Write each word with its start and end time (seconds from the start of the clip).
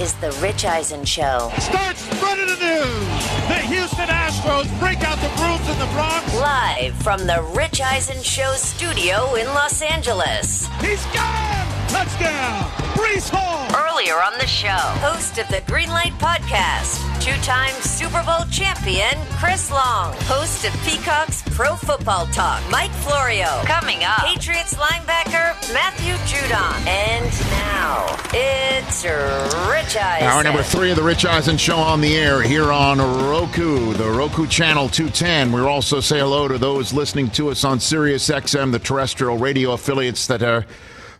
is 0.00 0.14
The 0.14 0.30
Rich 0.42 0.64
Eisen 0.64 1.04
Show. 1.04 1.50
Start 1.58 1.96
spreading 1.96 2.46
the 2.46 2.56
news. 2.56 3.26
The 3.48 3.60
Houston 3.68 4.08
Astros 4.08 4.66
break 4.78 5.02
out 5.02 5.18
the 5.18 5.30
brooms 5.36 5.68
in 5.68 5.78
the 5.78 5.90
Bronx. 5.94 6.34
Live 6.34 6.94
from 6.96 7.26
The 7.26 7.42
Rich 7.54 7.80
Eisen 7.80 8.22
Show 8.22 8.52
studio 8.54 9.34
in 9.34 9.46
Los 9.46 9.80
Angeles. 9.82 10.66
He's 10.80 11.04
gone. 11.06 11.66
Touchdown. 11.88 12.64
Breece 12.96 13.30
Hall. 13.30 13.68
Earlier 13.74 14.14
on 14.14 14.38
the 14.38 14.46
show, 14.46 14.68
host 15.00 15.38
of 15.38 15.48
the 15.48 15.60
Greenlight 15.70 16.12
Podcast, 16.18 17.00
two 17.26 17.32
time 17.42 17.74
Super 17.82 18.22
Bowl 18.22 18.44
champion 18.52 19.10
Chris 19.40 19.68
Long, 19.72 20.14
host 20.26 20.64
of 20.64 20.72
Peacock's 20.84 21.42
Pro 21.56 21.74
Football 21.74 22.26
Talk, 22.26 22.62
Mike 22.70 22.92
Florio. 22.92 23.48
Coming 23.64 24.04
up, 24.04 24.20
Patriots 24.20 24.74
linebacker 24.74 25.56
Matthew 25.74 26.14
Judon. 26.28 26.86
And 26.86 27.26
now, 27.50 28.06
it's 28.32 29.02
Rich 29.04 29.96
Eisen. 29.96 30.28
Hour 30.28 30.44
number 30.44 30.62
three 30.62 30.90
of 30.90 30.96
the 30.96 31.02
Rich 31.02 31.24
Eisen 31.26 31.56
Show 31.56 31.78
on 31.78 32.00
the 32.00 32.16
air 32.16 32.42
here 32.42 32.70
on 32.70 32.98
Roku, 32.98 33.92
the 33.94 34.08
Roku 34.08 34.46
channel 34.46 34.88
210. 34.88 35.50
We 35.50 35.60
also 35.62 35.98
say 35.98 36.20
hello 36.20 36.46
to 36.46 36.58
those 36.58 36.92
listening 36.92 37.30
to 37.30 37.50
us 37.50 37.64
on 37.64 37.80
Sirius 37.80 38.28
XM, 38.28 38.70
the 38.70 38.78
terrestrial 38.78 39.36
radio 39.36 39.72
affiliates 39.72 40.28
that 40.28 40.44
are 40.44 40.64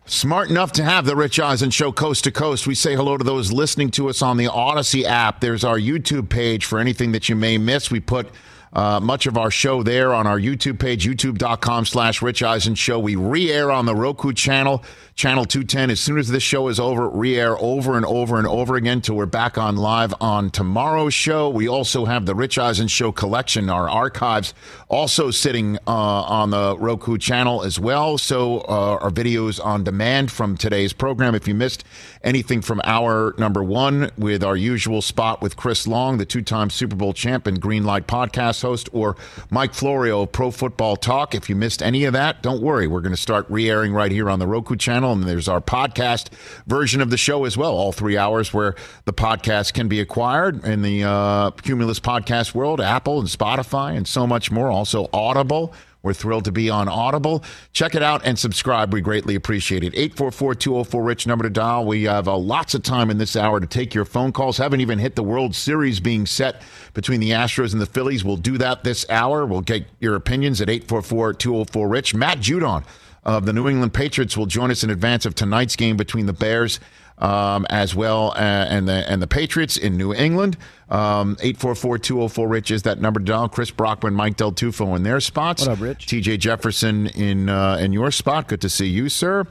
smart 0.07 0.49
enough 0.49 0.71
to 0.73 0.83
have 0.83 1.05
the 1.05 1.15
Rich 1.15 1.39
Eisen 1.39 1.69
Show 1.69 1.91
coast 1.91 2.23
to 2.23 2.31
coast. 2.31 2.67
We 2.67 2.75
say 2.75 2.95
hello 2.95 3.17
to 3.17 3.23
those 3.23 3.51
listening 3.51 3.91
to 3.91 4.09
us 4.09 4.21
on 4.21 4.37
the 4.37 4.45
Audacy 4.45 5.03
app. 5.03 5.41
There's 5.41 5.63
our 5.63 5.77
YouTube 5.77 6.29
page 6.29 6.65
for 6.65 6.79
anything 6.79 7.11
that 7.11 7.29
you 7.29 7.35
may 7.35 7.57
miss. 7.57 7.91
We 7.91 7.99
put 7.99 8.29
uh, 8.73 8.99
much 8.99 9.25
of 9.25 9.37
our 9.37 9.49
show 9.49 9.81
there 9.81 10.13
on 10.13 10.27
our 10.27 10.39
YouTube 10.39 10.79
page, 10.79 11.05
youtube.com 11.05 11.85
slash 11.85 12.21
Rich 12.21 12.43
Eisen 12.43 12.75
Show. 12.75 12.99
We 12.99 13.15
re-air 13.15 13.71
on 13.71 13.85
the 13.85 13.95
Roku 13.95 14.33
channel, 14.33 14.83
channel 15.15 15.45
210. 15.45 15.89
As 15.89 15.99
soon 15.99 16.17
as 16.17 16.27
this 16.27 16.43
show 16.43 16.67
is 16.67 16.79
over, 16.79 17.09
re-air 17.09 17.57
over 17.59 17.97
and 17.97 18.05
over 18.05 18.37
and 18.37 18.45
over 18.45 18.75
again 18.75 19.01
till 19.01 19.15
we're 19.15 19.25
back 19.25 19.57
on 19.57 19.77
live 19.77 20.13
on 20.19 20.49
tomorrow's 20.51 21.13
show. 21.13 21.49
We 21.49 21.67
also 21.67 22.05
have 22.05 22.25
the 22.25 22.35
Rich 22.35 22.57
Eisen 22.57 22.87
Show 22.87 23.11
collection, 23.11 23.69
our 23.69 23.89
archives, 23.89 24.53
also 24.89 25.31
sitting 25.31 25.77
uh, 25.85 25.91
on 25.91 26.49
the 26.51 26.77
Roku 26.77 27.17
channel 27.17 27.63
as 27.63 27.77
well. 27.77 28.17
So 28.17 28.59
uh, 28.59 28.97
our 29.01 29.09
videos 29.09 29.63
on 29.63 29.83
demand 29.83 30.31
from 30.31 30.55
today's 30.55 30.93
program. 30.93 31.35
If 31.35 31.47
you 31.47 31.53
missed 31.53 31.83
anything 32.23 32.61
from 32.61 32.79
hour 32.85 33.35
number 33.37 33.63
one 33.63 34.11
with 34.17 34.43
our 34.43 34.55
usual 34.55 35.01
spot 35.01 35.41
with 35.41 35.57
Chris 35.57 35.87
Long, 35.87 36.17
the 36.17 36.25
two-time 36.25 36.69
Super 36.69 36.95
Bowl 36.95 37.13
champ 37.13 37.47
and 37.47 37.61
Greenlight 37.61 38.03
podcast 38.03 38.61
host, 38.61 38.89
or 38.93 39.17
Mike 39.49 39.73
Florio, 39.73 40.25
Pro 40.25 40.51
Football 40.51 40.95
Talk. 40.95 41.35
If 41.35 41.49
you 41.49 41.55
missed 41.55 41.81
any 41.81 42.05
of 42.05 42.13
that, 42.13 42.41
don't 42.41 42.61
worry. 42.61 42.87
We're 42.87 43.01
going 43.01 43.15
to 43.15 43.21
start 43.21 43.45
re-airing 43.49 43.93
right 43.93 44.11
here 44.11 44.29
on 44.29 44.39
the 44.39 44.47
Roku 44.47 44.75
channel, 44.77 45.11
and 45.11 45.23
there's 45.23 45.49
our 45.49 45.61
podcast 45.61 46.29
version 46.65 47.01
of 47.01 47.09
the 47.09 47.17
show 47.17 47.43
as 47.43 47.57
well, 47.57 47.73
all 47.73 47.91
three 47.91 48.17
hours 48.17 48.53
where 48.53 48.75
the 49.05 49.13
podcast 49.13 49.73
can 49.73 49.87
be 49.87 49.99
acquired 49.99 50.63
in 50.63 50.81
the 50.81 51.03
uh, 51.03 51.51
Cumulus 51.51 51.99
podcast 51.99 52.53
world, 52.53 52.79
Apple 52.79 53.19
and 53.19 53.27
Spotify, 53.27 53.95
and 53.95 54.07
so 54.07 54.25
much 54.25 54.49
more. 54.49 54.76
Also 54.77 55.09
Audible. 55.11 55.73
We're 56.03 56.13
thrilled 56.13 56.45
to 56.45 56.51
be 56.51 56.69
on 56.69 56.87
Audible. 56.87 57.43
Check 57.73 57.95
it 57.95 58.03
out 58.03 58.21
and 58.23 58.37
subscribe. 58.37 58.93
We 58.93 59.01
greatly 59.01 59.33
appreciate 59.33 59.83
it. 59.83 59.93
844-204-RICH 59.93 61.25
number 61.25 61.43
to 61.45 61.49
dial. 61.49 61.85
We 61.85 62.03
have 62.03 62.27
uh, 62.27 62.37
lots 62.37 62.75
of 62.75 62.83
time 62.83 63.09
in 63.09 63.17
this 63.17 63.35
hour 63.35 63.59
to 63.59 63.65
take 63.65 63.95
your 63.95 64.05
phone 64.05 64.31
calls. 64.31 64.57
Haven't 64.57 64.81
even 64.81 64.99
hit 64.99 65.15
the 65.15 65.23
World 65.23 65.55
Series 65.55 65.99
being 65.99 66.27
set 66.27 66.61
between 66.93 67.19
the 67.19 67.31
Astros 67.31 67.73
and 67.73 67.81
the 67.81 67.87
Phillies. 67.87 68.23
We'll 68.23 68.37
do 68.37 68.59
that 68.59 68.83
this 68.83 69.09
hour. 69.09 69.47
We'll 69.47 69.61
get 69.61 69.87
your 69.99 70.15
opinions 70.15 70.61
at 70.61 70.67
844-204-RICH. 70.67 72.13
Matt 72.13 72.37
Judon 72.37 72.85
of 73.23 73.47
the 73.47 73.53
New 73.53 73.67
England 73.67 73.95
Patriots 73.95 74.37
will 74.37 74.45
join 74.45 74.69
us 74.69 74.83
in 74.83 74.91
advance 74.91 75.25
of 75.25 75.33
tonight's 75.33 75.75
game 75.75 75.97
between 75.97 76.27
the 76.27 76.33
Bears 76.33 76.79
um, 77.17 77.65
as 77.69 77.95
well 77.95 78.31
uh, 78.35 78.39
and 78.69 78.87
the 78.87 79.09
and 79.09 79.21
the 79.21 79.27
Patriots 79.27 79.77
in 79.77 79.97
New 79.97 80.13
England. 80.13 80.57
Um, 80.89 81.35
844-204-RICH 81.37 82.71
is 82.71 82.83
that 82.83 83.01
number 83.01 83.19
to 83.19 83.25
dial. 83.25 83.49
Chris 83.49 83.71
Brockman, 83.71 84.13
Mike 84.13 84.37
Del 84.37 84.53
Tufo 84.53 84.95
in 84.95 85.03
their 85.03 85.19
spots. 85.19 85.63
What 85.63 85.71
up, 85.71 85.81
Rich? 85.81 86.07
TJ 86.07 86.39
Jefferson 86.39 87.07
in 87.07 87.49
uh, 87.49 87.77
in 87.79 87.93
your 87.93 88.11
spot. 88.11 88.47
Good 88.47 88.61
to 88.61 88.69
see 88.69 88.87
you, 88.87 89.09
sir. 89.09 89.45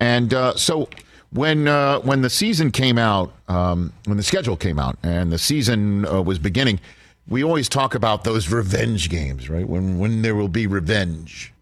And 0.00 0.32
uh, 0.32 0.56
so 0.56 0.88
when 1.30 1.68
uh, 1.68 2.00
when 2.00 2.22
the 2.22 2.30
season 2.30 2.70
came 2.70 2.98
out, 2.98 3.32
um, 3.48 3.92
when 4.04 4.16
the 4.16 4.22
schedule 4.22 4.56
came 4.56 4.78
out, 4.78 4.98
and 5.02 5.30
the 5.30 5.38
season 5.38 6.06
uh, 6.06 6.22
was 6.22 6.38
beginning, 6.38 6.80
we 7.28 7.44
always 7.44 7.68
talk 7.68 7.94
about 7.94 8.24
those 8.24 8.50
revenge 8.50 9.10
games, 9.10 9.48
right? 9.48 9.68
When 9.68 9.98
when 9.98 10.22
there 10.22 10.34
will 10.34 10.48
be 10.48 10.66
revenge, 10.66 11.52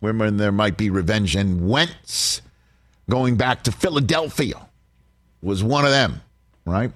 when, 0.00 0.18
when 0.18 0.36
there 0.38 0.52
might 0.52 0.76
be 0.76 0.90
revenge, 0.90 1.36
and 1.36 1.68
Wentz 1.68 2.40
going 3.10 3.36
back 3.36 3.64
to 3.64 3.72
Philadelphia 3.72 4.67
was 5.42 5.62
one 5.62 5.84
of 5.84 5.90
them, 5.90 6.20
right? 6.64 6.92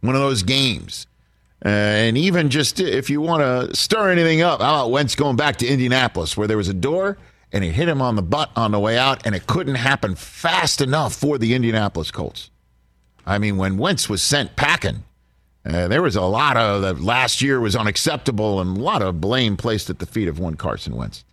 One 0.00 0.14
of 0.14 0.20
those 0.20 0.42
games. 0.42 1.06
Uh, 1.64 1.68
and 1.68 2.16
even 2.16 2.48
just 2.48 2.80
if 2.80 3.10
you 3.10 3.20
want 3.20 3.42
to 3.42 3.76
stir 3.76 4.10
anything 4.10 4.40
up, 4.40 4.60
how 4.60 4.74
about 4.74 4.90
Wentz 4.90 5.14
going 5.14 5.36
back 5.36 5.56
to 5.56 5.66
Indianapolis 5.66 6.36
where 6.36 6.48
there 6.48 6.56
was 6.56 6.68
a 6.68 6.74
door 6.74 7.18
and 7.52 7.64
it 7.64 7.72
hit 7.72 7.88
him 7.88 8.00
on 8.00 8.16
the 8.16 8.22
butt 8.22 8.50
on 8.56 8.70
the 8.70 8.80
way 8.80 8.96
out 8.96 9.26
and 9.26 9.34
it 9.34 9.46
couldn't 9.46 9.74
happen 9.74 10.14
fast 10.14 10.80
enough 10.80 11.14
for 11.14 11.36
the 11.36 11.54
Indianapolis 11.54 12.10
Colts. 12.10 12.50
I 13.26 13.38
mean, 13.38 13.58
when 13.58 13.76
Wentz 13.76 14.08
was 14.08 14.22
sent 14.22 14.56
packing, 14.56 15.04
uh, 15.66 15.88
there 15.88 16.00
was 16.00 16.16
a 16.16 16.22
lot 16.22 16.56
of 16.56 16.80
the 16.80 16.94
last 16.94 17.42
year 17.42 17.60
was 17.60 17.76
unacceptable 17.76 18.60
and 18.60 18.78
a 18.78 18.80
lot 18.80 19.02
of 19.02 19.20
blame 19.20 19.58
placed 19.58 19.90
at 19.90 19.98
the 19.98 20.06
feet 20.06 20.28
of 20.28 20.38
one 20.38 20.54
Carson 20.54 20.96
Wentz. 20.96 21.24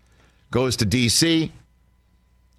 Goes 0.52 0.76
to 0.78 0.86
D.C., 0.86 1.52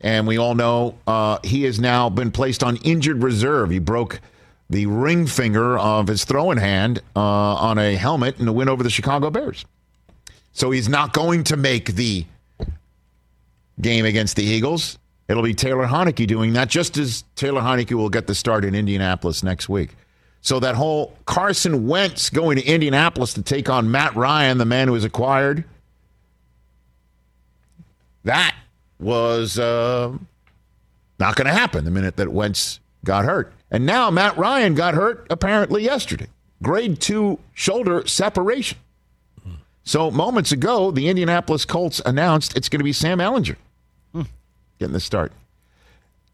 and 0.00 0.26
we 0.26 0.38
all 0.38 0.54
know 0.54 0.96
uh, 1.06 1.38
he 1.42 1.64
has 1.64 1.80
now 1.80 2.08
been 2.08 2.30
placed 2.30 2.62
on 2.62 2.76
injured 2.78 3.22
reserve. 3.22 3.70
He 3.70 3.78
broke 3.78 4.20
the 4.70 4.86
ring 4.86 5.26
finger 5.26 5.78
of 5.78 6.08
his 6.08 6.24
throwing 6.24 6.58
hand 6.58 7.00
uh, 7.16 7.20
on 7.20 7.78
a 7.78 7.96
helmet 7.96 8.38
in 8.38 8.46
the 8.46 8.52
win 8.52 8.68
over 8.68 8.82
the 8.82 8.90
Chicago 8.90 9.30
Bears. 9.30 9.64
So 10.52 10.70
he's 10.70 10.88
not 10.88 11.12
going 11.12 11.44
to 11.44 11.56
make 11.56 11.94
the 11.94 12.26
game 13.80 14.04
against 14.04 14.36
the 14.36 14.44
Eagles. 14.44 14.98
It'll 15.28 15.42
be 15.42 15.54
Taylor 15.54 15.86
Heinicke 15.86 16.26
doing 16.26 16.54
that, 16.54 16.68
just 16.68 16.96
as 16.96 17.24
Taylor 17.36 17.60
Heinicke 17.60 17.92
will 17.92 18.08
get 18.08 18.26
the 18.26 18.34
start 18.34 18.64
in 18.64 18.74
Indianapolis 18.74 19.42
next 19.42 19.68
week. 19.68 19.90
So 20.40 20.60
that 20.60 20.74
whole 20.74 21.16
Carson 21.26 21.86
Wentz 21.86 22.30
going 22.30 22.56
to 22.56 22.64
Indianapolis 22.64 23.34
to 23.34 23.42
take 23.42 23.68
on 23.68 23.90
Matt 23.90 24.16
Ryan, 24.16 24.58
the 24.58 24.64
man 24.64 24.88
who 24.88 24.94
was 24.94 25.04
acquired, 25.04 25.64
that 28.24 28.54
was 28.98 29.58
uh, 29.58 30.12
not 31.18 31.36
going 31.36 31.46
to 31.46 31.52
happen 31.52 31.84
the 31.84 31.90
minute 31.90 32.16
that 32.16 32.28
Wentz 32.28 32.80
got 33.04 33.24
hurt. 33.24 33.52
And 33.70 33.86
now 33.86 34.10
Matt 34.10 34.36
Ryan 34.36 34.74
got 34.74 34.94
hurt 34.94 35.26
apparently 35.30 35.84
yesterday. 35.84 36.28
Grade 36.62 37.00
two 37.00 37.38
shoulder 37.54 38.06
separation. 38.06 38.78
So 39.84 40.10
moments 40.10 40.52
ago, 40.52 40.90
the 40.90 41.08
Indianapolis 41.08 41.64
Colts 41.64 42.02
announced 42.04 42.56
it's 42.56 42.68
going 42.68 42.80
to 42.80 42.84
be 42.84 42.92
Sam 42.92 43.18
Ehlinger 43.18 43.56
getting 44.78 44.92
the 44.92 45.00
start. 45.00 45.32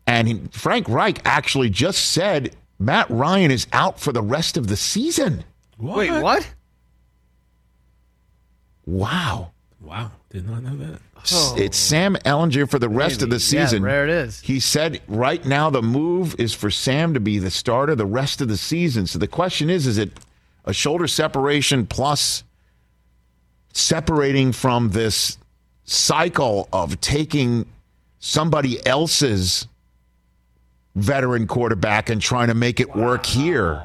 And 0.07 0.29
he, 0.29 0.41
Frank 0.51 0.89
Reich 0.89 1.21
actually 1.25 1.71
just 1.71 2.11
said 2.13 2.55
Matt 2.79 3.09
Ryan 3.09 3.51
is 3.51 3.67
out 3.73 4.01
for 4.01 4.13
the 4.13 4.23
rest 4.23 4.57
of 4.57 4.67
the 4.67 4.77
season. 4.77 5.45
Wait, 5.79 6.11
what? 6.11 6.49
Wow. 8.87 9.53
Wow, 9.81 10.11
did 10.34 10.50
not 10.50 10.65
know 10.65 10.77
that. 10.77 11.00
S- 11.22 11.33
oh. 11.33 11.56
It's 11.56 11.77
Sam 11.77 12.17
Ehlinger 12.25 12.69
for 12.69 12.81
the 12.81 12.89
rest 12.89 13.22
of 13.22 13.31
the 13.31 13.37
Maybe. 13.37 13.56
Yeah, 13.56 13.67
season. 13.67 13.83
there 13.84 14.03
it 14.03 14.11
is. 14.11 14.41
He 14.41 14.59
said 14.59 15.00
right 15.06 15.45
now 15.47 15.71
the 15.71 15.81
move 15.81 16.34
is 16.41 16.53
for 16.53 16.72
Sam 16.72 17.15
to 17.15 17.21
be 17.21 17.39
the 17.39 17.53
starter 17.53 17.95
the 17.95 18.05
rest 18.05 18.41
of 18.41 18.49
the 18.49 18.56
season. 18.56 19.06
So 19.06 19.21
the 19.21 19.28
question 19.28 19.71
is 19.71 19.87
is 19.87 19.97
it 19.97 20.11
a 20.65 20.73
shoulder 20.73 21.06
separation 21.06 21.87
plus 21.87 22.43
separating 23.73 24.50
from 24.50 24.91
this 24.91 25.39
cycle 25.85 26.69
of 26.73 27.00
taking 27.00 27.67
somebody 28.19 28.85
else's 28.85 29.69
veteran 30.97 31.47
quarterback 31.47 32.11
and 32.11 32.20
trying 32.20 32.49
to 32.49 32.55
make 32.55 32.81
it 32.81 32.97
work 32.97 33.25
here 33.25 33.85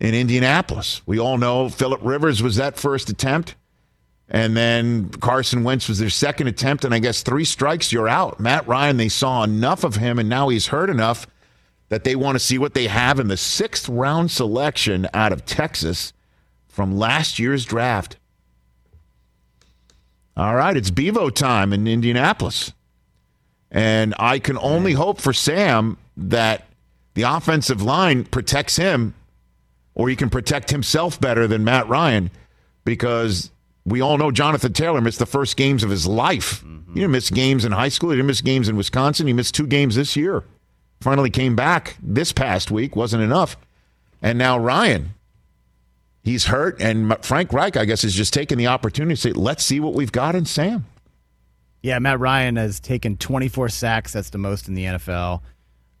in 0.00 0.14
Indianapolis? 0.14 1.02
We 1.04 1.18
all 1.18 1.36
know 1.36 1.68
Philip 1.68 2.00
Rivers 2.02 2.42
was 2.42 2.56
that 2.56 2.78
first 2.78 3.10
attempt. 3.10 3.56
And 4.30 4.56
then 4.56 5.08
Carson 5.08 5.64
Wentz 5.64 5.88
was 5.88 5.98
their 5.98 6.10
second 6.10 6.48
attempt, 6.48 6.84
and 6.84 6.92
I 6.92 6.98
guess 6.98 7.22
three 7.22 7.44
strikes, 7.44 7.92
you're 7.92 8.08
out. 8.08 8.38
Matt 8.38 8.66
Ryan, 8.68 8.98
they 8.98 9.08
saw 9.08 9.42
enough 9.42 9.84
of 9.84 9.96
him, 9.96 10.18
and 10.18 10.28
now 10.28 10.50
he's 10.50 10.66
hurt 10.66 10.90
enough 10.90 11.26
that 11.88 12.04
they 12.04 12.14
want 12.14 12.36
to 12.36 12.40
see 12.40 12.58
what 12.58 12.74
they 12.74 12.88
have 12.88 13.18
in 13.18 13.28
the 13.28 13.36
sixth 13.36 13.88
round 13.88 14.30
selection 14.30 15.08
out 15.14 15.32
of 15.32 15.46
Texas 15.46 16.12
from 16.66 16.98
last 16.98 17.38
year's 17.38 17.64
draft. 17.64 18.18
All 20.36 20.54
right, 20.54 20.76
it's 20.76 20.90
Bevo 20.90 21.30
time 21.30 21.72
in 21.72 21.88
Indianapolis. 21.88 22.72
And 23.70 24.14
I 24.18 24.38
can 24.38 24.56
only 24.58 24.92
hope 24.92 25.20
for 25.20 25.32
Sam 25.32 25.96
that 26.16 26.66
the 27.14 27.22
offensive 27.22 27.82
line 27.82 28.24
protects 28.24 28.76
him 28.76 29.14
or 29.94 30.08
he 30.08 30.16
can 30.16 30.30
protect 30.30 30.70
himself 30.70 31.20
better 31.20 31.46
than 31.46 31.64
Matt 31.64 31.88
Ryan 31.88 32.30
because 32.84 33.50
we 33.90 34.00
all 34.00 34.18
know 34.18 34.30
Jonathan 34.30 34.72
Taylor 34.72 35.00
missed 35.00 35.18
the 35.18 35.26
first 35.26 35.56
games 35.56 35.82
of 35.82 35.90
his 35.90 36.06
life. 36.06 36.64
He 36.88 37.00
didn't 37.00 37.12
miss 37.12 37.30
games 37.30 37.64
in 37.64 37.72
high 37.72 37.90
school. 37.90 38.10
He 38.10 38.16
didn't 38.16 38.28
miss 38.28 38.40
games 38.40 38.68
in 38.68 38.76
Wisconsin. 38.76 39.26
He 39.26 39.32
missed 39.32 39.54
two 39.54 39.66
games 39.66 39.94
this 39.94 40.16
year. 40.16 40.42
Finally 41.00 41.30
came 41.30 41.54
back 41.54 41.96
this 42.02 42.32
past 42.32 42.70
week. 42.70 42.96
Wasn't 42.96 43.22
enough. 43.22 43.56
And 44.22 44.38
now 44.38 44.58
Ryan, 44.58 45.10
he's 46.24 46.46
hurt, 46.46 46.80
and 46.80 47.16
Frank 47.24 47.52
Reich, 47.52 47.76
I 47.76 47.84
guess, 47.84 48.02
is 48.04 48.14
just 48.14 48.32
taking 48.34 48.58
the 48.58 48.66
opportunity 48.66 49.14
to 49.14 49.20
say, 49.20 49.32
let's 49.32 49.64
see 49.64 49.80
what 49.80 49.94
we've 49.94 50.10
got 50.10 50.34
in 50.34 50.44
Sam. 50.44 50.86
Yeah, 51.82 51.98
Matt 52.00 52.18
Ryan 52.18 52.56
has 52.56 52.80
taken 52.80 53.16
24 53.16 53.68
sacks. 53.68 54.12
That's 54.12 54.30
the 54.30 54.38
most 54.38 54.66
in 54.66 54.74
the 54.74 54.84
NFL. 54.84 55.42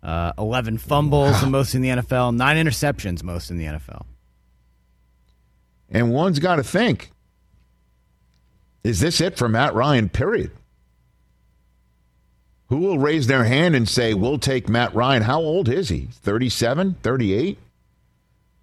Uh, 0.02 0.32
11 0.38 0.78
fumbles, 0.78 1.32
wow. 1.34 1.40
the 1.40 1.46
most 1.46 1.74
in 1.74 1.82
the 1.82 1.90
NFL. 1.90 2.34
Nine 2.34 2.56
interceptions, 2.56 3.22
most 3.22 3.50
in 3.50 3.58
the 3.58 3.66
NFL. 3.66 4.04
And 5.90 6.12
one's 6.12 6.38
got 6.40 6.56
to 6.56 6.64
think 6.64 7.12
is 8.84 9.00
this 9.00 9.20
it 9.20 9.36
for 9.36 9.48
Matt 9.48 9.74
Ryan, 9.74 10.08
period? 10.08 10.50
Who 12.68 12.78
will 12.78 12.98
raise 12.98 13.26
their 13.26 13.44
hand 13.44 13.74
and 13.74 13.88
say, 13.88 14.12
we'll 14.14 14.38
take 14.38 14.68
Matt 14.68 14.94
Ryan? 14.94 15.22
How 15.22 15.40
old 15.40 15.68
is 15.68 15.88
he? 15.88 16.08
37, 16.12 16.96
38? 17.02 17.58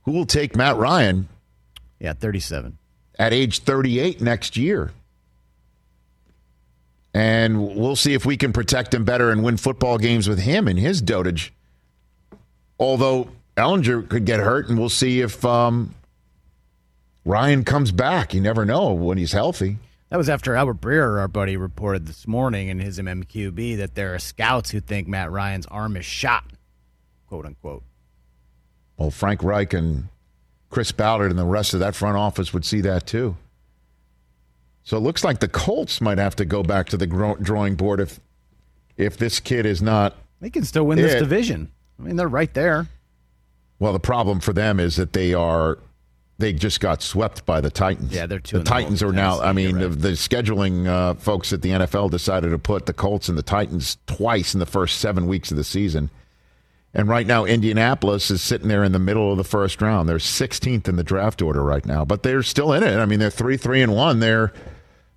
Who 0.04 0.12
will 0.12 0.26
take 0.28 0.56
Matt 0.56 0.78
Ryan? 0.78 1.28
Yeah, 2.00 2.14
37. 2.14 2.78
At 3.18 3.34
age 3.34 3.60
38 3.60 4.22
next 4.22 4.58
year. 4.58 4.92
And 7.16 7.76
we'll 7.76 7.96
see 7.96 8.14
if 8.14 8.26
we 8.26 8.38
can 8.38 8.54
protect 8.54 8.94
him 8.94 9.06
better 9.06 9.32
and 9.32 9.44
win 9.44 9.58
football 9.58 9.98
games 9.98 10.28
with 10.28 10.40
him 10.40 10.68
and 10.68 10.78
his 10.78 11.02
dotage. 11.02 11.52
Although 12.78 13.30
Ehlinger 13.56 14.08
could 14.08 14.26
get 14.26 14.42
hurt, 14.42 14.70
and 14.70 14.78
we'll 14.78 14.90
see 14.90 15.22
if 15.22 15.44
um, 15.46 15.96
Ryan 17.24 17.64
comes 17.64 17.92
back. 17.92 18.34
You 18.34 18.42
never 18.42 18.66
know 18.66 18.92
when 18.94 19.18
he's 19.18 19.32
healthy. 19.32 19.78
That 20.10 20.18
was 20.18 20.30
after 20.30 20.56
Albert 20.56 20.82
Breer, 20.82 21.20
our 21.20 21.28
buddy, 21.28 21.58
reported 21.58 22.06
this 22.06 22.28
morning 22.28 22.68
in 22.68 22.80
his 22.80 23.00
MMQB 23.00 23.78
that 23.78 23.96
there 23.96 24.14
are 24.14 24.20
scouts 24.20 24.70
who 24.72 24.80
think 24.80 25.08
Matt 25.08 25.32
Ryan's 25.32 25.66
arm 25.68 25.98
is 25.98 26.06
shot, 26.06 26.46
quote 27.28 27.46
unquote. 27.46 27.84
Well, 28.98 29.12
Frank 29.12 29.44
Reich 29.44 29.74
and 29.74 30.10
Chris 30.70 30.92
Ballard 30.92 31.32
and 31.32 31.40
the 31.40 31.46
rest 31.46 31.74
of 31.74 31.80
that 31.80 31.96
front 31.96 32.18
office 32.18 32.54
would 32.54 32.66
see 32.66 32.82
that 32.82 33.08
too. 33.08 33.36
So 34.84 34.98
it 34.98 35.02
looks 35.02 35.24
like 35.24 35.40
the 35.40 35.48
Colts 35.48 36.00
might 36.00 36.20
have 36.20 36.36
to 36.36 36.46
go 36.46 36.62
back 36.62 36.88
to 36.90 36.98
the 36.98 37.08
drawing 37.42 37.76
board 37.76 38.00
if 38.00 38.20
if 38.98 39.18
this 39.18 39.40
kid 39.40 39.66
is 39.66 39.82
not. 39.82 40.16
They 40.40 40.50
can 40.50 40.64
still 40.64 40.86
win 40.86 41.00
it. 41.00 41.02
this 41.02 41.16
division. 41.16 41.72
I 42.00 42.04
mean, 42.04 42.16
they're 42.16 42.28
right 42.28 42.54
there. 42.54 42.88
Well, 43.80 43.94
the 43.94 44.00
problem 44.00 44.40
for 44.40 44.54
them 44.54 44.80
is 44.80 44.96
that 44.96 45.14
they 45.14 45.34
are 45.34 45.80
they 46.38 46.52
just 46.52 46.82
got 46.82 47.02
swept 47.02 47.46
by 47.46 47.62
the 47.62 47.70
Titans. 47.70 48.14
Yeah, 48.14 48.26
they're 48.26 48.40
two. 48.40 48.60
The 48.60 48.64
Titans 48.64 49.02
are 49.02 49.14
now. 49.14 49.40
I 49.40 49.54
mean, 49.54 49.76
right. 49.76 49.82
the, 49.84 49.90
the, 49.90 50.10
scheduling 50.10 50.86
uh, 50.86 51.14
folks 51.14 51.54
at 51.54 51.62
the 51.62 51.70
NFL 51.70 52.12
decided 52.12 52.50
to 52.50 52.60
put 52.60 52.88
the 52.88 52.94
Colts 52.94 53.30
and 53.30 53.38
the 53.38 53.44
Titans 53.44 53.98
twice 54.06 54.54
in 54.54 54.60
the 54.60 54.66
first 54.66 55.00
seven 55.00 55.28
weeks 55.28 55.52
of 55.52 55.58
the 55.58 55.64
season. 55.64 56.10
And 56.94 57.08
right 57.08 57.28
now, 57.28 57.46
Indianapolis 57.46 58.32
is 58.32 58.42
sitting 58.42 58.68
there 58.68 58.84
in 58.84 58.92
the 58.92 59.00
middle 59.00 59.32
of 59.32 59.38
the 59.38 59.44
first 59.44 59.82
round. 59.82 60.08
They're 60.08 60.18
16th 60.18 60.88
in 60.88 60.96
the 60.96 61.04
draft 61.04 61.42
order 61.42 61.62
right 61.62 61.86
now, 61.86 62.06
but 62.06 62.24
they're 62.24 62.44
still 62.44 62.72
in 62.74 62.84
it. 62.84 62.98
I 62.98 63.06
mean, 63.06 63.20
they're 63.20 63.30
three, 63.30 63.58
three, 63.58 63.82
and 63.82 63.94
one. 63.94 64.20
They're, 64.20 64.54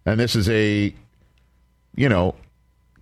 and 0.04 0.18
this 0.18 0.34
is 0.34 0.48
a, 0.48 0.92
you 1.94 2.08
know, 2.08 2.34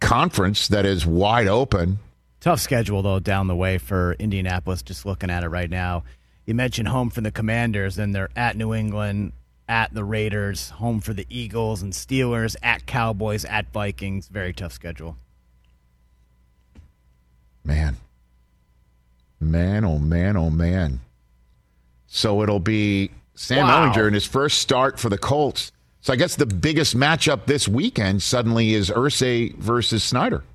conference 0.00 0.68
that 0.68 0.84
is 0.84 1.06
wide 1.06 1.48
open. 1.48 1.98
Tough 2.40 2.60
schedule 2.60 3.02
though 3.02 3.18
down 3.18 3.46
the 3.46 3.56
way 3.56 3.78
for 3.78 4.12
Indianapolis. 4.14 4.82
Just 4.82 5.06
looking 5.06 5.30
at 5.30 5.42
it 5.42 5.48
right 5.48 5.70
now 5.70 6.04
you 6.46 6.54
mentioned 6.54 6.88
home 6.88 7.10
for 7.10 7.20
the 7.20 7.32
Commanders, 7.32 7.96
then 7.96 8.12
they're 8.12 8.30
at 8.36 8.56
New 8.56 8.72
England, 8.72 9.32
at 9.68 9.92
the 9.92 10.04
Raiders, 10.04 10.70
home 10.70 11.00
for 11.00 11.12
the 11.12 11.26
Eagles 11.28 11.82
and 11.82 11.92
Steelers, 11.92 12.54
at 12.62 12.86
Cowboys, 12.86 13.44
at 13.44 13.72
Vikings. 13.72 14.28
Very 14.28 14.52
tough 14.52 14.72
schedule. 14.72 15.16
Man. 17.64 17.96
Man, 19.40 19.84
oh 19.84 19.98
man, 19.98 20.36
oh 20.36 20.50
man. 20.50 21.00
So 22.06 22.42
it'll 22.42 22.60
be 22.60 23.10
Sam 23.34 23.66
wow. 23.66 23.92
Ehlinger 23.92 24.06
in 24.06 24.14
his 24.14 24.24
first 24.24 24.58
start 24.58 25.00
for 25.00 25.08
the 25.08 25.18
Colts. 25.18 25.72
So 26.00 26.12
I 26.12 26.16
guess 26.16 26.36
the 26.36 26.46
biggest 26.46 26.96
matchup 26.96 27.46
this 27.46 27.66
weekend 27.66 28.22
suddenly 28.22 28.72
is 28.74 28.90
Irsay 28.90 29.56
versus 29.56 30.04
Snyder. 30.04 30.44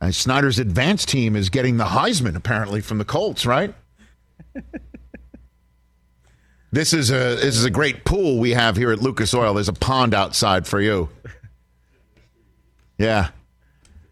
And 0.00 0.14
Snyder's 0.14 0.58
advanced 0.58 1.08
team 1.08 1.34
is 1.34 1.50
getting 1.50 1.76
the 1.76 1.84
Heisman 1.84 2.36
apparently 2.36 2.80
from 2.80 2.98
the 2.98 3.04
Colts, 3.04 3.44
right? 3.44 3.74
this 6.72 6.92
is 6.92 7.10
a 7.10 7.36
this 7.36 7.56
is 7.56 7.64
a 7.64 7.70
great 7.70 8.04
pool 8.04 8.38
we 8.38 8.50
have 8.50 8.76
here 8.76 8.92
at 8.92 9.00
Lucas 9.00 9.34
Oil. 9.34 9.54
There's 9.54 9.68
a 9.68 9.72
pond 9.72 10.14
outside 10.14 10.66
for 10.66 10.80
you. 10.80 11.08
Yeah. 12.96 13.30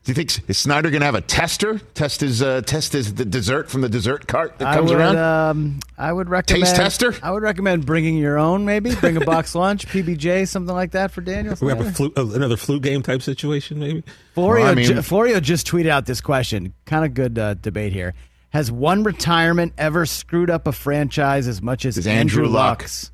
Do 0.07 0.11
you 0.11 0.15
think 0.15 0.49
is 0.49 0.57
Snyder 0.57 0.89
going 0.91 1.01
to 1.01 1.07
have 1.07 1.17
a 1.17 1.21
tester 1.21 1.81
test 1.95 2.21
his 2.21 2.41
uh, 2.41 2.61
test 2.61 2.93
his 2.93 3.15
the 3.15 3.25
dessert 3.25 3.69
from 3.69 3.81
the 3.81 3.89
dessert 3.89 4.29
cart 4.29 4.57
that 4.59 4.73
comes 4.73 4.93
I 4.93 4.95
would, 4.95 5.01
around? 5.01 5.17
Um, 5.17 5.81
I 5.99 6.13
would 6.13 6.29
recommend 6.29 6.63
taste 6.63 6.77
tester. 6.77 7.13
I 7.25 7.33
would 7.33 7.43
recommend 7.43 7.85
bringing 7.85 8.17
your 8.17 8.39
own. 8.39 8.65
Maybe 8.65 8.95
bring 8.95 9.17
a 9.17 9.21
box 9.25 9.57
lunch, 9.57 9.89
PBJ, 9.89 10.47
something 10.47 10.73
like 10.73 10.93
that 10.93 11.11
for 11.11 11.23
Daniel. 11.23 11.57
We 11.61 11.71
have 11.71 11.81
a 11.81 11.91
flu, 11.91 12.13
uh, 12.17 12.25
another 12.25 12.57
flu 12.57 12.79
game 12.79 13.03
type 13.03 13.21
situation, 13.21 13.81
maybe. 13.81 14.05
Florio, 14.35 14.63
well, 14.63 14.71
I 14.71 14.75
mean, 14.77 15.03
Florio 15.03 15.41
just 15.41 15.67
tweeted 15.67 15.89
out 15.89 16.07
this 16.07 16.21
question. 16.21 16.73
Kind 16.85 17.05
of 17.05 17.13
good 17.13 17.37
uh, 17.37 17.55
debate 17.55 17.93
here. 17.93 18.15
Has 18.51 18.71
one 18.71 19.03
retirement 19.03 19.73
ever 19.77 20.07
screwed 20.07 20.51
up 20.51 20.69
a 20.69 20.73
franchise 20.73 21.49
as 21.49 21.61
much 21.61 21.85
as 21.85 21.99
Andrew, 21.99 22.45
Andrew 22.45 22.47
Luck's? 22.47 23.11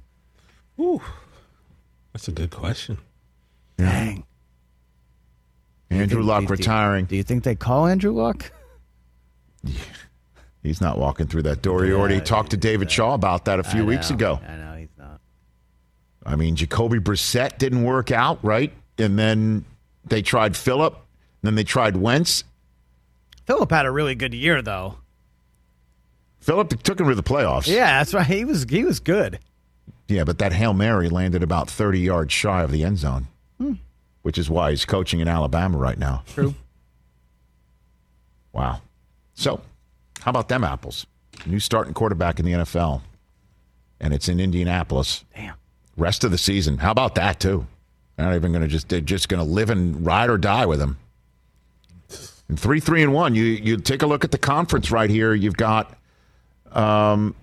Ooh, 0.78 1.00
that's 2.12 2.28
a 2.28 2.32
good 2.32 2.50
question. 2.50 2.98
Dang. 3.78 4.26
Andrew 5.92 6.20
think, 6.20 6.28
Luck 6.28 6.42
do, 6.42 6.48
retiring. 6.48 7.04
Do 7.06 7.16
you 7.16 7.22
think 7.22 7.44
they 7.44 7.54
call 7.54 7.86
Andrew 7.86 8.12
Luck? 8.12 8.50
Yeah. 9.64 9.78
He's 10.62 10.80
not 10.80 10.98
walking 10.98 11.26
through 11.26 11.42
that 11.42 11.60
door. 11.60 11.82
He 11.82 11.90
yeah, 11.90 11.96
already 11.96 12.20
talked 12.20 12.50
to 12.52 12.56
David 12.56 12.90
Shaw 12.90 13.14
about 13.14 13.46
that 13.46 13.58
a 13.58 13.64
few 13.64 13.84
weeks 13.84 14.10
ago. 14.10 14.40
I 14.46 14.56
know 14.56 14.76
he's 14.76 14.96
not. 14.96 15.20
I 16.24 16.36
mean, 16.36 16.54
Jacoby 16.54 17.00
Brissett 17.00 17.58
didn't 17.58 17.82
work 17.82 18.12
out, 18.12 18.38
right? 18.44 18.72
And 18.96 19.18
then 19.18 19.64
they 20.04 20.22
tried 20.22 20.56
Philip. 20.56 20.96
Then 21.42 21.56
they 21.56 21.64
tried 21.64 21.96
Wentz. 21.96 22.44
Philip 23.44 23.72
had 23.72 23.86
a 23.86 23.90
really 23.90 24.14
good 24.14 24.34
year, 24.34 24.62
though. 24.62 24.98
Philip 26.38 26.80
took 26.82 27.00
him 27.00 27.08
to 27.08 27.14
the 27.16 27.22
playoffs. 27.24 27.66
Yeah, 27.66 27.98
that's 27.98 28.14
right. 28.14 28.26
He 28.26 28.44
was 28.44 28.64
he 28.68 28.84
was 28.84 29.00
good. 29.00 29.40
Yeah, 30.08 30.24
but 30.24 30.38
that 30.38 30.52
hail 30.52 30.74
mary 30.74 31.08
landed 31.08 31.42
about 31.42 31.70
thirty 31.70 32.00
yards 32.00 32.32
shy 32.32 32.62
of 32.62 32.70
the 32.70 32.84
end 32.84 32.98
zone. 32.98 33.28
Hmm 33.58 33.74
which 34.22 34.38
is 34.38 34.48
why 34.48 34.70
he's 34.70 34.84
coaching 34.84 35.20
in 35.20 35.28
Alabama 35.28 35.76
right 35.76 35.98
now. 35.98 36.22
True. 36.26 36.54
wow. 38.52 38.80
So, 39.34 39.60
how 40.20 40.30
about 40.30 40.48
them 40.48 40.64
apples? 40.64 41.06
New 41.46 41.60
starting 41.60 41.94
quarterback 41.94 42.38
in 42.38 42.44
the 42.44 42.52
NFL, 42.52 43.02
and 44.00 44.14
it's 44.14 44.28
in 44.28 44.40
Indianapolis. 44.40 45.24
Damn. 45.34 45.54
Rest 45.96 46.24
of 46.24 46.30
the 46.30 46.38
season. 46.38 46.78
How 46.78 46.90
about 46.90 47.16
that 47.16 47.40
too? 47.40 47.66
They're 48.16 48.26
not 48.26 48.34
even 48.34 48.52
going 48.52 48.62
to 48.62 48.68
just 48.68 48.88
they're 48.88 49.00
just 49.00 49.28
going 49.28 49.44
to 49.44 49.50
live 49.50 49.70
and 49.70 50.04
ride 50.06 50.30
or 50.30 50.38
die 50.38 50.66
with 50.66 50.80
him. 50.80 50.96
And 52.48 52.58
three, 52.58 52.80
three, 52.80 53.02
and 53.02 53.12
one. 53.12 53.34
You 53.34 53.44
you 53.44 53.76
take 53.78 54.02
a 54.02 54.06
look 54.06 54.24
at 54.24 54.30
the 54.30 54.38
conference 54.38 54.90
right 54.90 55.10
here. 55.10 55.34
You've 55.34 55.56
got 55.56 55.96
um, 56.72 57.34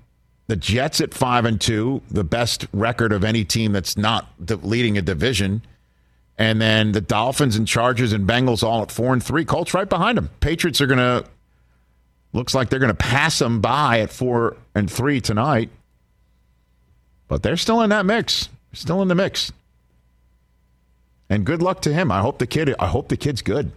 the 0.48 0.56
Jets 0.56 1.02
at 1.02 1.14
five 1.14 1.46
and 1.46 1.60
two, 1.60 2.02
the 2.10 2.24
best 2.24 2.68
record 2.74 3.12
of 3.12 3.24
any 3.24 3.44
team 3.46 3.72
that's 3.72 3.98
not 3.98 4.28
leading 4.40 4.98
a 4.98 5.02
division. 5.02 5.62
And 6.40 6.62
then 6.62 6.94
the 6.94 7.02
Dolphins 7.02 7.58
and 7.58 7.68
Chargers 7.68 8.14
and 8.14 8.26
Bengals 8.26 8.64
all 8.64 8.82
at 8.82 8.92
four 8.92 9.12
and 9.12 9.22
three. 9.22 9.44
Colts 9.44 9.74
right 9.74 9.90
behind 9.90 10.18
them. 10.18 10.30
Patriots 10.40 10.80
are 10.80 10.88
going 10.88 10.98
to, 10.98 11.26
looks 12.32 12.56
like 12.56 12.70
they're 12.70 12.80
going 12.80 12.88
to 12.88 12.96
pass 12.96 13.38
them 13.40 13.60
by 13.60 14.00
at 14.00 14.10
four 14.10 14.56
and 14.74 14.90
three 14.90 15.20
tonight. 15.20 15.70
But 17.28 17.44
they're 17.44 17.58
still 17.58 17.82
in 17.82 17.90
that 17.90 18.06
mix. 18.06 18.48
Still 18.72 19.02
in 19.02 19.10
the 19.10 19.16
mix. 19.16 19.52
And 21.30 21.46
good 21.46 21.62
luck 21.62 21.82
to 21.82 21.94
him. 21.94 22.10
I 22.10 22.22
hope 22.22 22.40
the 22.40 22.48
kid. 22.48 22.74
I 22.80 22.88
hope 22.88 23.10
the 23.10 23.18
kid's 23.18 23.42
good. 23.42 23.74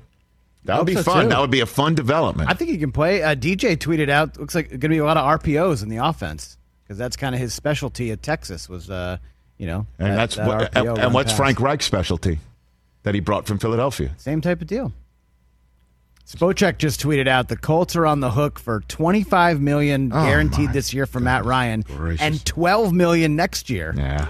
That 0.64 0.78
would 0.78 0.86
be 0.86 0.94
so 0.94 1.02
fun. 1.02 1.24
Too. 1.24 1.28
That 1.30 1.40
would 1.40 1.50
be 1.50 1.60
a 1.60 1.66
fun 1.66 1.96
development. 1.96 2.48
I 2.48 2.54
think 2.54 2.70
he 2.70 2.78
can 2.78 2.92
play. 2.92 3.22
Uh, 3.24 3.34
DJ 3.34 3.76
tweeted 3.76 4.08
out. 4.08 4.38
Looks 4.38 4.54
like 4.54 4.68
going 4.68 4.80
to 4.80 4.88
be 4.88 4.98
a 4.98 5.04
lot 5.04 5.16
of 5.16 5.40
RPOs 5.40 5.82
in 5.82 5.88
the 5.88 5.96
offense 5.96 6.56
because 6.84 6.96
that's 6.96 7.16
kind 7.16 7.34
of 7.34 7.40
his 7.40 7.52
specialty 7.52 8.12
at 8.12 8.22
Texas. 8.22 8.68
Was 8.68 8.88
uh, 8.88 9.18
you 9.58 9.66
know, 9.66 9.86
and 9.98 10.12
that, 10.12 10.16
that's 10.16 10.36
that 10.36 10.46
what, 10.46 10.76
and, 10.76 10.98
and 10.98 11.12
what's 11.12 11.32
Frank 11.32 11.58
Reich's 11.58 11.86
specialty? 11.86 12.38
That 13.04 13.14
he 13.14 13.20
brought 13.20 13.46
from 13.46 13.58
Philadelphia. 13.58 14.12
Same 14.16 14.40
type 14.40 14.60
of 14.60 14.68
deal. 14.68 14.92
Spotrac 16.26 16.78
just 16.78 17.00
tweeted 17.02 17.26
out 17.26 17.48
the 17.48 17.56
Colts 17.56 17.96
are 17.96 18.06
on 18.06 18.20
the 18.20 18.30
hook 18.30 18.58
for 18.58 18.80
25 18.88 19.60
million 19.60 20.12
oh 20.12 20.24
guaranteed 20.24 20.72
this 20.72 20.94
year 20.94 21.04
for 21.04 21.20
Matt 21.20 21.44
Ryan 21.44 21.82
gracious. 21.82 22.22
and 22.22 22.44
12 22.46 22.92
million 22.92 23.34
next 23.36 23.68
year. 23.68 23.92
Yeah. 23.96 24.28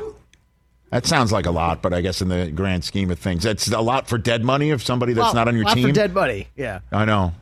That 0.90 1.06
sounds 1.06 1.32
like 1.32 1.46
a 1.46 1.50
lot, 1.50 1.80
but 1.80 1.94
I 1.94 2.00
guess 2.00 2.20
in 2.20 2.28
the 2.28 2.50
grand 2.50 2.84
scheme 2.84 3.10
of 3.10 3.18
things, 3.18 3.44
that's 3.44 3.68
a 3.70 3.80
lot 3.80 4.08
for 4.08 4.18
dead 4.18 4.44
money 4.44 4.70
of 4.70 4.82
somebody 4.82 5.12
that's 5.12 5.32
not 5.32 5.48
on 5.48 5.56
your 5.56 5.64
team. 5.66 5.86
for 5.86 5.92
dead 5.92 6.12
money, 6.12 6.48
yeah. 6.56 6.80
I 6.90 7.04
know. 7.04 7.32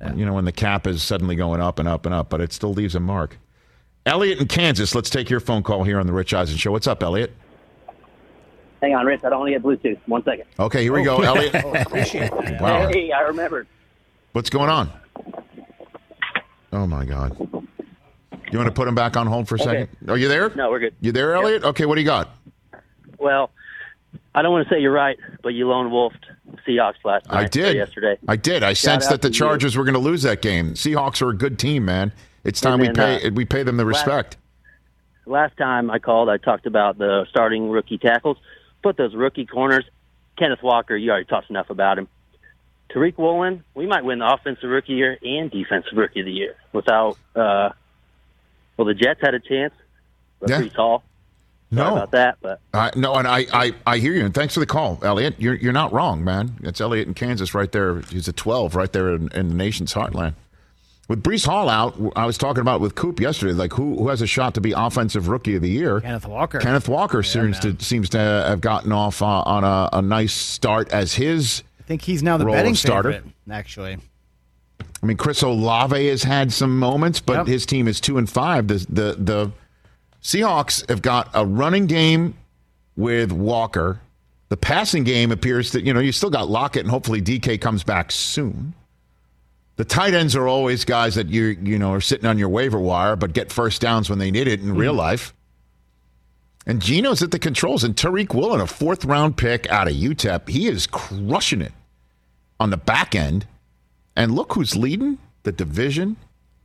Yeah. 0.00 0.14
You 0.14 0.24
know, 0.26 0.34
when 0.34 0.44
the 0.44 0.52
cap 0.52 0.86
is 0.86 1.02
suddenly 1.02 1.34
going 1.34 1.60
up 1.60 1.78
and 1.78 1.88
up 1.88 2.06
and 2.06 2.14
up, 2.14 2.30
but 2.30 2.40
it 2.40 2.52
still 2.52 2.72
leaves 2.72 2.94
a 2.94 3.00
mark. 3.00 3.38
Elliot 4.06 4.38
in 4.38 4.48
Kansas, 4.48 4.94
let's 4.94 5.10
take 5.10 5.28
your 5.28 5.40
phone 5.40 5.62
call 5.62 5.84
here 5.84 5.98
on 5.98 6.06
the 6.06 6.12
Rich 6.12 6.32
Eisen 6.34 6.56
Show. 6.56 6.72
What's 6.72 6.86
up, 6.86 7.02
Elliot? 7.02 7.32
Hang 8.82 8.94
on, 8.94 9.04
Rich. 9.06 9.20
I 9.24 9.28
don't 9.30 9.40
want 9.40 9.52
to 9.52 9.58
get 9.58 9.62
Bluetooth. 9.62 9.98
One 10.06 10.24
second. 10.24 10.44
Okay, 10.58 10.82
here 10.82 10.92
we 10.92 11.02
go, 11.02 11.18
Elliot. 11.22 11.54
oh, 11.64 11.74
appreciate 11.74 12.30
it. 12.32 12.60
Wow. 12.60 12.88
Hey, 12.88 13.12
I 13.12 13.20
remembered. 13.22 13.66
What's 14.32 14.48
going 14.50 14.70
on? 14.70 14.90
Oh 16.72 16.86
my 16.86 17.04
God. 17.04 17.36
You 18.52 18.58
want 18.58 18.68
to 18.68 18.72
put 18.74 18.88
him 18.88 18.94
back 18.94 19.16
on 19.16 19.26
hold 19.26 19.48
for 19.48 19.56
a 19.56 19.58
second? 19.58 19.88
Are 20.08 20.16
you 20.16 20.28
there? 20.28 20.50
No, 20.54 20.70
we're 20.70 20.78
good. 20.80 20.94
You 21.00 21.12
there, 21.12 21.34
Elliot? 21.34 21.62
Okay, 21.64 21.84
what 21.86 21.96
do 21.96 22.00
you 22.00 22.06
got? 22.06 22.30
Well, 23.18 23.50
I 24.34 24.42
don't 24.42 24.52
want 24.52 24.66
to 24.68 24.74
say 24.74 24.80
you're 24.80 24.92
right, 24.92 25.16
but 25.42 25.50
you 25.50 25.68
lone 25.68 25.90
wolfed 25.90 26.24
Seahawks 26.66 26.94
last 27.04 27.26
night. 27.28 27.36
I 27.44 27.46
did. 27.48 27.76
yesterday. 27.76 28.16
I 28.28 28.36
did. 28.36 28.62
I 28.62 28.72
sensed 28.72 29.10
that 29.10 29.22
the 29.22 29.28
to 29.30 29.34
you. 29.34 29.38
Chargers 29.38 29.76
were 29.76 29.84
going 29.84 29.94
to 29.94 30.00
lose 30.00 30.22
that 30.22 30.42
game. 30.42 30.74
Seahawks 30.74 31.20
are 31.22 31.30
a 31.30 31.36
good 31.36 31.58
team, 31.58 31.84
man. 31.84 32.12
It's 32.44 32.60
time 32.60 32.80
And 32.80 32.88
we 32.88 32.94
pay 32.94 33.26
uh, 33.26 33.30
we 33.32 33.44
pay 33.44 33.62
them 33.62 33.76
the 33.76 33.84
last- 33.84 34.06
respect. 34.06 34.36
Last 35.26 35.56
time 35.56 35.90
I 35.90 35.98
called, 36.00 36.28
I 36.28 36.38
talked 36.38 36.66
about 36.66 36.98
the 36.98 37.24
starting 37.30 37.68
rookie 37.70 37.98
tackles. 37.98 38.36
Put 38.82 38.96
those 38.96 39.14
rookie 39.14 39.46
corners. 39.46 39.84
Kenneth 40.38 40.62
Walker, 40.62 40.96
you 40.96 41.10
already 41.10 41.26
talked 41.26 41.50
enough 41.50 41.70
about 41.70 41.98
him. 41.98 42.08
Tariq 42.90 43.16
Woolen, 43.18 43.62
we 43.74 43.86
might 43.86 44.04
win 44.04 44.18
the 44.18 44.32
offensive 44.32 44.68
rookie 44.68 44.94
year 44.94 45.16
and 45.22 45.50
defensive 45.50 45.92
rookie 45.96 46.20
of 46.20 46.26
the 46.26 46.32
year 46.32 46.56
without. 46.72 47.16
Uh, 47.36 47.70
well, 48.76 48.86
the 48.86 48.94
Jets 48.94 49.20
had 49.20 49.34
a 49.34 49.40
chance, 49.40 49.74
but 50.40 50.48
Yeah. 50.50 50.60
Breece 50.62 50.74
Hall. 50.74 51.02
Sorry 51.72 51.88
No. 51.88 51.96
about 51.96 52.10
that, 52.12 52.38
but 52.40 52.60
Uh, 52.74 52.90
no, 52.96 53.14
and 53.14 53.28
I, 53.28 53.46
I, 53.52 53.72
I 53.86 53.98
hear 53.98 54.12
you, 54.14 54.24
and 54.24 54.34
thanks 54.34 54.54
for 54.54 54.60
the 54.60 54.66
call, 54.66 54.98
Elliot. 55.02 55.36
You're 55.38 55.54
you're 55.54 55.72
not 55.72 55.92
wrong, 55.92 56.24
man. 56.24 56.56
It's 56.62 56.80
Elliot 56.80 57.06
in 57.06 57.14
Kansas 57.14 57.54
right 57.54 57.70
there. 57.70 58.00
He's 58.00 58.26
a 58.26 58.32
12 58.32 58.74
right 58.74 58.92
there 58.92 59.10
in, 59.10 59.28
in 59.32 59.48
the 59.50 59.54
nation's 59.54 59.94
heartland. 59.94 60.34
With 61.10 61.24
Breece 61.24 61.44
Hall 61.44 61.68
out, 61.68 61.98
I 62.14 62.24
was 62.24 62.38
talking 62.38 62.60
about 62.60 62.80
with 62.80 62.94
Coop 62.94 63.18
yesterday, 63.18 63.52
like 63.52 63.72
who 63.72 63.96
who 63.96 64.10
has 64.10 64.22
a 64.22 64.28
shot 64.28 64.54
to 64.54 64.60
be 64.60 64.70
offensive 64.70 65.26
rookie 65.26 65.56
of 65.56 65.62
the 65.62 65.68
year? 65.68 66.00
Kenneth 66.00 66.24
Walker. 66.24 66.60
Kenneth 66.60 66.88
Walker 66.88 67.24
seems 67.24 67.58
to 67.58 67.74
seems 67.80 68.08
to 68.10 68.18
have 68.18 68.60
gotten 68.60 68.92
off 68.92 69.20
uh, 69.20 69.26
on 69.40 69.64
a, 69.64 69.88
a 69.94 70.02
nice 70.02 70.32
start 70.32 70.88
as 70.92 71.14
his. 71.14 71.64
I 71.80 71.82
think 71.82 72.02
he's 72.02 72.22
now 72.22 72.36
the 72.36 72.44
betting 72.44 72.76
starter. 72.76 73.10
favorite, 73.14 73.32
actually. 73.50 73.98
I 75.02 75.06
mean, 75.06 75.16
Chris 75.16 75.42
Olave 75.42 76.06
has 76.06 76.22
had 76.22 76.52
some 76.52 76.78
moments, 76.78 77.18
but 77.18 77.38
Yep. 77.38 77.46
his 77.48 77.66
team 77.66 77.88
is 77.88 78.00
two 78.00 78.16
and 78.16 78.30
five. 78.30 78.68
The 78.68 78.86
the 78.88 79.16
the 79.18 79.52
Seahawks 80.22 80.88
have 80.88 81.02
got 81.02 81.28
a 81.34 81.44
running 81.44 81.86
game 81.86 82.34
with 82.94 83.32
Walker. 83.32 84.00
The 84.48 84.56
passing 84.56 85.02
game 85.02 85.32
appears 85.32 85.72
that 85.72 85.82
you 85.82 85.92
know 85.92 85.98
you 85.98 86.12
still 86.12 86.30
got 86.30 86.48
Lockett, 86.48 86.82
and 86.82 86.90
hopefully 86.92 87.20
DK 87.20 87.60
comes 87.60 87.82
back 87.82 88.12
soon. 88.12 88.74
The 89.80 89.86
tight 89.86 90.12
ends 90.12 90.36
are 90.36 90.46
always 90.46 90.84
guys 90.84 91.14
that 91.14 91.30
you 91.30 91.56
you 91.62 91.78
know 91.78 91.94
are 91.94 92.02
sitting 92.02 92.26
on 92.26 92.36
your 92.36 92.50
waiver 92.50 92.78
wire, 92.78 93.16
but 93.16 93.32
get 93.32 93.50
first 93.50 93.80
downs 93.80 94.10
when 94.10 94.18
they 94.18 94.30
need 94.30 94.46
it 94.46 94.60
in 94.60 94.72
hmm. 94.72 94.76
real 94.76 94.92
life. 94.92 95.32
And 96.66 96.82
Geno's 96.82 97.22
at 97.22 97.30
the 97.30 97.38
controls, 97.38 97.82
and 97.82 97.96
Tariq 97.96 98.34
Woolen, 98.34 98.60
a 98.60 98.66
fourth 98.66 99.06
round 99.06 99.38
pick 99.38 99.66
out 99.70 99.88
of 99.88 99.94
UTEP, 99.94 100.50
he 100.50 100.66
is 100.66 100.86
crushing 100.86 101.62
it 101.62 101.72
on 102.60 102.68
the 102.68 102.76
back 102.76 103.14
end. 103.14 103.46
And 104.14 104.34
look 104.34 104.52
who's 104.52 104.76
leading 104.76 105.16
the 105.44 105.52
division 105.52 106.18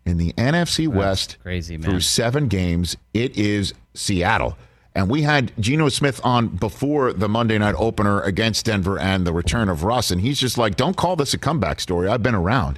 in 0.06 0.18
the 0.18 0.34
NFC 0.34 0.86
West 0.86 1.38
crazy, 1.42 1.78
man. 1.78 1.90
through 1.90 2.02
seven 2.02 2.50
games. 2.50 2.98
It 3.14 3.38
is 3.38 3.74
Seattle. 3.94 4.58
And 4.94 5.10
we 5.10 5.22
had 5.22 5.54
Geno 5.58 5.88
Smith 5.88 6.20
on 6.26 6.50
before 6.50 7.14
the 7.14 7.30
Monday 7.30 7.58
night 7.58 7.76
opener 7.78 8.20
against 8.20 8.66
Denver 8.66 9.00
and 9.00 9.26
the 9.26 9.32
return 9.32 9.70
of 9.70 9.86
Russ. 9.86 10.12
And 10.12 10.20
he's 10.20 10.38
just 10.38 10.58
like, 10.58 10.76
don't 10.76 10.98
call 10.98 11.16
this 11.16 11.34
a 11.34 11.38
comeback 11.38 11.80
story. 11.80 12.10
I've 12.10 12.22
been 12.22 12.36
around. 12.36 12.78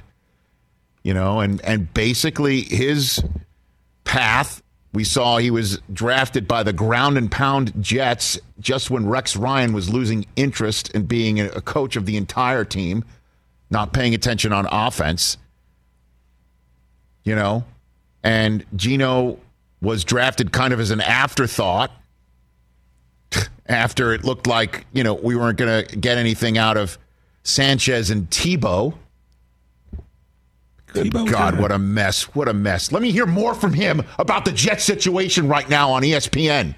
You 1.02 1.14
know, 1.14 1.40
and, 1.40 1.60
and 1.64 1.92
basically 1.94 2.62
his 2.62 3.22
path, 4.04 4.62
we 4.92 5.04
saw 5.04 5.38
he 5.38 5.50
was 5.50 5.80
drafted 5.92 6.48
by 6.48 6.62
the 6.62 6.72
ground 6.72 7.16
and 7.16 7.30
pound 7.30 7.72
Jets 7.80 8.38
just 8.58 8.90
when 8.90 9.06
Rex 9.06 9.36
Ryan 9.36 9.72
was 9.72 9.88
losing 9.88 10.26
interest 10.36 10.90
in 10.90 11.04
being 11.06 11.40
a 11.40 11.60
coach 11.60 11.96
of 11.96 12.04
the 12.04 12.16
entire 12.16 12.64
team 12.64 13.04
not 13.70 13.92
paying 13.92 14.14
attention 14.14 14.52
on 14.52 14.66
offense. 14.70 15.36
You 17.24 17.34
know, 17.34 17.64
and 18.22 18.64
Geno 18.74 19.38
was 19.82 20.04
drafted 20.04 20.52
kind 20.52 20.72
of 20.72 20.80
as 20.80 20.90
an 20.90 21.00
afterthought 21.00 21.90
after 23.66 24.12
it 24.12 24.24
looked 24.24 24.46
like, 24.46 24.86
you 24.92 25.04
know, 25.04 25.14
we 25.14 25.36
weren't 25.36 25.58
going 25.58 25.84
to 25.84 25.96
get 25.96 26.16
anything 26.16 26.56
out 26.56 26.76
of 26.76 26.98
Sanchez 27.42 28.10
and 28.10 28.28
Tebow. 28.30 28.94
Good 30.92 31.12
Tebow's 31.12 31.30
God, 31.30 31.58
what 31.58 31.70
a 31.70 31.78
mess. 31.78 32.34
What 32.34 32.48
a 32.48 32.54
mess. 32.54 32.92
Let 32.92 33.02
me 33.02 33.10
hear 33.10 33.26
more 33.26 33.54
from 33.54 33.72
him 33.72 34.02
about 34.18 34.44
the 34.44 34.52
Jet 34.52 34.80
situation 34.80 35.48
right 35.48 35.68
now 35.68 35.90
on 35.90 36.02
ESPN. 36.02 36.74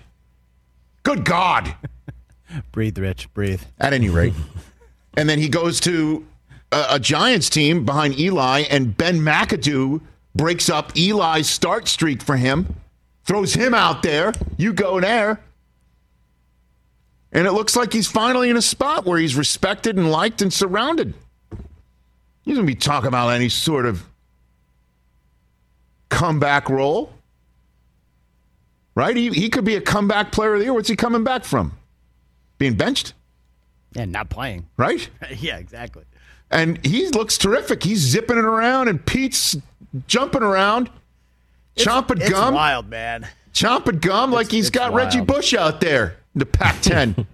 Good 1.02 1.24
God. 1.24 1.74
Breathe, 2.72 2.98
Rich. 2.98 3.32
Breathe. 3.32 3.62
at 3.78 3.92
any 3.92 4.08
rate. 4.08 4.34
and 5.16 5.28
then 5.28 5.38
he 5.38 5.48
goes 5.48 5.80
to 5.80 6.26
a, 6.72 6.86
a 6.90 6.98
Giants 6.98 7.48
team 7.48 7.84
behind 7.84 8.18
Eli, 8.18 8.64
and 8.70 8.96
Ben 8.96 9.20
McAdoo 9.20 10.00
breaks 10.34 10.68
up 10.68 10.96
Eli's 10.96 11.48
start 11.48 11.88
streak 11.88 12.22
for 12.22 12.36
him, 12.36 12.74
throws 13.24 13.54
him 13.54 13.74
out 13.74 14.02
there. 14.02 14.32
You 14.56 14.72
go 14.72 15.00
there. 15.00 15.40
And 17.32 17.46
it 17.46 17.52
looks 17.52 17.76
like 17.76 17.92
he's 17.92 18.08
finally 18.08 18.50
in 18.50 18.56
a 18.56 18.62
spot 18.62 19.04
where 19.06 19.18
he's 19.18 19.36
respected 19.36 19.96
and 19.96 20.10
liked 20.10 20.42
and 20.42 20.52
surrounded. 20.52 21.14
He's 22.50 22.56
going 22.56 22.66
to 22.66 22.74
be 22.74 22.80
talking 22.80 23.06
about 23.06 23.28
any 23.28 23.48
sort 23.48 23.86
of 23.86 24.04
comeback 26.08 26.68
role. 26.68 27.12
Right? 28.96 29.14
He, 29.14 29.28
he 29.28 29.48
could 29.48 29.64
be 29.64 29.76
a 29.76 29.80
comeback 29.80 30.32
player 30.32 30.54
of 30.54 30.58
the 30.58 30.64
year. 30.64 30.74
What's 30.74 30.88
he 30.88 30.96
coming 30.96 31.22
back 31.22 31.44
from? 31.44 31.78
Being 32.58 32.74
benched? 32.74 33.14
And 33.94 34.10
not 34.10 34.30
playing. 34.30 34.66
right? 34.76 35.08
yeah, 35.36 35.58
exactly. 35.58 36.02
And 36.50 36.84
he 36.84 37.06
looks 37.10 37.38
terrific. 37.38 37.84
He's 37.84 38.00
zipping 38.00 38.36
it 38.36 38.44
around, 38.44 38.88
and 38.88 39.06
Pete's 39.06 39.56
jumping 40.08 40.42
around, 40.42 40.90
chomping 41.76 42.20
It's 42.20 42.30
gum, 42.30 42.54
wild, 42.54 42.88
man. 42.90 43.28
chomping 43.54 44.00
gum 44.00 44.32
like 44.32 44.50
he's 44.50 44.66
it's 44.66 44.76
got 44.76 44.92
Reggie. 44.92 45.20
Bush 45.20 45.54
out 45.54 45.80
there 45.80 46.16
in 46.34 46.40
the 46.40 46.46
Pac-10. 46.46 47.26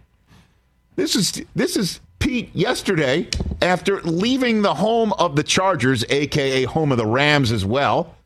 this 0.96 1.16
is 1.16 1.42
this 1.54 1.78
is 1.78 2.00
Pete 2.26 2.50
yesterday 2.56 3.28
after 3.62 4.02
leaving 4.02 4.62
the 4.62 4.74
home 4.74 5.12
of 5.12 5.36
the 5.36 5.44
Chargers, 5.44 6.04
aka 6.10 6.64
home 6.64 6.90
of 6.90 6.98
the 6.98 7.06
Rams 7.06 7.52
as 7.52 7.64
well, 7.64 8.16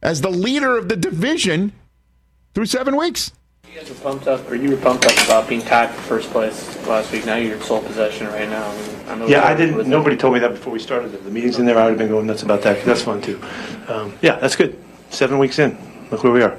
as 0.00 0.22
the 0.22 0.30
leader 0.30 0.78
of 0.78 0.88
the 0.88 0.96
division 0.96 1.70
through 2.54 2.64
seven 2.64 2.96
weeks. 2.96 3.32
You 3.68 3.78
guys 3.78 3.90
were 3.90 3.96
pumped 3.96 4.26
up, 4.26 4.50
or 4.50 4.54
you 4.54 4.70
were 4.70 4.78
pumped 4.78 5.04
up 5.04 5.12
about 5.26 5.50
being 5.50 5.60
tied 5.60 5.90
for 5.90 6.00
first 6.00 6.30
place 6.30 6.74
last 6.86 7.12
week. 7.12 7.26
Now 7.26 7.36
you're 7.36 7.56
in 7.56 7.60
sole 7.60 7.82
possession 7.82 8.26
right 8.28 8.48
now. 8.48 8.66
I, 9.06 9.14
mean, 9.16 9.24
I 9.24 9.26
Yeah, 9.26 9.46
I 9.46 9.54
didn't. 9.54 9.86
Nobody 9.86 10.16
told 10.16 10.32
me 10.32 10.40
that 10.40 10.52
before 10.52 10.72
we 10.72 10.78
started. 10.78 11.12
The 11.12 11.30
meetings 11.30 11.58
in 11.58 11.66
there, 11.66 11.78
I 11.78 11.82
would 11.84 11.90
have 11.90 11.98
been 11.98 12.08
going 12.08 12.26
nuts 12.26 12.42
about 12.42 12.62
that. 12.62 12.82
That's 12.86 13.02
fun 13.02 13.20
too. 13.20 13.38
Um, 13.86 14.14
yeah, 14.22 14.36
that's 14.36 14.56
good. 14.56 14.82
Seven 15.10 15.36
weeks 15.36 15.58
in, 15.58 15.76
look 16.10 16.24
where 16.24 16.32
we 16.32 16.40
are. 16.40 16.56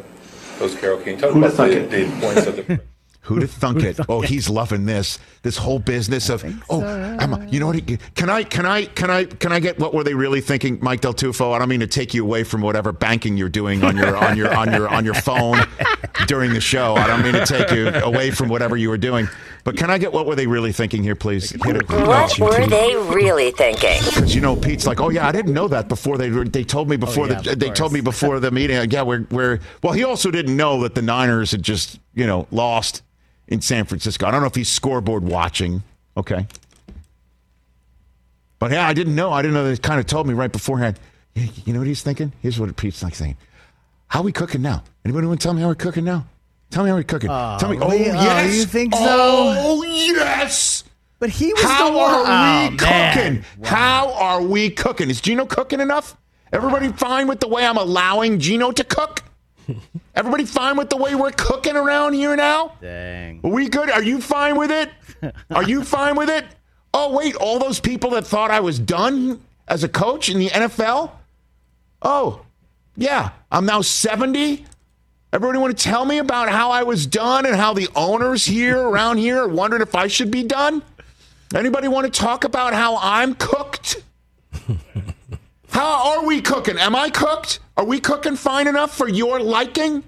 Coach 0.60 0.78
Carroll, 0.78 1.00
can 1.00 1.16
you 1.16 1.18
talk 1.18 1.34
Who'd 1.34 1.44
about 1.44 1.58
the, 1.58 1.80
the 1.80 2.20
points 2.22 2.46
of 2.46 2.56
the 2.56 2.82
Who'd 3.28 3.42
have 3.42 3.52
thunk 3.52 3.84
it? 3.84 4.00
Oh, 4.08 4.22
he's 4.22 4.50
loving 4.50 4.86
this. 4.86 5.20
This 5.42 5.58
whole 5.58 5.80
business 5.80 6.30
of 6.30 6.46
oh, 6.70 6.82
Emma. 6.82 7.46
You 7.50 7.60
know 7.60 7.68
what? 7.68 7.76
he- 7.76 7.98
Can 8.16 8.30
I? 8.30 8.44
Can 8.44 8.66
I? 8.66 8.86
Can 8.86 9.10
I? 9.12 9.26
Can 9.26 9.52
I 9.52 9.60
get 9.60 9.78
what 9.80 9.94
were 9.94 10.04
they 10.06 10.14
really 10.14 10.40
thinking, 10.40 10.80
Mike 10.82 11.02
Del 11.02 11.14
Tufo? 11.14 11.54
I 11.54 11.60
don't 11.60 11.68
mean 11.68 11.82
to 11.82 11.88
take 11.88 12.14
you 12.14 12.24
away 12.24 12.44
from 12.46 12.62
whatever 12.62 12.94
banking 12.94 13.36
you're 13.36 13.50
doing 13.50 13.84
on 13.84 13.98
your 13.98 14.16
on 14.16 14.38
your 14.38 14.54
on 14.56 14.72
your 14.72 14.88
on 14.88 15.04
your 15.04 15.14
phone 15.14 15.60
during 16.28 16.54
the 16.54 16.62
show. 16.62 16.96
I 16.96 17.06
don't 17.08 17.22
mean 17.22 17.34
to 17.34 17.46
take 17.46 17.70
you 17.72 17.90
away 17.90 18.32
from 18.32 18.48
whatever 18.48 18.78
you 18.78 18.90
were 18.90 18.98
doing. 18.98 19.28
But 19.66 19.76
can 19.76 19.90
I 19.90 19.98
get 19.98 20.14
what 20.14 20.26
were 20.26 20.36
they 20.36 20.48
really 20.48 20.72
thinking 20.72 21.04
here, 21.04 21.16
please? 21.16 21.50
Hit 21.52 21.76
it. 21.76 21.90
What 21.90 22.40
were 22.40 22.66
they 22.66 22.96
really 22.96 23.52
thinking? 23.52 24.00
Because 24.06 24.34
you 24.34 24.40
know, 24.40 24.56
Pete's 24.56 24.88
like, 24.88 25.02
oh 25.02 25.10
yeah, 25.10 25.28
I 25.28 25.34
didn't 25.34 25.54
know 25.54 25.68
that 25.68 25.90
before. 25.90 26.18
They 26.18 26.30
they 26.30 26.64
told 26.64 26.88
me 26.88 26.96
before 26.96 27.26
Oh, 27.26 27.30
yeah, 27.32 27.42
the 27.42 27.56
they 27.58 27.66
course. 27.68 27.78
told 27.78 27.92
me 27.92 28.00
before 28.00 28.40
the 28.40 28.52
meeting. 28.52 28.90
Yeah, 28.90 29.02
we're 29.02 29.26
we're 29.32 29.60
well. 29.84 29.92
He 29.94 30.06
also 30.06 30.32
didn't 30.32 30.56
know 30.56 30.82
that 30.84 30.96
the 30.96 31.02
Niners 31.02 31.52
had 31.52 31.62
just 31.64 32.00
you 32.16 32.26
know 32.26 32.48
lost 32.52 33.04
in 33.48 33.62
San 33.62 33.86
Francisco. 33.86 34.26
I 34.28 34.32
don't 34.32 34.42
know 34.42 34.48
if 34.48 34.56
he's 34.56 34.70
scoreboard 34.70 35.24
watching. 35.24 35.84
Okay, 36.16 36.48
but 38.60 38.72
yeah, 38.72 38.88
I 38.88 38.94
didn't 38.94 39.16
know. 39.16 39.32
I 39.32 39.42
didn't 39.42 39.54
know. 39.54 39.64
They 39.70 39.78
kind 39.78 40.00
of 40.00 40.06
told 40.06 40.28
me 40.28 40.34
right 40.34 40.52
beforehand. 40.52 41.00
You 41.36 41.74
know 41.74 41.80
what 41.80 41.88
he's 41.88 42.02
thinking? 42.02 42.34
Here's 42.42 42.60
what 42.60 42.76
Pete's 42.76 43.04
like 43.04 43.14
saying. 43.14 43.38
How 44.08 44.22
are 44.22 44.24
we 44.24 44.32
cooking 44.32 44.62
now? 44.64 44.84
Anybody 45.06 45.28
want 45.28 45.40
to 45.40 45.44
tell 45.46 45.54
me 45.54 45.62
how 45.62 45.68
we're 45.68 45.76
cooking 45.76 46.04
now? 46.04 46.26
Tell 46.72 46.84
me 46.84 46.90
how 46.90 46.96
we're 46.96 47.04
cooking. 47.04 47.30
Uh, 47.30 47.60
tell 47.60 47.70
me. 47.70 47.78
Oh? 47.80 47.90
Oh, 47.90 47.94
yes. 47.94 48.56
you 48.58 48.66
think 48.66 48.96
so? 48.96 49.00
Oh 49.06 49.84
yes. 49.84 50.84
But 51.20 51.30
he 51.30 51.52
was 51.54 51.64
How 51.64 51.92
the 51.92 51.98
one. 51.98 52.10
are 52.12 52.22
we 52.22 52.28
Oh, 52.28 52.72
man. 52.72 52.78
cooking? 52.78 53.46
How 53.64 54.12
are 54.14 54.42
we 54.42 54.70
cooking? 54.70 55.10
Is 55.10 55.20
Geno 55.22 55.46
cooking 55.46 55.80
enough? 55.80 56.16
Everybody 56.52 56.90
fine 56.92 57.28
with 57.28 57.40
the 57.40 57.48
way 57.48 57.66
I'm 57.66 57.78
allowing 57.78 58.40
Geno 58.40 58.72
to 58.72 58.84
cook? 58.84 59.24
Everybody 60.16 60.46
fine 60.46 60.78
with 60.78 60.90
the 60.90 60.98
way 60.98 61.16
we're 61.16 61.32
cooking 61.32 61.76
around 61.76 62.14
here 62.14 62.36
now? 62.36 62.74
Dang. 62.82 63.42
Are 63.44 63.50
we 63.52 63.70
good? 63.70 63.90
Are 63.90 64.04
you 64.04 64.22
fine 64.22 64.58
with 64.58 64.72
it? 64.72 64.90
Are 65.52 65.64
you 65.64 65.84
fine 65.86 66.16
with 66.16 66.30
it? 66.30 66.46
Oh, 66.94 67.16
wait, 67.16 67.36
all 67.36 67.60
those 67.60 67.80
people 67.80 68.12
that 68.12 68.26
thought 68.26 68.50
I 68.52 68.60
was 68.60 68.80
done 68.80 69.42
as 69.68 69.84
a 69.84 69.90
coach 69.90 70.30
in 70.30 70.40
the 70.40 70.50
NFL? 70.50 71.12
Oh, 72.02 72.42
yeah, 72.96 73.32
I'm 73.52 73.66
now 73.66 73.82
70. 73.82 74.66
Everybody 75.34 75.60
want 75.60 75.78
to 75.78 75.84
tell 75.84 76.06
me 76.06 76.20
about 76.20 76.50
how 76.50 76.72
I 76.72 76.84
was 76.84 77.06
done 77.06 77.46
and 77.46 77.56
how 77.56 77.74
the 77.74 77.90
owners 77.96 78.46
here 78.46 78.80
around 78.88 79.18
here 79.18 79.44
are 79.44 79.48
wondering 79.48 79.82
if 79.82 79.94
I 79.94 80.08
should 80.08 80.32
be 80.32 80.44
done? 80.44 80.82
Anybody 81.54 81.88
want 81.88 82.12
to 82.12 82.20
talk 82.20 82.44
about 82.44 82.74
how 82.74 82.98
I'm 82.98 83.36
cooked? 83.36 84.04
How 85.70 86.18
are 86.18 86.26
we 86.26 86.42
cooking? 86.42 86.78
Am 86.78 86.96
I 86.96 87.10
cooked? 87.10 87.60
Are 87.78 87.86
we 87.86 88.00
cooking 88.00 88.36
fine 88.36 88.68
enough 88.68 88.96
for 88.98 89.08
your 89.08 89.40
liking? 89.40 90.04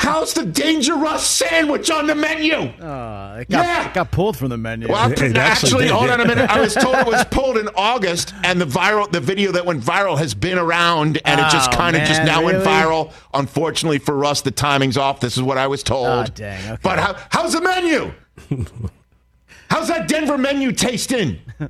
How's 0.00 0.34
the 0.34 0.42
Dangeruss 0.42 1.20
sandwich 1.20 1.88
on 1.88 2.08
the 2.08 2.16
menu? 2.16 2.54
Uh, 2.56 3.38
it, 3.40 3.48
got, 3.48 3.64
Yeah. 3.64 3.86
it 3.88 3.94
got 3.94 4.10
pulled 4.10 4.36
from 4.36 4.48
the 4.48 4.56
menu. 4.58 4.88
Well, 4.88 5.06
It 5.10 5.12
actually 5.12 5.38
actually, 5.38 5.88
hold 5.88 6.10
on 6.10 6.20
a 6.20 6.26
minute. 6.26 6.50
I 6.50 6.60
was 6.60 6.74
told 6.74 6.96
it 6.96 7.06
was 7.06 7.24
pulled 7.30 7.56
in 7.58 7.68
August, 7.76 8.34
and 8.42 8.60
the 8.60 8.64
viral, 8.66 9.10
the 9.10 9.20
video 9.20 9.52
that 9.52 9.64
went 9.64 9.84
viral 9.84 10.18
has 10.18 10.34
been 10.34 10.58
around, 10.58 11.20
and 11.24 11.40
it 11.40 11.48
just 11.48 11.70
Oh, 11.72 11.76
kind 11.76 11.94
of 11.94 12.02
just 12.08 12.24
now 12.24 12.42
went 12.44 12.58
viral. 12.64 13.12
Unfortunately 13.34 13.98
for 14.00 14.24
us, 14.24 14.40
the 14.42 14.50
timing's 14.50 14.96
off. 14.96 15.20
This 15.20 15.36
is 15.36 15.42
what 15.44 15.58
I 15.58 15.68
was 15.68 15.84
told. 15.84 16.06
Ah, 16.08 16.24
dang, 16.24 16.72
okay. 16.72 16.80
But 16.82 16.98
how, 16.98 17.16
how's 17.30 17.52
the 17.52 17.60
menu? 17.60 18.12
how's 19.70 19.86
that 19.88 20.08
Denver 20.08 20.36
menu 20.36 20.72
tasting? 20.72 21.38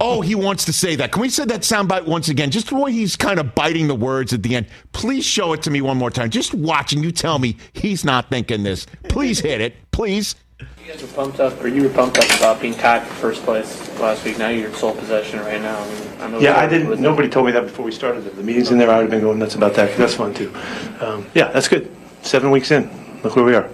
Oh, 0.00 0.20
he 0.20 0.34
wants 0.34 0.66
to 0.66 0.72
say 0.72 0.96
that. 0.96 1.12
Can 1.12 1.22
we 1.22 1.30
say 1.30 1.46
that 1.46 1.62
soundbite 1.62 2.06
once 2.06 2.28
again? 2.28 2.50
Just 2.50 2.68
the 2.68 2.74
way 2.76 2.92
he's 2.92 3.16
kind 3.16 3.40
of 3.40 3.54
biting 3.54 3.88
the 3.88 3.94
words 3.94 4.32
at 4.34 4.42
the 4.42 4.54
end. 4.54 4.66
Please 4.92 5.24
show 5.24 5.54
it 5.54 5.62
to 5.62 5.70
me 5.70 5.80
one 5.80 5.96
more 5.96 6.10
time. 6.10 6.28
Just 6.28 6.52
watching 6.52 7.02
you 7.02 7.10
tell 7.10 7.38
me 7.38 7.56
he's 7.72 8.04
not 8.04 8.28
thinking 8.28 8.62
this. 8.64 8.86
Please 9.04 9.40
hit 9.40 9.60
it. 9.62 9.76
Please. 9.90 10.34
You 10.60 10.92
guys 10.92 11.00
were 11.02 11.08
pumped 11.08 11.40
up, 11.40 11.62
or 11.62 11.68
you 11.68 11.82
were 11.84 11.88
pumped 11.88 12.18
up 12.18 12.24
about 12.38 12.60
being 12.60 12.74
tied 12.74 13.06
for 13.06 13.14
first 13.14 13.42
place 13.44 13.88
last 14.00 14.24
week. 14.24 14.38
Now 14.38 14.48
you're 14.48 14.68
in 14.68 14.74
sole 14.74 14.94
possession 14.94 15.38
right 15.40 15.60
now. 15.62 15.78
I 15.78 15.86
mean, 15.88 16.08
I 16.20 16.26
know 16.28 16.38
Yeah, 16.40 16.58
I 16.60 16.66
didn't, 16.66 17.00
nobody 17.00 17.28
told 17.28 17.46
me 17.46 17.52
that 17.52 17.62
before 17.62 17.84
we 17.84 17.92
started. 17.92 18.22
The 18.24 18.42
meeting's 18.42 18.70
in 18.70 18.78
there, 18.78 18.90
I 18.90 18.96
would 18.96 19.02
have 19.02 19.10
been 19.10 19.20
going 19.20 19.38
nuts 19.38 19.54
about 19.54 19.74
that, 19.74 19.88
'cause 19.90 19.98
that's 19.98 20.14
fun 20.14 20.34
too. 20.34 20.52
Um, 21.00 21.26
Yeah, 21.34 21.48
that's 21.52 21.68
good. 21.68 21.88
Seven 22.22 22.50
weeks 22.50 22.70
in, 22.72 22.90
look 23.22 23.36
where 23.36 23.44
we 23.44 23.54
are. 23.54 23.68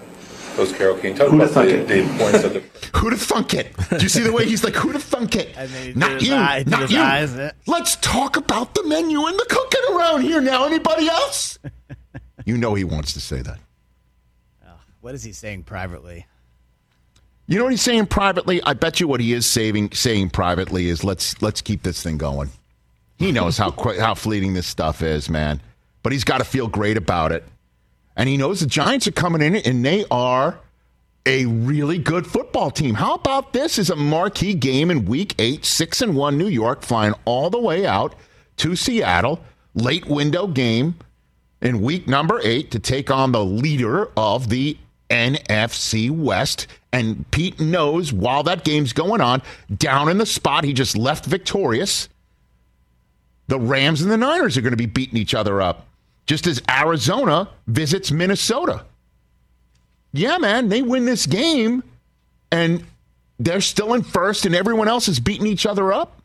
Coach 0.55 0.73
Carroll, 0.75 0.97
can 0.99 1.11
you 1.13 1.17
talk 1.17 1.29
Who'da 1.31 1.45
about 1.45 1.55
thunk 1.55 1.69
the, 1.69 1.79
it? 1.81 1.89
the 1.89 1.99
importance 2.03 2.45
of 2.45 2.53
the 2.55 2.61
Who 2.99 3.11
to 3.11 3.17
thunk 3.17 3.55
it? 3.55 3.77
Do 3.91 3.97
you 3.99 4.09
see 4.09 4.23
the 4.23 4.33
way 4.33 4.47
he's 4.47 4.63
like, 4.65 4.75
who 4.75 4.93
to 4.93 4.99
thunk 4.99 5.37
it? 5.37 5.53
And 5.57 5.69
then 5.71 5.83
he 5.83 5.89
did 5.89 5.97
Not 5.97 6.23
you, 6.23 6.35
eye- 6.35 6.65
not 6.67 6.91
you. 6.91 6.99
eyes? 7.01 7.53
Let's 7.67 7.97
talk 7.97 8.37
about 8.37 8.75
the 8.75 8.85
menu 8.85 9.25
and 9.27 9.37
the 9.39 9.47
cooking 9.49 9.97
around 9.97 10.23
here 10.23 10.41
now. 10.41 10.65
Anybody 10.67 11.09
else? 11.09 11.59
you 12.45 12.57
know 12.57 12.75
he 12.75 12.85
wants 12.85 13.13
to 13.15 13.21
say 13.21 13.43
that. 13.43 13.59
What 15.01 15.15
is 15.15 15.23
he 15.23 15.33
saying 15.33 15.65
privately? 15.65 16.27
You 17.47 17.59
know 17.59 17.65
what 17.65 17.73
he's 17.75 17.83
saying 17.83 18.07
privately? 18.07 18.63
I 18.63 18.73
bet 18.73 19.01
you 19.01 19.07
what 19.09 19.21
he 19.21 19.35
is 19.35 19.45
saving, 19.45 19.93
saying 19.93 20.31
privately 20.31 20.89
is 20.89 21.05
let's 21.05 21.41
let's 21.43 21.61
keep 21.61 21.83
this 21.83 22.03
thing 22.03 22.17
going. 22.17 22.51
He 23.19 23.31
knows 23.31 23.59
how 23.59 23.71
qu- 23.71 24.01
how 24.01 24.15
fleeting 24.15 24.55
this 24.55 24.67
stuff 24.67 25.03
is, 25.03 25.29
man. 25.29 25.61
But 26.03 26.13
he's 26.13 26.25
got 26.25 26.39
to 26.39 26.45
feel 26.45 26.69
great 26.69 26.97
about 26.97 27.33
it, 27.33 27.45
and 28.17 28.29
he 28.29 28.37
knows 28.37 28.61
the 28.61 28.67
Giants 28.67 29.07
are 29.07 29.13
coming 29.13 29.43
in, 29.43 29.57
and 29.57 29.85
they 29.85 30.05
are 30.11 30.59
a 31.27 31.47
really 31.47 31.99
good 31.99 32.27
football 32.27 32.71
team. 32.71 32.95
How 32.95 33.15
about 33.15 33.53
this? 33.53 33.79
Is 33.79 33.91
a 33.91 33.97
marquee 33.97 34.55
game 34.55 34.91
in 34.91 35.07
Week 35.07 35.35
Eight, 35.39 35.65
six 35.65 36.03
and 36.03 36.15
one 36.15 36.37
New 36.37 36.49
York, 36.49 36.83
flying 36.83 37.15
all 37.25 37.51
the 37.51 37.61
way 37.61 37.87
out 37.87 38.15
to 38.59 38.77
Seattle, 38.77 39.41
late 39.75 40.07
window 40.07 40.47
game 40.47 40.97
in 41.61 41.81
week 41.81 42.07
number 42.07 42.41
eight 42.45 42.71
to 42.71 42.79
take 42.79 43.11
on 43.11 43.33
the 43.33 43.45
leader 43.45 44.11
of 44.17 44.51
the 44.51 44.77
NFC 45.11 46.11
West. 46.11 46.67
And 46.93 47.29
Pete 47.31 47.59
knows 47.59 48.13
while 48.13 48.43
that 48.45 48.65
game's 48.65 48.93
going 48.93 49.21
on, 49.21 49.43
down 49.75 50.09
in 50.09 50.19
the 50.19 50.27
spot 50.27 50.65
he 50.65 50.73
just 50.73 50.97
left 50.97 51.25
victorious, 51.25 52.09
the 53.49 53.59
Rams 53.59 54.01
and 54.01 54.11
the 54.11 54.17
Niners 54.17 54.57
are 54.57 54.61
going 54.61 54.73
to 54.73 54.77
be 54.77 54.87
beating 54.87 55.17
each 55.17 55.35
other 55.35 55.61
up, 55.61 55.87
just 56.27 56.47
as 56.47 56.63
Arizona 56.71 57.49
visits 57.67 58.11
Minnesota. 58.11 58.85
Yeah, 60.13 60.39
man, 60.39 60.69
they 60.69 60.83
win 60.83 61.05
this 61.05 61.27
game 61.27 61.83
and 62.51 62.85
they're 63.39 63.61
still 63.61 63.95
in 63.95 64.03
first, 64.03 64.47
and 64.47 64.55
everyone 64.55 64.87
else 64.87 65.09
is 65.09 65.19
beating 65.19 65.47
each 65.47 65.67
other 65.67 65.93
up. 65.93 66.21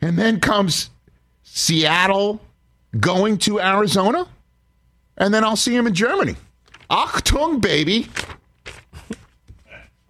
And 0.00 0.16
then 0.16 0.40
comes 0.40 0.88
Seattle 1.42 2.40
going 2.98 3.38
to 3.38 3.60
Arizona, 3.60 4.26
and 5.16 5.34
then 5.34 5.44
I'll 5.44 5.56
see 5.56 5.74
him 5.74 5.86
in 5.86 5.94
Germany. 5.94 6.36
Achtung, 6.88 7.60
baby. 7.60 8.08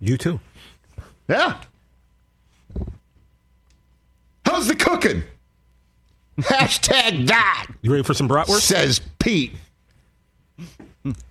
You 0.01 0.16
too. 0.16 0.38
Yeah. 1.29 1.61
How's 4.44 4.68
the 4.68 4.77
cooking? 4.77 5.23
Hashtag 6.42 7.26
that, 7.29 7.66
You 7.83 7.90
ready 7.92 8.03
for 8.05 8.14
some 8.14 8.29
bratwurst? 8.29 8.61
says 8.61 9.00
Pete. 9.18 9.53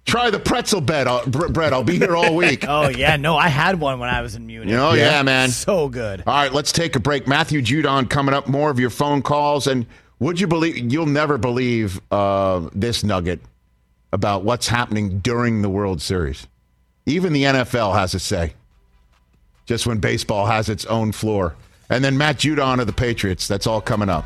Try 0.05 0.31
the 0.31 0.39
pretzel 0.39 0.81
bed, 0.81 1.07
uh, 1.07 1.23
br- 1.27 1.49
bread. 1.49 1.73
I'll 1.73 1.83
be 1.83 1.97
here 1.99 2.15
all 2.15 2.35
week. 2.35 2.65
Oh 2.67 2.89
yeah, 2.89 3.15
no, 3.17 3.37
I 3.37 3.49
had 3.49 3.79
one 3.79 3.99
when 3.99 4.09
I 4.09 4.21
was 4.21 4.33
in 4.35 4.47
Munich. 4.47 4.75
Oh, 4.75 4.93
yeah, 4.93 5.21
man. 5.21 5.49
So 5.49 5.87
good. 5.89 6.23
All 6.25 6.33
right, 6.33 6.51
let's 6.51 6.71
take 6.71 6.95
a 6.95 6.99
break. 6.99 7.27
Matthew 7.27 7.61
Judon 7.61 8.09
coming 8.09 8.33
up. 8.33 8.47
More 8.47 8.71
of 8.71 8.79
your 8.79 8.89
phone 8.89 9.21
calls. 9.21 9.67
And 9.67 9.85
would 10.19 10.39
you 10.39 10.47
believe, 10.47 10.91
you'll 10.91 11.05
never 11.05 11.37
believe 11.37 12.01
uh, 12.11 12.67
this 12.73 13.03
nugget 13.03 13.41
about 14.11 14.43
what's 14.43 14.67
happening 14.67 15.19
during 15.19 15.61
the 15.61 15.69
World 15.69 16.01
Series. 16.01 16.47
Even 17.05 17.31
the 17.33 17.43
NFL 17.43 17.93
has 17.93 18.15
a 18.15 18.19
say, 18.19 18.53
just 19.67 19.85
when 19.85 19.99
baseball 19.99 20.47
has 20.47 20.67
its 20.69 20.85
own 20.85 21.11
floor. 21.11 21.55
And 21.91 22.03
then 22.03 22.17
Matt 22.17 22.37
Judon 22.37 22.79
of 22.79 22.87
the 22.87 22.93
Patriots. 22.93 23.47
That's 23.47 23.67
all 23.67 23.81
coming 23.81 24.09
up. 24.09 24.25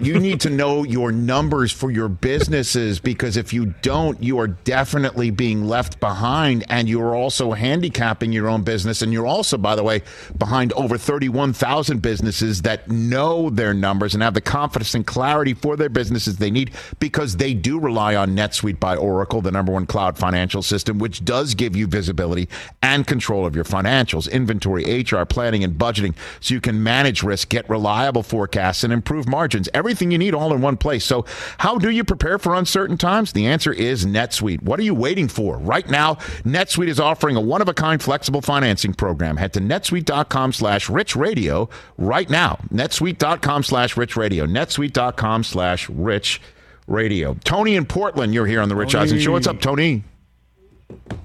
You 0.00 0.18
need 0.18 0.40
to 0.40 0.50
know 0.50 0.82
your 0.82 1.12
numbers 1.12 1.70
for 1.70 1.88
your 1.88 2.08
businesses 2.08 2.98
because 2.98 3.36
if 3.36 3.52
you 3.52 3.66
don't, 3.80 4.20
you 4.20 4.40
are 4.40 4.48
definitely 4.48 5.30
being 5.30 5.68
left 5.68 6.00
behind 6.00 6.64
and 6.68 6.88
you're 6.88 7.14
also 7.14 7.52
handicapping 7.52 8.32
your 8.32 8.48
own 8.48 8.64
business. 8.64 9.02
And 9.02 9.12
you're 9.12 9.24
also, 9.28 9.56
by 9.56 9.76
the 9.76 9.84
way, 9.84 10.02
behind 10.36 10.72
over 10.72 10.98
31,000 10.98 12.02
businesses 12.02 12.62
that 12.62 12.90
know 12.90 13.50
their 13.50 13.72
numbers 13.72 14.14
and 14.14 14.22
have 14.24 14.34
the 14.34 14.40
confidence 14.40 14.96
and 14.96 15.06
clarity 15.06 15.54
for 15.54 15.76
their 15.76 15.88
businesses 15.88 16.38
they 16.38 16.50
need 16.50 16.72
because 16.98 17.36
they 17.36 17.54
do 17.54 17.78
rely 17.78 18.16
on 18.16 18.34
NetSuite 18.34 18.80
by 18.80 18.96
Oracle, 18.96 19.42
the 19.42 19.52
number 19.52 19.70
one 19.70 19.86
cloud 19.86 20.18
financial 20.18 20.62
system, 20.62 20.98
which 20.98 21.24
does 21.24 21.54
give 21.54 21.76
you 21.76 21.86
visibility 21.86 22.48
and 22.82 23.06
control 23.06 23.46
of 23.46 23.54
your 23.54 23.64
financials, 23.64 24.28
inventory, 24.28 25.04
HR, 25.04 25.22
planning, 25.22 25.62
and 25.62 25.78
budgeting 25.78 26.16
so 26.40 26.52
you 26.52 26.60
can 26.60 26.82
manage 26.82 27.22
risk, 27.22 27.48
get 27.48 27.70
reliable 27.70 28.24
forecasts, 28.24 28.82
and 28.82 28.92
improve 28.92 29.28
margins 29.28 29.68
everything 29.84 30.10
you 30.10 30.18
need 30.18 30.34
all 30.34 30.54
in 30.54 30.62
one 30.62 30.76
place. 30.78 31.04
So, 31.04 31.26
how 31.58 31.76
do 31.78 31.90
you 31.90 32.04
prepare 32.04 32.38
for 32.38 32.54
uncertain 32.54 32.96
times? 32.96 33.32
The 33.32 33.46
answer 33.46 33.72
is 33.72 34.06
NetSuite. 34.06 34.62
What 34.62 34.80
are 34.80 34.82
you 34.82 34.94
waiting 34.94 35.28
for? 35.28 35.58
Right 35.58 35.88
now, 35.88 36.14
NetSuite 36.44 36.88
is 36.88 36.98
offering 36.98 37.36
a 37.36 37.40
one-of-a-kind 37.40 38.02
flexible 38.02 38.40
financing 38.40 38.94
program. 38.94 39.36
Head 39.36 39.52
to 39.52 39.60
netsuite.com 39.60 40.52
slash 40.52 40.88
rich 40.88 41.14
radio 41.14 41.68
right 41.98 42.30
now. 42.30 42.58
netsuite.com 42.72 43.62
slash 43.62 43.96
rich 43.96 44.16
radio. 44.16 44.46
netsuite.com 44.46 45.44
slash 45.44 45.90
rich 45.90 46.40
radio. 46.86 47.34
Tony 47.44 47.76
in 47.76 47.84
Portland, 47.84 48.32
you're 48.32 48.46
here 48.46 48.60
on 48.60 48.68
the 48.68 48.76
Rich 48.76 48.94
Eisen 48.94 49.18
Show. 49.18 49.32
What's 49.32 49.46
up, 49.46 49.60
Tony? 49.60 50.04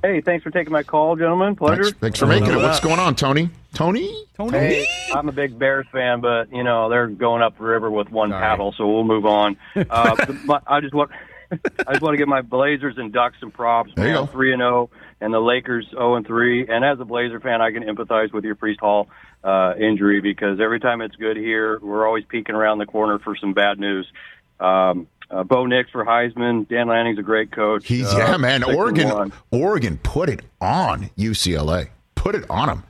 Hey, 0.02 0.22
thanks 0.22 0.44
for 0.44 0.52
taking 0.52 0.72
my 0.72 0.84
call, 0.84 1.16
gentlemen. 1.18 1.56
Pleasure. 1.56 1.84
Thanks, 1.84 2.00
thanks 2.00 2.20
for 2.20 2.26
making 2.26 2.52
it. 2.52 2.58
What's 2.58 2.80
going 2.80 3.00
on, 3.00 3.16
Tony? 3.16 3.50
Tony? 3.74 4.26
Tony? 4.34 4.58
Hey, 4.58 4.86
I'm 5.14 5.28
a 5.28 5.34
big 5.34 5.60
Bears 5.60 5.86
fan, 5.92 6.22
but 6.22 6.52
you 6.54 6.64
know 6.64 6.90
they're 6.90 7.08
going 7.08 7.42
up 7.42 7.58
the 7.58 7.64
river 7.66 7.92
with 7.92 8.10
one 8.10 8.32
paddle, 8.32 8.74
so 8.78 8.88
we'll 8.88 9.04
move 9.04 9.26
on. 9.26 9.58
Uh, 9.90 10.16
but 10.46 10.64
I 10.68 10.82
just 10.82 10.94
want, 10.94 11.12
I 11.52 11.92
just 11.92 12.02
want 12.02 12.14
to 12.14 12.18
give 12.18 12.28
my 12.28 12.42
Blazers 12.42 12.98
and 12.98 13.12
Ducks 13.12 13.38
some 13.40 13.52
props. 13.52 13.92
There 13.96 14.08
you 14.08 14.14
man. 14.14 14.26
go. 14.26 14.32
Three 14.32 14.54
and 14.54 14.60
zero, 14.60 14.90
and 15.20 15.34
the 15.34 15.40
Lakers 15.40 15.88
zero 15.90 16.16
and 16.16 16.26
three. 16.26 16.68
And 16.68 16.86
as 16.86 17.00
a 17.00 17.06
Blazer 17.06 17.40
fan, 17.40 17.62
I 17.62 17.72
can 17.72 17.84
empathize 17.84 18.32
with 18.32 18.44
your 18.44 18.56
Breece 18.56 18.80
Hall 18.80 19.10
uh, 19.44 19.74
injury 19.80 20.22
because 20.22 20.60
every 20.60 20.80
time 20.80 21.02
it's 21.02 21.16
good 21.16 21.38
here, 21.38 21.80
we're 21.80 22.06
always 22.06 22.26
peeking 22.26 22.56
around 22.56 22.78
the 22.78 22.86
corner 22.86 23.20
for 23.20 23.36
some 23.36 23.54
bad 23.54 23.80
news. 23.80 24.08
Um, 24.60 25.08
uh, 25.32 25.44
Bo 25.44 25.66
Nix 25.66 25.90
for 25.92 26.04
Heisman. 26.06 26.68
Dan 26.68 26.88
Lanning's 26.88 27.20
a 27.20 27.24
great 27.24 27.52
coach. 27.52 27.88
He's 27.88 28.12
Uh, 28.14 28.18
yeah, 28.18 28.38
man. 28.38 28.64
Oregon. 28.64 29.32
Oregon 29.52 29.98
put 30.04 30.30
it 30.30 30.42
on 30.62 31.10
UCLA. 31.18 31.90
Put 32.16 32.36
it 32.36 32.50
on 32.50 32.68
them. 32.68 32.84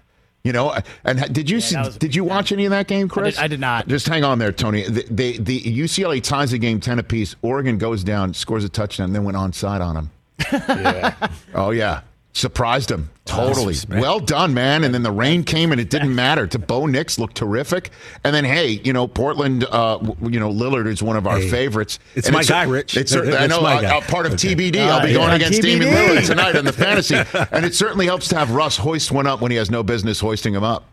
You 0.43 0.54
know, 0.54 0.73
and 1.04 1.34
did 1.34 1.49
you 1.49 1.60
see? 1.60 1.75
was- 1.75 1.97
did 1.97 2.15
you 2.15 2.23
watch 2.23 2.54
any 2.54 2.63
of 2.65 2.71
that 2.71 2.88
game, 2.88 3.10
Chris? 3.10 3.38
I 3.38 3.47
did 3.47 3.60
not. 3.60 3.88
Just 3.89 4.08
hang 4.08 4.23
on 4.23 4.39
there, 4.39 4.54
Tony. 4.54 4.84
The, 4.84 5.06
the, 5.12 5.38
the 5.38 5.62
UCLA 5.62 6.23
ties 6.23 6.52
the 6.52 6.58
game 6.58 6.80
ten 6.80 6.97
apiece. 6.97 7.36
Oregon 7.41 7.78
goes 7.78 8.06
down, 8.06 8.34
scores 8.34 8.63
a 8.63 8.69
touchdown, 8.69 9.08
and 9.08 9.15
then 9.15 9.25
went 9.25 9.36
onside 9.38 9.82
on 9.82 9.95
him. 9.97 10.10
Oh 11.54 11.71
yeah, 11.71 12.02
surprised 12.33 12.89
him 12.91 13.09
totally. 13.25 13.75
well 13.89 14.19
done, 14.19 14.53
man. 14.53 14.83
And 14.83 14.93
then 14.93 15.03
the 15.03 15.11
rain 15.11 15.43
came, 15.43 15.71
and 15.71 15.79
it 15.81 15.89
didn't 15.89 16.13
matter. 16.25 16.47
To 16.47 16.59
Bo 16.59 16.85
Nix 16.85 17.17
looked 17.19 17.35
terrific. 17.35 17.89
And 18.23 18.33
then 18.35 18.45
hey, 18.45 18.81
you 18.83 18.93
know 18.93 19.07
Portland. 19.07 19.63
Uh, 19.65 19.99
you 20.21 20.39
know 20.39 20.51
Lillard 20.51 20.87
is 20.87 21.01
one 21.03 21.15
of 21.17 21.25
our 21.27 21.39
Hey, 21.39 21.49
favorites. 21.49 21.99
it's 22.15 22.27
And 22.27 22.35
my 22.35 22.43
guy, 22.43 22.63
Rich. 22.63 22.95
It's 22.97 23.11
certainly, 23.11 23.37
I 23.37 23.47
know. 23.47 23.61
my 23.61 23.83
uh, 23.85 23.97
uh, 23.97 24.01
part 24.01 24.25
of 24.25 24.33
Okay. 24.33 24.55
TBD. 24.55 24.79
I'll 24.79 25.05
be 25.05 25.15
Uh, 25.15 25.19
going 25.19 25.33
against 25.33 25.61
TBD. 25.61 25.91
Lillard 25.91 26.25
tonight 26.25 26.55
in 26.55 26.65
the 26.65 26.73
fantasy, 26.85 27.15
and 27.51 27.65
it 27.65 27.73
certainly 27.75 28.05
helps 28.05 28.27
to 28.29 28.37
have 28.37 28.51
Russ 28.51 28.77
hoist 28.77 29.11
one 29.11 29.27
up 29.27 29.41
when 29.41 29.51
he 29.51 29.57
has 29.57 29.69
no 29.71 29.83
business 29.83 30.19
hoisting 30.19 30.53
him 30.53 30.63
up. 30.63 30.85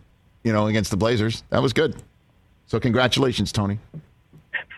You 0.45 0.53
know, 0.53 0.67
against 0.69 0.91
the 0.91 0.97
Blazers. 0.97 1.43
That 1.51 1.61
was 1.63 1.73
good. 1.73 1.97
So 2.67 2.79
congratulations, 2.81 3.51
Tony. 3.53 3.79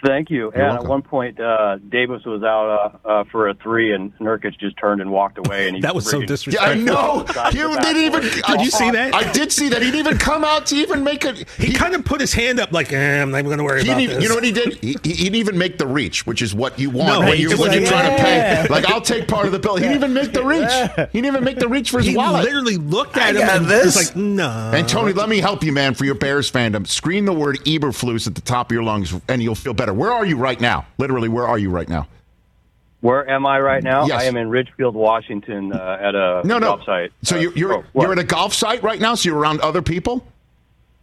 Thank 0.04 0.30
you. 0.30 0.36
You're 0.38 0.52
and 0.54 0.62
welcome. 0.62 0.86
at 0.86 0.88
one 0.90 1.02
point, 1.02 1.40
uh, 1.40 1.78
Davis 1.88 2.24
was 2.24 2.42
out 2.42 3.00
uh, 3.04 3.08
uh, 3.08 3.24
for 3.32 3.48
a 3.48 3.54
three, 3.54 3.92
and 3.92 4.16
Nurkic 4.18 4.58
just 4.58 4.76
turned 4.76 5.00
and 5.00 5.10
walked 5.10 5.38
away. 5.38 5.66
And 5.66 5.76
he 5.76 5.82
That 5.88 5.94
was 5.94 6.08
so 6.08 6.18
freaking- 6.18 6.20
Yeah, 6.20 6.26
disrespectful. 6.26 6.80
I 6.80 6.84
know. 6.84 7.24
Got 7.34 7.54
You 7.54 7.76
didn't 7.80 7.96
even. 8.02 8.20
door. 8.22 8.30
I- 8.46 8.56
Did 8.56 8.64
you 8.64 8.70
see 8.70 8.90
that? 8.92 9.14
I 9.14 9.32
did 9.32 9.50
see 9.52 9.68
that. 9.70 9.82
He 9.82 9.90
didn't 9.90 10.06
even 10.06 10.18
come 10.18 10.44
out 10.44 10.66
to 10.66 10.76
even 10.76 11.02
make 11.04 11.24
a. 11.24 11.32
He, 11.58 11.72
kind 11.72 11.94
of 11.94 12.04
put 12.04 12.20
his 12.20 12.32
hand 12.32 12.60
up 12.60 12.70
like, 12.72 12.92
eh, 12.92 13.20
I'm 13.22 13.30
not 13.30 13.38
even 13.38 13.46
going 13.48 13.58
to 13.58 13.64
worry 13.64 13.82
He 13.82 13.88
about 13.88 13.98
didn't 13.98 14.02
even, 14.02 14.14
this. 14.16 14.22
you 14.22 14.28
know 14.28 14.34
what 14.36 14.44
he 14.44 14.52
did? 14.52 14.74
He, 14.74 14.88
he 15.02 15.24
didn't 15.24 15.34
even 15.36 15.58
make 15.58 15.78
the 15.78 15.86
reach, 15.86 16.26
which 16.26 16.42
is 16.42 16.54
what 16.54 16.78
you 16.78 16.90
want 16.90 17.08
No, 17.08 17.20
when, 17.20 17.38
you, 17.38 17.48
just 17.50 17.60
when 17.60 17.70
like, 17.70 17.80
you're 17.80 17.88
trying 17.88 18.16
to 18.16 18.22
pay. 18.22 18.66
Like, 18.68 18.86
I'll 18.90 19.00
take 19.00 19.26
part 19.28 19.46
of 19.46 19.52
the 19.52 19.58
bill. 19.58 19.76
He 19.76 19.82
didn't 19.82 19.96
even 19.96 20.14
make 20.14 20.32
the 20.32 20.44
reach. 20.44 20.70
He 21.12 21.20
didn't 21.20 21.26
even 21.26 21.44
make 21.44 21.58
the 21.58 21.68
reach 21.68 21.90
for 21.90 21.98
his 21.98 22.06
he 22.08 22.16
wallet. 22.16 22.44
literally 22.44 22.76
looked 22.76 23.16
at 23.16 23.34
him 23.36 23.42
and 23.48 23.66
this. 23.66 23.96
was 23.96 24.08
like, 24.08 24.16
no. 24.16 24.70
And 24.74 24.88
Tony, 24.88 25.12
let 25.12 25.28
me 25.28 25.38
help 25.38 25.62
you, 25.64 25.72
man, 25.72 25.94
for 25.94 26.04
your 26.04 26.14
Bears 26.14 26.50
fandom. 26.50 26.86
Scream 26.86 27.24
the 27.24 27.32
word 27.32 27.56
Eberflus 27.64 28.26
at 28.26 28.34
the 28.34 28.40
top 28.40 28.70
of 28.70 28.74
your 28.74 28.82
lungs, 28.84 29.14
and 29.28 29.42
you'll 29.42 29.54
feel 29.54 29.74
better. 29.74 29.87
Where 29.94 30.12
are 30.12 30.24
you 30.26 30.36
right 30.36 30.60
now? 30.60 30.86
Literally, 30.98 31.28
where 31.28 31.46
are 31.46 31.58
you 31.58 31.70
right 31.70 31.88
now? 31.88 32.06
Where 33.00 33.28
am 33.30 33.46
I 33.46 33.60
right 33.60 33.82
now? 33.84 34.06
Yes. 34.06 34.20
I 34.22 34.24
am 34.24 34.36
in 34.36 34.48
Ridgefield, 34.50 34.96
Washington, 34.96 35.72
uh, 35.72 35.98
at 36.00 36.14
a 36.16 36.42
No, 36.44 36.58
no. 36.58 36.76
job 36.76 36.84
site. 36.84 37.12
So 37.22 37.36
Uh, 37.36 37.40
you're 37.40 37.52
you're, 37.52 37.72
oh, 37.74 37.84
you're 37.94 38.10
at 38.12 38.18
a 38.18 38.24
golf 38.24 38.52
site 38.52 38.82
right 38.82 39.00
now. 39.00 39.14
So 39.14 39.28
you're 39.28 39.38
around 39.38 39.60
other 39.60 39.82
people. 39.82 40.24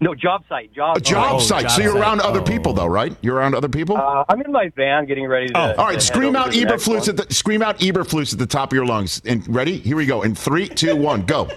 no 0.02 0.14
job 0.14 0.44
site. 0.50 0.74
Job. 0.74 0.98
A 0.98 1.00
job 1.00 1.36
Oh, 1.36 1.40
site. 1.40 1.62
job 1.64 1.72
so 1.72 1.82
you're 1.82 1.94
site. 1.94 2.02
around 2.02 2.20
other 2.22 2.42
Oh. 2.42 2.44
people, 2.44 2.74
though, 2.74 2.86
right? 2.86 3.16
You're 3.22 3.38
around 3.38 3.56
other 3.56 3.70
people. 3.70 3.96
Uh, 3.96 4.26
I'm 4.28 4.42
in 4.42 4.52
my 4.52 4.70
van 4.76 5.06
getting 5.06 5.26
ready 5.26 5.48
to. 5.48 5.58
Oh, 5.58 5.62
All 5.62 5.74
to 5.74 5.82
right, 5.84 5.92
head 5.94 6.02
scream 6.04 6.36
out 6.36 6.52
to 6.52 6.60
the 6.60 6.66
next 6.66 6.86
Eberflus 6.86 7.08
at 7.08 7.16
the 7.16 7.34
scream 7.34 7.62
out 7.62 7.80
Eberflus 7.80 8.34
at 8.34 8.40
the 8.40 8.46
top 8.46 8.74
of 8.74 8.76
your 8.76 8.86
lungs. 8.86 9.22
And 9.26 9.48
ready? 9.48 9.78
Here 9.78 9.96
we 9.96 10.06
go. 10.06 10.22
In 10.22 10.36
three, 10.36 10.68
two, 10.68 10.98
one, 10.98 11.22
go. 11.22 11.48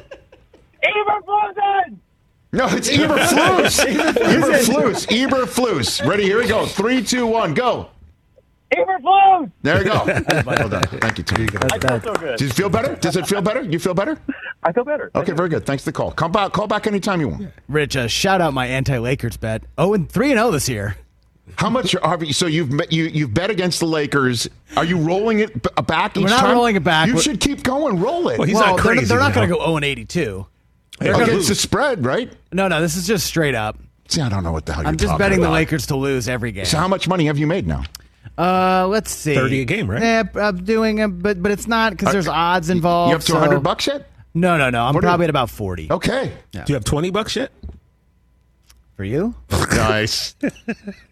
Eberflusen! 0.85 1.99
No, 2.53 2.67
it's 2.71 2.89
Eberflus. 2.89 3.85
Eberflus. 3.85 5.07
Eberflus. 5.09 6.09
Ready? 6.09 6.23
Here 6.25 6.39
we 6.39 6.49
go. 6.49 6.65
Three, 6.67 7.03
two, 7.03 7.27
one, 7.27 7.53
go. 7.55 7.91
Eberflus! 8.75 9.51
There 9.63 9.79
you 9.79 9.85
go. 9.85 10.05
well 10.47 10.69
done. 10.69 10.83
Thank 10.83 11.19
you, 11.19 11.25
Tim. 11.25 11.49
I 11.73 11.79
feel 11.79 12.01
so 12.03 12.15
good. 12.15 12.39
Does 12.39 12.51
it 12.51 12.55
feel 12.55 12.69
better? 12.69 12.97
Does 12.97 13.17
it 13.17 13.27
feel 13.27 13.41
better? 13.41 13.63
You 13.63 13.79
feel 13.79 13.95
better? 13.95 14.19
I 14.63 14.73
feel 14.73 14.85
better. 14.85 15.11
Okay, 15.15 15.33
very 15.33 15.49
good. 15.49 15.65
Thanks 15.65 15.85
for 15.85 15.91
the 15.91 15.95
call. 15.97 16.13
Come 16.13 16.33
back. 16.33 16.53
Call 16.53 16.67
back 16.67 16.87
anytime 16.87 17.21
you 17.21 17.29
want. 17.29 17.49
Rich, 17.69 17.97
uh, 17.97 18.09
shout 18.09 18.41
out 18.43 18.53
my 18.53 18.67
anti-Lakers 18.67 19.39
bet. 19.39 19.63
Oh, 19.79 19.95
and 19.95 20.11
three 20.11 20.31
and 20.31 20.39
zero 20.39 20.51
this 20.51 20.69
year. 20.69 20.97
How 21.57 21.71
much 21.71 21.95
are 21.97 22.25
so 22.33 22.47
you've 22.47 22.71
met- 22.71 22.93
you 22.93 23.05
you've 23.05 23.33
bet 23.33 23.49
against 23.51 23.81
the 23.81 23.87
Lakers? 23.87 24.49
Are 24.77 24.85
you 24.85 24.99
rolling 24.99 25.39
it 25.39 25.63
back 25.87 26.15
each 26.17 26.25
We're 26.25 26.29
not 26.29 26.41
time? 26.41 26.53
rolling 26.55 26.77
it 26.77 26.85
back. 26.85 27.07
You 27.07 27.15
We're- 27.15 27.23
should 27.23 27.41
keep 27.41 27.63
going. 27.63 28.01
Roll 28.01 28.29
it. 28.29 28.39
Well, 28.39 28.47
he's 28.47 28.55
well, 28.57 28.67
not 28.67 28.77
they're, 28.77 28.95
crazy. 28.95 29.07
they're 29.07 29.19
not 29.19 29.33
going 29.33 29.49
to 29.49 29.55
go 29.55 29.61
zero 29.65 29.77
and 29.77 29.85
eighty-two. 29.85 30.41
Hey, 30.43 30.58
okay, 31.01 31.13
they'll 31.13 31.37
it's 31.39 31.47
the 31.47 31.53
lose. 31.55 31.61
spread, 31.61 32.05
right? 32.05 32.33
No, 32.53 32.69
no, 32.69 32.81
this 32.81 32.97
is 32.97 33.07
just 33.07 33.27
straight 33.27 33.55
up. 33.55 33.79
See, 34.09 34.21
I 34.21 34.29
don't 34.29 34.43
know 34.43 34.53
what 34.53 34.67
the 34.67 34.73
hell 34.73 34.83
you're 34.83 34.89
I'm 34.89 34.97
just 34.97 35.09
talking 35.11 35.19
betting 35.19 35.41
the 35.41 35.47
about. 35.47 35.55
Lakers 35.55 35.87
to 35.89 35.97
lose 35.97 36.29
every 36.29 36.51
game. 36.53 36.65
So 36.65 36.79
how 36.79 36.89
much 36.89 37.09
money 37.09 37.27
have 37.27 37.37
you 37.39 37.47
made 37.47 37.67
now? 37.67 37.85
Uh, 38.39 38.87
let's 38.89 39.11
see. 39.11 39.35
30 39.35 39.61
a 39.61 39.65
game, 39.65 39.91
right? 39.91 40.01
Yeah, 40.03 40.23
I'm 40.37 40.65
doing 40.65 40.99
it, 40.99 41.09
but 41.09 41.43
but 41.43 41.51
it's 41.53 41.67
not 41.67 41.93
because 41.93 42.13
there's 42.13 42.29
odds 42.29 42.71
involved. 42.71 43.11
You 43.11 43.15
have 43.17 43.25
two 43.25 43.33
so- 43.35 43.39
hundred 43.39 43.61
bucks 43.61 43.87
yet? 43.87 44.09
No, 44.35 44.57
no, 44.57 44.71
no. 44.71 44.83
I'm 44.85 44.95
What 44.95 45.03
are 45.03 45.07
you- 45.07 45.11
probably 45.11 45.25
at 45.25 45.31
about 45.31 45.51
forty. 45.51 45.91
Okay. 45.91 46.33
Do 46.53 46.63
you 46.69 46.75
have 46.75 46.85
20 46.85 47.11
bucks 47.11 47.35
yet? 47.37 47.51
For 48.97 49.05
you? 49.05 49.35
Nice. 49.73 50.35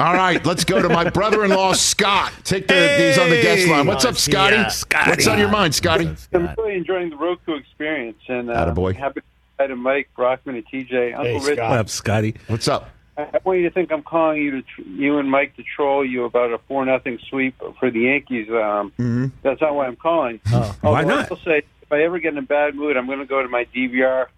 All 0.00 0.14
right, 0.14 0.42
let's 0.46 0.64
go 0.64 0.80
to 0.80 0.88
my 0.88 1.10
brother-in-law 1.10 1.74
Scott. 1.74 2.32
Take 2.42 2.66
the, 2.68 2.94
these 2.96 3.18
on 3.18 3.28
the 3.28 3.42
guest 3.42 3.68
line. 3.68 3.86
What's 3.86 4.06
up, 4.06 4.16
Scotty? 4.16 4.56
Yeah, 4.56 4.68
Scotty. 4.68 5.10
What's 5.10 5.26
on 5.26 5.38
your 5.38 5.50
mind, 5.50 5.74
Scotty? 5.74 6.08
I'm 6.32 6.54
really 6.56 6.76
enjoying 6.76 7.10
the 7.10 7.16
Roku 7.16 7.54
experience, 7.56 8.16
and 8.26 8.48
uh, 8.50 8.54
Attaboy. 8.72 8.96
happy 8.96 9.20
to 9.58 9.76
Mike 9.76 10.08
Brockman 10.16 10.56
and 10.56 10.66
TJ. 10.66 11.14
Uncle 11.14 11.40
Rich, 11.40 11.58
What 11.58 11.78
up, 11.78 11.90
Scotty? 11.90 12.34
What's 12.46 12.66
up? 12.66 12.88
I 13.18 13.24
I 13.24 13.40
want 13.44 13.58
you 13.58 13.68
to 13.68 13.74
think 13.74 13.92
I'm 13.92 14.02
calling 14.02 14.38
you 14.40 14.50
to 14.52 14.62
tr- 14.62 14.80
you 14.88 15.18
and 15.18 15.30
Mike 15.30 15.54
to 15.56 15.62
troll 15.76 16.02
you 16.02 16.24
about 16.24 16.50
a 16.50 16.56
four 16.66 16.82
nothing 16.86 17.18
sweep 17.28 17.54
for 17.78 17.90
the 17.90 18.00
Yankees. 18.00 18.48
Um, 18.48 18.92
Mm-hmm. 18.98 19.26
That's 19.42 19.60
not 19.60 19.74
why 19.74 19.86
I'm 19.86 19.96
calling. 19.96 20.40
Oh, 20.50 20.74
why 20.80 21.02
not? 21.04 21.30
I'll 21.30 21.36
say 21.38 21.58
if 21.82 21.92
I 21.92 22.04
ever 22.04 22.18
get 22.20 22.32
in 22.32 22.38
a 22.38 22.42
bad 22.42 22.74
mood, 22.74 22.96
I'm 22.96 23.04
going 23.06 23.18
to 23.18 23.26
go 23.26 23.42
to 23.42 23.48
my 23.50 23.66
DVR 23.66 24.28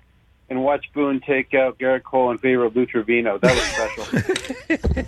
and 0.49 0.63
watch 0.63 0.85
Boone 0.93 1.21
take 1.21 1.55
out 1.55 1.79
Gerrit 1.79 2.03
Cole 2.03 2.31
in 2.31 2.39
favor 2.39 2.65
of 2.65 2.77
Lou 2.77 2.87
Trivino. 2.87 3.41
That 3.41 3.55
was 3.55 3.63
special. 3.63 4.49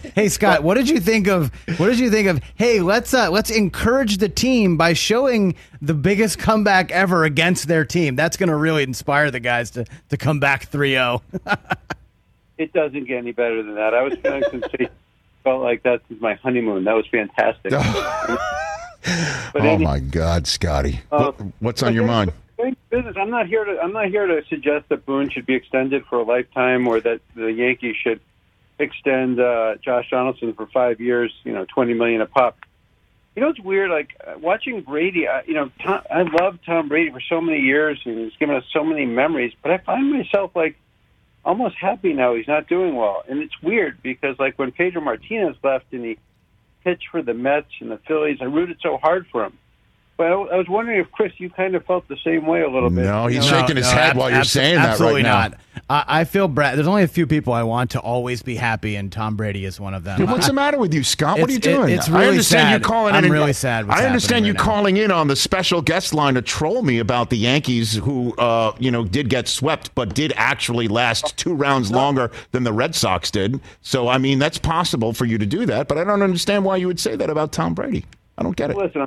Hey 0.15 0.29
Scott, 0.29 0.63
what 0.63 0.75
did 0.75 0.89
you 0.89 1.01
think 1.01 1.27
of? 1.27 1.51
What 1.79 1.87
did 1.87 1.99
you 1.99 2.09
think 2.09 2.29
of? 2.29 2.41
Hey, 2.55 2.81
let's 2.81 3.13
uh, 3.13 3.31
let's 3.31 3.51
encourage 3.51 4.19
the 4.19 4.29
team 4.29 4.77
by 4.77 4.93
showing 4.93 5.57
the 5.83 5.95
biggest 5.95 6.39
comeback 6.39 6.93
ever 6.93 7.25
against 7.25 7.67
their 7.67 7.85
team. 7.85 8.15
That's 8.15 8.37
going 8.37 8.49
to 8.49 8.55
really 8.55 8.85
inspire 8.85 9.31
the 9.33 9.41
guys 9.41 9.71
to 9.73 9.85
to 10.11 10.17
come 10.17 10.39
back 10.39 10.69
oh. 10.73 10.77
3-0. 10.77 11.21
it 12.59 12.73
doesn't 12.73 13.07
get 13.07 13.19
any 13.19 13.33
better 13.33 13.63
than 13.63 13.75
that. 13.75 13.93
I 13.95 14.03
was 14.03 14.15
feeling 14.23 14.45
sensation. 14.51 14.89
Felt 15.43 15.63
like 15.63 15.83
that 15.83 16.01
was 16.09 16.21
my 16.21 16.35
honeymoon. 16.35 16.85
That 16.85 16.95
was 16.95 17.07
fantastic. 17.09 17.73
but 17.73 18.39
oh 19.63 19.69
any- 19.69 19.85
my 19.85 19.99
God, 19.99 20.47
Scotty. 20.47 21.01
Uh, 21.11 21.33
What- 21.33 21.53
what's 21.59 21.83
on 21.83 21.93
your 21.93 22.07
mind? 22.07 22.33
Thank 22.65 22.79
business. 22.89 23.15
I'm 23.21 23.29
not 23.29 23.47
here 23.47 23.63
to. 23.63 23.79
I'm 23.79 23.93
not 23.93 24.07
here 24.07 24.27
to 24.27 24.41
suggest 24.49 24.89
that 24.89 25.05
Boone 25.05 25.29
should 25.29 25.45
be 25.45 25.55
extended 25.55 26.07
for 26.07 26.21
a 26.21 26.23
lifetime, 26.23 26.89
or 26.89 26.99
that 26.99 27.21
the 27.35 27.53
Yankees 27.53 27.95
should 28.03 28.21
extend 28.79 29.39
uh, 29.39 29.75
Josh 29.85 30.09
Donaldson 30.11 30.55
for 30.55 30.67
five 30.69 30.99
years. 30.99 31.31
You 31.45 31.53
know, 31.53 31.67
twenty 31.67 31.93
million 31.93 32.23
a 32.23 32.27
pop. 32.27 32.57
You 33.37 33.43
know, 33.43 33.51
it's 33.51 33.61
weird. 33.61 33.91
Like 33.91 34.17
watching 34.41 34.81
Brady. 34.81 35.29
I, 35.29 35.43
you 35.43 35.53
know, 35.53 35.71
Tom, 35.85 36.05
I 36.11 36.23
loved 36.23 36.65
Tom 36.65 36.89
Brady 36.89 37.11
for 37.11 37.21
so 37.29 37.43
many 37.43 37.61
years, 37.61 38.01
and 38.07 38.19
he's 38.19 38.37
given 38.41 38.57
us 38.57 38.65
so 38.73 38.83
many 38.83 39.05
memories. 39.05 39.53
But 39.63 39.73
I 39.73 39.77
find 39.77 40.11
myself 40.11 40.53
like 40.57 40.77
almost 41.45 41.77
happy 41.79 42.15
now 42.15 42.35
he's 42.35 42.49
not 42.49 42.67
doing 42.67 42.97
well, 42.97 43.25
and 43.29 43.43
it's 43.43 43.61
weird 43.63 44.03
because 44.03 44.39
like 44.39 44.59
when 44.59 44.73
Pedro 44.73 45.03
Martinez 45.03 45.57
left 45.63 45.93
and 45.93 46.03
he 46.03 46.19
pitch 46.83 47.03
for 47.11 47.21
the 47.21 47.35
Mets 47.35 47.69
and 47.81 47.91
the 47.91 47.99
Phillies. 48.09 48.39
I 48.41 48.45
rooted 48.45 48.79
so 48.83 48.97
hard 48.97 49.27
for 49.31 49.45
him. 49.45 49.59
But 50.17 50.29
I, 50.29 50.31
I 50.31 50.57
was 50.57 50.69
wondering 50.69 51.01
if 51.01 51.11
Chris, 51.11 51.33
you 51.39 51.51
kind 51.51 51.75
of 51.75 51.85
felt 51.87 52.07
the 52.07 52.17
same 52.25 52.47
way 52.47 52.61
a 52.63 52.71
little 52.71 52.89
bit. 52.89 53.03
No, 53.05 53.27
he's 53.27 53.45
You 53.45 53.51
know? 53.51 53.59
shaking 53.61 53.77
his 53.77 53.91
head 53.91 54.11
ab- 54.11 54.17
while 54.17 54.31
you're 54.31 54.43
abso- 54.43 54.47
saying 54.47 54.77
that 54.77 54.83
right 54.83 54.91
absolutely 54.93 55.23
not. 55.25 55.55
I, 55.91 56.05
I 56.21 56.25
feel 56.25 56.47
Brad. 56.47 56.79
There's 56.79 56.87
only 56.87 57.03
a 57.03 57.09
few 57.09 57.27
people 57.27 57.53
I 57.53 57.65
want 57.65 57.91
to 57.91 58.01
always 58.01 58.41
be 58.41 58.55
happy, 58.55 58.95
and 58.95 59.11
Tom 59.11 59.35
Brady 59.35 59.65
is 59.65 59.81
one 59.81 59.93
of 59.93 60.05
them. 60.05 60.17
Dude, 60.19 60.31
what's 60.31 60.45
I- 60.45 60.49
the 60.51 60.53
matter 60.55 60.79
with 60.79 60.95
you, 60.95 61.03
Scott? 61.03 61.41
What 61.41 61.49
are 61.49 61.53
you 61.53 61.59
It's- 61.59 61.75
it- 61.75 61.77
doing? 61.77 61.95
it's 61.95 62.09
I 62.09 62.13
really 62.13 62.29
understand 62.29 62.69
sad. 62.69 62.81
you 62.81 62.85
calling 62.87 63.15
I'm 63.17 63.25
in. 63.25 63.33
really 63.33 63.53
sad 63.53 63.89
what's 63.89 64.01
I 64.01 64.07
understand 64.07 64.45
happening 64.45 64.47
you 64.47 64.53
right 64.53 64.59
now. 64.59 64.65
calling 64.73 64.97
in 64.99 65.11
on 65.11 65.27
the 65.27 65.35
special 65.37 65.83
guest 65.83 66.15
line 66.15 66.35
to 66.35 66.43
troll 66.43 66.83
me 66.83 67.01
about 67.01 67.31
the 67.31 67.37
Yankees, 67.37 67.95
who 67.97 68.35
uh, 68.37 68.73
you 68.79 68.93
know 68.93 69.05
did 69.05 69.29
get 69.29 69.49
swept, 69.49 69.93
but 69.97 70.15
did 70.15 70.33
actually 70.37 70.87
last 70.87 71.37
two 71.37 71.55
rounds 71.55 71.91
longer 71.91 72.31
than 72.53 72.63
the 72.63 72.73
Red 72.73 72.95
Sox 72.95 73.33
did. 73.33 73.59
So 73.83 74.07
I 74.07 74.19
mean, 74.19 74.39
that's 74.39 74.59
possible 74.59 75.13
for 75.13 75.25
you 75.25 75.39
to 75.39 75.47
do 75.47 75.67
that, 75.67 75.89
but 75.89 75.99
I 75.99 76.05
don't 76.05 76.23
understand 76.23 76.65
why 76.65 76.77
you 76.77 76.87
would 76.87 77.01
say 77.01 77.17
that 77.17 77.31
about 77.31 77.51
Tom 77.51 77.75
Brady. 77.75 78.05
I 78.39 78.45
don't 78.45 78.55
get 78.57 78.71
it. 78.71 78.77
Listen, 78.77 79.07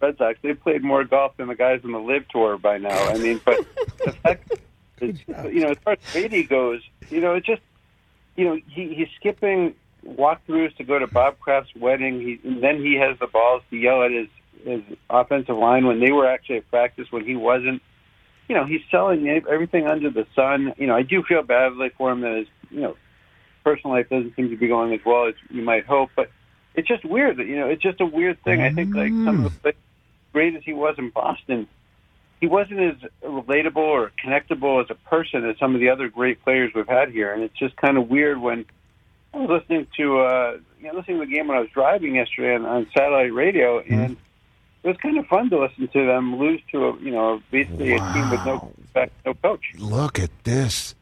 Red 0.00 0.18
Sox, 0.18 0.38
they 0.42 0.54
played 0.54 0.82
more 0.82 1.04
golf 1.04 1.36
than 1.36 1.48
the 1.48 1.54
guys 1.54 1.80
on 1.84 1.92
the 1.92 1.98
LIV 1.98 2.28
Tour 2.28 2.58
by 2.58 2.78
now. 2.78 3.08
I 3.08 3.18
mean, 3.18 3.40
but 3.44 3.58
the 4.04 4.12
fact 4.12 4.52
is, 5.00 5.18
you 5.26 5.60
know, 5.60 5.70
as 5.70 5.78
far 5.78 5.94
as 5.94 5.98
Brady 6.12 6.44
goes, 6.44 6.82
you 7.10 7.20
know, 7.20 7.34
it 7.34 7.44
just, 7.44 7.62
you 8.36 8.44
know, 8.44 8.58
he, 8.68 8.94
he's 8.94 9.08
skipping 9.16 9.74
walkthroughs 10.06 10.76
to 10.76 10.84
go 10.84 10.98
to 10.98 11.06
Bob 11.06 11.38
Kraft's 11.40 11.74
wedding. 11.74 12.20
He, 12.20 12.40
and 12.48 12.62
then 12.62 12.80
he 12.82 12.94
has 12.94 13.18
the 13.18 13.26
balls 13.26 13.62
to 13.70 13.76
yell 13.76 14.02
at 14.02 14.10
his, 14.10 14.28
his 14.64 14.82
offensive 15.10 15.56
line 15.56 15.86
when 15.86 16.00
they 16.00 16.12
were 16.12 16.28
actually 16.28 16.58
at 16.58 16.70
practice 16.70 17.10
when 17.10 17.24
he 17.24 17.36
wasn't. 17.36 17.82
You 18.48 18.54
know, 18.54 18.64
he's 18.64 18.80
selling 18.90 19.28
everything 19.28 19.86
under 19.86 20.08
the 20.08 20.26
sun. 20.34 20.72
You 20.78 20.86
know, 20.86 20.96
I 20.96 21.02
do 21.02 21.22
feel 21.22 21.42
badly 21.42 21.90
for 21.98 22.10
him 22.10 22.22
that 22.22 22.34
his, 22.38 22.46
you 22.70 22.80
know, 22.80 22.96
personal 23.62 23.94
life 23.94 24.08
doesn't 24.08 24.34
seem 24.36 24.48
to 24.48 24.56
be 24.56 24.68
going 24.68 24.94
as 24.94 25.00
well 25.04 25.26
as 25.26 25.34
you 25.50 25.62
might 25.62 25.84
hope, 25.84 26.10
but 26.16 26.30
it's 26.74 26.88
just 26.88 27.04
weird 27.04 27.36
that 27.38 27.46
you 27.46 27.56
know 27.56 27.68
it's 27.68 27.82
just 27.82 28.00
a 28.00 28.06
weird 28.06 28.42
thing. 28.44 28.62
I 28.62 28.72
think 28.72 28.94
like 28.94 29.10
some 29.10 29.44
of 29.44 29.62
the 29.62 29.72
mm. 29.72 29.76
Great 30.32 30.54
as 30.54 30.62
he 30.64 30.72
was 30.72 30.94
in 30.98 31.10
Boston, 31.10 31.66
he 32.40 32.46
wasn't 32.46 32.80
as 32.80 33.10
relatable 33.24 33.76
or 33.76 34.12
connectable 34.24 34.82
as 34.82 34.90
a 34.90 34.94
person 35.08 35.44
as 35.48 35.58
some 35.58 35.74
of 35.74 35.80
the 35.80 35.90
other 35.90 36.08
great 36.08 36.42
players 36.44 36.72
we've 36.74 36.88
had 36.88 37.10
here. 37.10 37.32
And 37.32 37.42
it's 37.42 37.58
just 37.58 37.76
kind 37.76 37.98
of 37.98 38.08
weird 38.08 38.40
when 38.40 38.64
I 39.34 39.38
was 39.38 39.60
listening 39.60 39.86
to 39.96 40.20
uh, 40.20 40.58
you 40.80 40.86
know 40.86 40.98
listening 40.98 41.18
to 41.20 41.26
the 41.26 41.32
game 41.32 41.48
when 41.48 41.56
I 41.56 41.60
was 41.60 41.70
driving 41.70 42.14
yesterday 42.14 42.54
on, 42.54 42.64
on 42.64 42.86
satellite 42.96 43.32
radio, 43.32 43.80
and 43.80 44.16
it 44.82 44.88
was 44.88 44.96
kind 44.98 45.18
of 45.18 45.26
fun 45.26 45.50
to 45.50 45.58
listen 45.58 45.88
to 45.88 46.06
them 46.06 46.38
lose 46.38 46.60
to 46.72 46.86
a 46.86 46.98
you 46.98 47.10
know 47.10 47.42
basically 47.50 47.94
a 47.94 47.98
team 47.98 48.30
with 48.30 48.44
no 48.46 48.72
no 49.26 49.34
coach. 49.34 49.74
Look 49.76 50.18
at 50.18 50.30
this, 50.44 50.94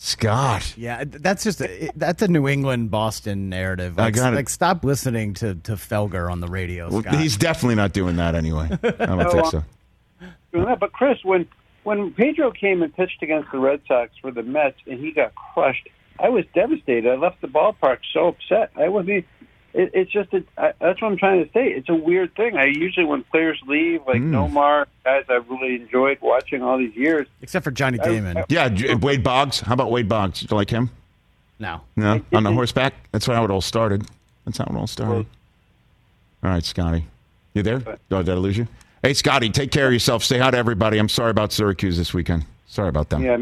Scott. 0.00 0.74
Yeah, 0.76 1.02
that's 1.04 1.42
just 1.42 1.60
a, 1.60 1.90
that's 1.96 2.22
a 2.22 2.28
New 2.28 2.46
England 2.46 2.90
Boston 2.90 3.48
narrative. 3.48 3.98
I 3.98 4.04
Like, 4.04 4.14
got 4.14 4.32
it. 4.32 4.36
like 4.36 4.48
stop 4.48 4.84
listening 4.84 5.34
to 5.34 5.56
to 5.56 5.72
Felger 5.72 6.30
on 6.30 6.40
the 6.40 6.46
radio. 6.46 6.88
Well, 6.88 7.02
he's 7.02 7.36
definitely 7.36 7.74
not 7.74 7.92
doing 7.92 8.16
that 8.16 8.34
anyway. 8.36 8.68
I 8.70 9.06
don't 9.06 9.18
No, 9.18 9.30
think 9.30 9.44
uh, 9.46 9.50
so. 9.50 9.64
doing. 10.52 10.76
But 10.78 10.92
Chris, 10.92 11.18
when 11.24 11.48
when 11.82 12.12
Pedro 12.12 12.52
came 12.52 12.82
and 12.82 12.94
pitched 12.94 13.22
against 13.22 13.50
the 13.50 13.58
Red 13.58 13.80
Sox 13.88 14.12
for 14.22 14.30
the 14.30 14.42
Mets 14.44 14.76
and 14.86 15.00
he 15.00 15.10
got 15.10 15.34
crushed, 15.34 15.88
I 16.20 16.28
was 16.28 16.44
devastated. 16.54 17.10
I 17.10 17.16
left 17.16 17.40
the 17.40 17.48
ballpark 17.48 17.98
so 18.12 18.28
upset. 18.28 18.70
I 18.76 18.88
wasn't. 18.88 19.24
It, 19.74 19.90
it's 19.94 20.10
just 20.10 20.32
a, 20.32 20.42
I, 20.56 20.72
that's 20.80 21.00
what 21.02 21.10
I'm 21.12 21.16
trying 21.18 21.44
to 21.44 21.52
say. 21.52 21.68
It's 21.68 21.88
a 21.88 21.94
weird 21.94 22.34
thing. 22.34 22.56
I 22.56 22.64
usually 22.64 23.04
when 23.06 23.22
players 23.24 23.60
leave, 23.66 24.00
like 24.06 24.20
Mm. 24.22 24.30
Nomar, 24.52 24.86
guys 25.04 25.24
I've 25.28 25.48
really 25.48 25.76
enjoyed 25.76 26.18
watching 26.20 26.62
all 26.62 26.78
these 26.78 26.96
years. 26.96 27.26
Except 27.42 27.62
for 27.64 27.70
Johnny 27.70 27.98
Damon. 27.98 28.38
I- 28.38 28.44
Yeah, 28.48 28.68
J- 28.70 28.94
Wade 28.94 29.22
Boggs. 29.22 29.60
How 29.60 29.74
about 29.74 29.90
Wade 29.90 30.08
Boggs? 30.08 30.40
Do 30.40 30.46
you 30.50 30.56
like 30.56 30.70
him? 30.70 30.90
No. 31.58 31.82
No, 31.96 32.20
on 32.32 32.44
the 32.44 32.52
horseback. 32.52 32.94
That's 33.12 33.26
how 33.26 33.44
it 33.44 33.50
all 33.50 33.60
started. 33.60 34.06
That's 34.44 34.58
how 34.58 34.64
it 34.64 34.74
all 34.76 34.86
started. 34.86 35.26
All 36.42 36.50
right, 36.50 36.64
Scotty, 36.64 37.04
you 37.54 37.62
there? 37.62 37.82
Oh, 38.10 38.22
did 38.22 38.30
I 38.30 38.34
lose 38.38 38.56
you? 38.56 38.68
Hey, 39.02 39.12
Scotty, 39.12 39.50
take 39.50 39.70
care 39.70 39.86
of 39.88 39.92
yourself. 39.92 40.22
Say 40.24 40.38
hi 40.38 40.50
to 40.50 40.56
everybody. 40.56 40.98
I'm 40.98 41.08
sorry 41.08 41.30
about 41.30 41.52
Syracuse 41.52 41.96
this 41.96 42.14
weekend. 42.14 42.46
Sorry 42.68 42.88
about 42.88 43.08
them. 43.10 43.22
Yeah. 43.24 43.38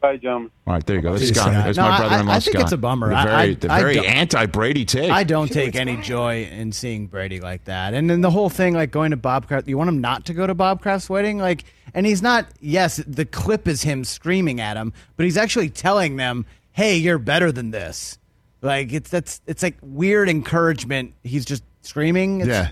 Bye, 0.00 0.16
gentlemen. 0.16 0.50
All 0.66 0.74
right, 0.74 0.86
there 0.86 0.96
you 0.96 1.02
go. 1.02 1.12
That's 1.12 1.26
See 1.26 1.34
Scott. 1.34 1.52
Scott. 1.52 1.64
That's 1.64 1.76
No, 1.76 1.88
my 1.88 1.98
brother-in-law, 1.98 2.32
I 2.34 2.38
think 2.40 2.54
Scott. 2.56 2.62
it's 2.62 2.72
a 2.72 2.76
bummer. 2.76 3.08
The 3.08 3.14
very, 3.16 3.34
I- 3.34 3.54
the 3.54 3.68
very 3.68 4.06
anti-Brady 4.06 4.84
take. 4.84 5.10
I 5.10 5.24
don't 5.24 5.48
take 5.50 5.74
any 5.74 5.96
joy 5.96 6.44
in 6.44 6.70
seeing 6.70 7.08
Brady 7.08 7.40
like 7.40 7.64
that. 7.64 7.94
And 7.94 8.08
then 8.08 8.20
the 8.20 8.30
whole 8.30 8.48
thing, 8.48 8.74
like 8.74 8.92
going 8.92 9.10
to 9.10 9.16
Bob 9.16 9.48
Kraft, 9.48 9.66
you 9.66 9.76
want 9.76 9.88
him 9.88 10.00
not 10.00 10.24
to 10.26 10.34
go 10.34 10.46
to 10.46 10.54
Bob 10.54 10.82
Kraft's 10.82 11.10
wedding? 11.10 11.38
Like, 11.38 11.64
and 11.94 12.06
he's 12.06 12.22
not, 12.22 12.46
yes, 12.60 13.02
the 13.08 13.24
clip 13.24 13.66
is 13.66 13.82
him 13.82 14.04
screaming 14.04 14.60
at 14.60 14.76
him, 14.76 14.92
but 15.16 15.24
he's 15.24 15.36
actually 15.36 15.68
telling 15.70 16.14
them, 16.16 16.46
hey, 16.70 16.96
you're 16.96 17.18
better 17.18 17.50
than 17.50 17.72
this. 17.72 18.18
Like, 18.62 18.92
it's, 18.92 19.10
that's, 19.10 19.40
it's 19.48 19.64
like 19.64 19.76
weird 19.82 20.28
encouragement. 20.28 21.14
He's 21.24 21.44
just 21.44 21.64
screaming. 21.82 22.40
It's, 22.42 22.48
Yeah. 22.48 22.70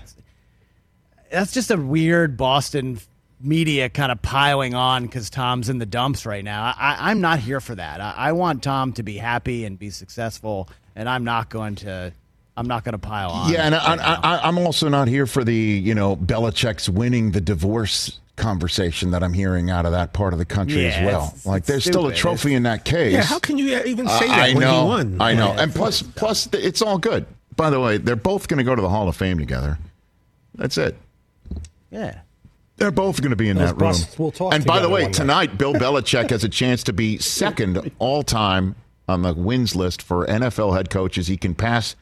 That's 1.29 1.51
just 1.51 1.71
a 1.71 1.77
weird 1.77 2.37
Boston 2.37 2.99
media 3.39 3.89
kind 3.89 4.11
of 4.11 4.21
piling 4.21 4.73
on 4.73 5.03
because 5.05 5.29
Tom's 5.29 5.69
in 5.69 5.77
the 5.77 5.85
dumps 5.85 6.25
right 6.25 6.43
now. 6.43 6.73
I, 6.77 7.11
I'm 7.11 7.21
not 7.21 7.39
here 7.39 7.59
for 7.61 7.75
that. 7.75 8.01
I, 8.01 8.13
I 8.17 8.31
want 8.31 8.63
Tom 8.63 8.93
to 8.93 9.03
be 9.03 9.17
happy 9.17 9.65
and 9.65 9.77
be 9.77 9.89
successful, 9.89 10.69
and 10.95 11.07
I'm 11.09 11.23
not 11.23 11.49
going 11.49 11.75
to. 11.75 12.13
I'm 12.59 12.67
not 12.67 12.83
going 12.83 12.93
to 12.93 12.97
pile 12.97 13.29
on. 13.29 13.51
Yeah, 13.53 13.67
and 13.67 13.75
I, 13.75 13.95
I, 13.97 14.13
I, 14.37 14.47
I'm 14.47 14.57
also 14.57 14.89
not 14.89 15.07
here 15.07 15.27
for 15.27 15.43
the 15.43 15.53
you 15.53 15.93
know 15.93 16.15
Belichick's 16.15 16.89
winning 16.89 17.31
the 17.31 17.41
divorce 17.41 18.19
conversation 18.35 19.11
that 19.11 19.23
I'm 19.23 19.33
hearing 19.33 19.69
out 19.69 19.85
of 19.85 19.91
that 19.91 20.13
part 20.13 20.33
of 20.33 20.39
the 20.39 20.45
country 20.45 20.83
Yeah, 20.83 20.89
as 20.89 21.05
well. 21.05 21.23
it's- 21.27 21.45
Like, 21.45 21.59
it's 21.59 21.67
there's 21.67 21.83
still 21.85 22.05
a 22.07 22.09
stupid. 22.15 22.17
trophy 22.19 22.53
in 22.55 22.63
that 22.63 22.83
case. 22.85 23.13
Yeah, 23.13 23.23
how 23.23 23.37
can 23.39 23.57
you 23.59 23.79
even 23.83 24.07
say 24.07 24.25
Uh, 24.25 24.35
that 24.35 24.39
I 24.39 24.53
when 24.53 24.59
know, 24.61 24.81
he 24.81 24.87
won? 24.87 25.17
I 25.21 25.33
know, 25.33 25.53
Yeah. 25.55 25.61
and 25.63 25.73
plus, 25.73 26.01
plus, 26.03 26.45
th- 26.47 26.63
it's 26.63 26.81
all 26.83 26.97
good. 26.99 27.25
By 27.55 27.69
the 27.71 27.79
way, 27.79 27.97
they're 27.97 28.15
both 28.15 28.47
going 28.47 28.59
to 28.59 28.63
go 28.63 28.75
to 28.75 28.81
the 28.81 28.89
Hall 28.89 29.07
of 29.09 29.15
Fame 29.15 29.39
together. 29.39 29.79
That's 30.53 30.77
it. 30.77 30.95
Yeah. 31.89 32.19
They're 32.77 32.91
both 32.91 33.21
going 33.21 33.31
to 33.31 33.35
be 33.35 33.49
in 33.49 33.57
Those 33.57 33.69
that 33.69 33.81
room. 33.81 33.89
busts 33.89 34.17
will 34.19 34.31
talk 34.31 34.53
and 34.53 34.63
by 34.63 34.79
the 34.79 34.89
way, 34.89 35.11
tonight, 35.11 35.57
Bill 35.57 35.73
Belichick 35.75 36.29
has 36.29 36.43
a 36.43 36.49
chance 36.49 36.83
to 36.83 36.93
be 36.93 37.17
second 37.17 37.91
all 37.99 38.23
time 38.23 38.75
on 39.07 39.23
the 39.23 39.33
wins 39.33 39.75
list 39.75 40.01
for 40.01 40.25
NFL 40.27 40.75
head 40.75 40.89
coaches. 40.89 41.27
He 41.27 41.37
can 41.37 41.55
pass 41.55 41.95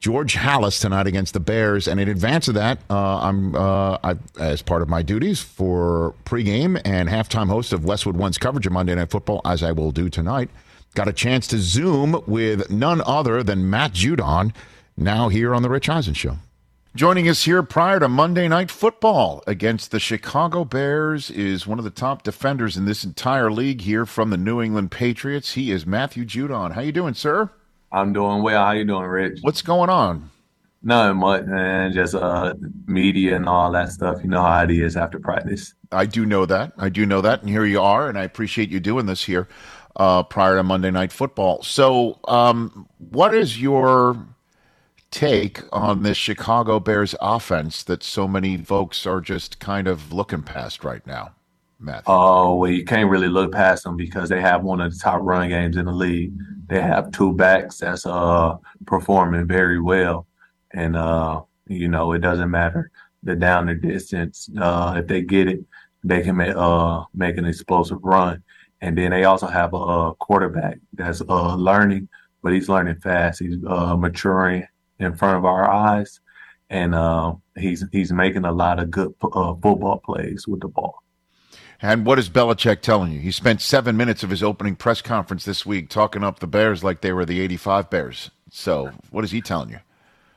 George 0.00 0.34
Halas 0.34 0.78
tonight 0.80 1.06
against 1.06 1.32
the 1.32 1.40
Bears. 1.40 1.88
And 1.88 1.98
in 1.98 2.08
advance 2.10 2.48
of 2.48 2.54
that, 2.54 2.80
uh, 2.90 3.18
I'm 3.20 3.54
uh, 3.56 3.96
I, 4.04 4.16
as 4.38 4.60
part 4.60 4.82
of 4.82 4.88
my 4.90 5.00
duties 5.00 5.40
for 5.40 6.14
pregame 6.26 6.78
and 6.84 7.08
halftime 7.08 7.48
host 7.48 7.72
of 7.72 7.86
Westwood 7.86 8.16
One's 8.16 8.36
coverage 8.36 8.66
of 8.66 8.72
Monday 8.72 8.94
Night 8.94 9.10
Football, 9.10 9.40
as 9.46 9.62
I 9.62 9.72
will 9.72 9.90
do 9.92 10.10
tonight. 10.10 10.50
Got 10.94 11.08
a 11.08 11.12
chance 11.12 11.46
to 11.48 11.58
Zoom 11.58 12.22
with 12.26 12.70
none 12.70 13.00
other 13.06 13.42
than 13.42 13.70
Matt 13.70 13.94
Judon, 13.94 14.54
now 14.96 15.28
here 15.30 15.54
on 15.54 15.62
the 15.62 15.70
Rich 15.70 15.88
Eisen 15.88 16.14
Show. 16.14 16.36
Joining 16.96 17.28
us 17.28 17.42
here 17.42 17.64
prior 17.64 17.98
to 17.98 18.08
Monday 18.08 18.46
Night 18.46 18.70
Football 18.70 19.42
against 19.48 19.90
the 19.90 19.98
Chicago 19.98 20.64
Bears 20.64 21.28
is 21.28 21.66
one 21.66 21.80
of 21.80 21.84
the 21.84 21.90
top 21.90 22.22
defenders 22.22 22.76
in 22.76 22.84
this 22.84 23.02
entire 23.02 23.50
league 23.50 23.80
here 23.80 24.06
from 24.06 24.30
the 24.30 24.36
New 24.36 24.62
England 24.62 24.92
Patriots. 24.92 25.54
He 25.54 25.72
is 25.72 25.84
Matthew 25.84 26.24
Judon. 26.24 26.70
How 26.70 26.82
you 26.82 26.92
doing, 26.92 27.14
sir? 27.14 27.50
I'm 27.90 28.12
doing 28.12 28.44
well. 28.44 28.64
How 28.64 28.70
you 28.70 28.84
doing, 28.84 29.06
Rich? 29.06 29.40
What's 29.40 29.60
going 29.60 29.90
on? 29.90 30.30
Nothing 30.84 31.16
much, 31.16 31.46
man. 31.46 31.92
Just 31.92 32.14
uh, 32.14 32.54
media 32.86 33.34
and 33.34 33.48
all 33.48 33.72
that 33.72 33.90
stuff. 33.90 34.22
You 34.22 34.28
know 34.28 34.42
how 34.42 34.62
it 34.62 34.70
is 34.70 34.96
after 34.96 35.18
practice. 35.18 35.74
I 35.90 36.06
do 36.06 36.24
know 36.24 36.46
that. 36.46 36.74
I 36.78 36.90
do 36.90 37.06
know 37.06 37.22
that, 37.22 37.40
and 37.40 37.50
here 37.50 37.64
you 37.64 37.80
are, 37.80 38.08
and 38.08 38.16
I 38.16 38.22
appreciate 38.22 38.70
you 38.70 38.78
doing 38.78 39.06
this 39.06 39.24
here 39.24 39.48
uh, 39.96 40.22
prior 40.22 40.54
to 40.58 40.62
Monday 40.62 40.92
Night 40.92 41.10
Football. 41.10 41.64
So, 41.64 42.20
um, 42.28 42.88
what 42.98 43.34
is 43.34 43.60
your 43.60 44.28
take 45.14 45.60
on 45.72 46.02
this 46.02 46.16
Chicago 46.16 46.80
Bears 46.80 47.14
offense 47.20 47.84
that 47.84 48.02
so 48.02 48.26
many 48.26 48.56
folks 48.56 49.06
are 49.06 49.20
just 49.20 49.60
kind 49.60 49.86
of 49.86 50.12
looking 50.12 50.42
past 50.42 50.82
right 50.82 51.06
now, 51.06 51.32
Matthew? 51.78 52.02
Oh, 52.08 52.56
well, 52.56 52.70
you 52.70 52.84
can't 52.84 53.08
really 53.08 53.28
look 53.28 53.52
past 53.52 53.84
them 53.84 53.96
because 53.96 54.28
they 54.28 54.40
have 54.40 54.64
one 54.64 54.80
of 54.80 54.92
the 54.92 54.98
top 54.98 55.20
run 55.22 55.48
games 55.50 55.76
in 55.76 55.84
the 55.84 55.92
league. 55.92 56.32
They 56.66 56.80
have 56.80 57.12
two 57.12 57.32
backs 57.32 57.78
that's 57.78 58.04
uh 58.04 58.56
performing 58.86 59.46
very 59.46 59.80
well, 59.80 60.26
and 60.72 60.96
uh, 60.96 61.42
you 61.68 61.86
know 61.88 62.12
it 62.12 62.18
doesn't 62.18 62.50
matter 62.50 62.90
the 63.22 63.36
down 63.36 63.66
the 63.66 63.74
distance. 63.74 64.50
Uh, 64.60 64.96
if 64.98 65.06
they 65.06 65.22
get 65.22 65.46
it, 65.46 65.60
they 66.02 66.22
can 66.22 66.36
make 66.36 66.56
uh 66.56 67.04
make 67.14 67.36
an 67.36 67.44
explosive 67.44 68.02
run. 68.02 68.42
And 68.80 68.98
then 68.98 69.12
they 69.12 69.24
also 69.24 69.46
have 69.46 69.72
a, 69.74 69.76
uh 69.76 70.12
quarterback 70.14 70.78
that's 70.92 71.22
uh 71.28 71.54
learning, 71.54 72.08
but 72.42 72.52
he's 72.52 72.68
learning 72.68 72.96
fast. 72.96 73.38
He's 73.38 73.56
uh 73.64 73.96
maturing 73.96 74.66
in 74.98 75.16
front 75.16 75.38
of 75.38 75.44
our 75.44 75.70
eyes, 75.70 76.20
and 76.70 76.94
uh, 76.94 77.34
he's 77.56 77.84
he's 77.92 78.12
making 78.12 78.44
a 78.44 78.52
lot 78.52 78.78
of 78.78 78.90
good 78.90 79.14
uh, 79.22 79.54
football 79.54 80.00
plays 80.04 80.46
with 80.46 80.60
the 80.60 80.68
ball. 80.68 81.02
And 81.82 82.06
what 82.06 82.18
is 82.18 82.30
Belichick 82.30 82.80
telling 82.80 83.12
you? 83.12 83.20
He 83.20 83.30
spent 83.30 83.60
seven 83.60 83.96
minutes 83.96 84.22
of 84.22 84.30
his 84.30 84.42
opening 84.42 84.76
press 84.76 85.02
conference 85.02 85.44
this 85.44 85.66
week 85.66 85.90
talking 85.90 86.24
up 86.24 86.38
the 86.38 86.46
Bears 86.46 86.82
like 86.82 87.00
they 87.00 87.12
were 87.12 87.24
the 87.24 87.40
85 87.40 87.90
Bears. 87.90 88.30
So, 88.50 88.92
what 89.10 89.24
is 89.24 89.32
he 89.32 89.40
telling 89.40 89.70
you? 89.70 89.80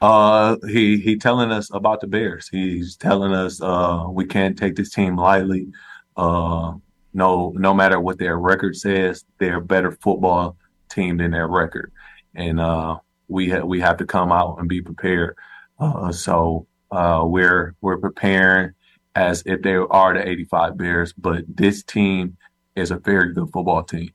Uh, 0.01 0.57
he 0.67 0.97
he 0.97 1.17
telling 1.17 1.51
us 1.51 1.73
about 1.73 2.01
the 2.01 2.07
Bears. 2.07 2.49
He's 2.49 2.95
telling 2.95 3.33
us 3.33 3.61
uh 3.61 4.05
we 4.09 4.25
can't 4.25 4.57
take 4.57 4.75
this 4.75 4.91
team 4.91 5.15
lightly. 5.15 5.67
Uh, 6.15 6.73
no 7.13 7.53
no 7.55 7.73
matter 7.73 7.99
what 7.99 8.19
their 8.19 8.37
record 8.37 8.75
says, 8.75 9.25
they're 9.39 9.57
a 9.57 9.61
better 9.61 9.91
football 9.91 10.57
team 10.89 11.17
than 11.17 11.31
their 11.31 11.47
record, 11.47 11.91
and 12.35 12.59
uh 12.59 12.97
we 13.27 13.49
ha- 13.49 13.65
we 13.65 13.79
have 13.79 13.97
to 13.97 14.05
come 14.05 14.31
out 14.31 14.57
and 14.59 14.67
be 14.69 14.81
prepared. 14.81 15.35
Uh, 15.79 16.11
so 16.11 16.67
uh, 16.91 17.21
we're 17.25 17.75
we're 17.81 17.97
preparing 17.97 18.71
as 19.15 19.43
if 19.45 19.61
they 19.61 19.73
are 19.75 20.13
the 20.13 20.27
85 20.27 20.77
Bears, 20.77 21.13
but 21.13 21.43
this 21.47 21.83
team 21.83 22.37
is 22.75 22.91
a 22.91 22.97
very 22.97 23.33
good 23.33 23.49
football 23.51 23.83
team. 23.83 24.11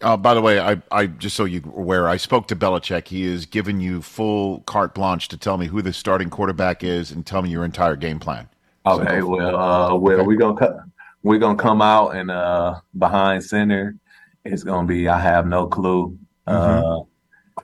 Uh, 0.00 0.16
by 0.16 0.32
the 0.32 0.40
way, 0.40 0.60
I, 0.60 0.80
I 0.92 1.06
just 1.06 1.34
so 1.34 1.44
you're 1.44 1.62
aware, 1.66 2.08
I 2.08 2.16
spoke 2.18 2.46
to 2.48 2.56
Belichick. 2.56 3.08
He 3.08 3.28
has 3.32 3.46
given 3.46 3.80
you 3.80 4.00
full 4.00 4.60
carte 4.60 4.94
blanche 4.94 5.26
to 5.28 5.36
tell 5.36 5.58
me 5.58 5.66
who 5.66 5.82
the 5.82 5.92
starting 5.92 6.30
quarterback 6.30 6.84
is 6.84 7.10
and 7.10 7.26
tell 7.26 7.42
me 7.42 7.50
your 7.50 7.64
entire 7.64 7.96
game 7.96 8.20
plan. 8.20 8.48
Okay, 8.86 9.18
So- 9.20 9.26
well, 9.26 9.56
uh, 9.56 9.94
well, 9.96 10.18
Okay. 10.18 10.26
we're 10.26 10.36
gonna 10.36 10.56
cut. 10.56 10.76
We're 11.24 11.38
gonna 11.40 11.58
come 11.58 11.82
out 11.82 12.10
and 12.14 12.30
uh, 12.30 12.80
behind 12.96 13.42
center, 13.42 13.96
it's 14.44 14.62
gonna 14.62 14.86
be 14.86 15.08
I 15.08 15.18
have 15.18 15.48
no 15.48 15.66
clue. 15.66 16.16
Uh, 16.46 17.00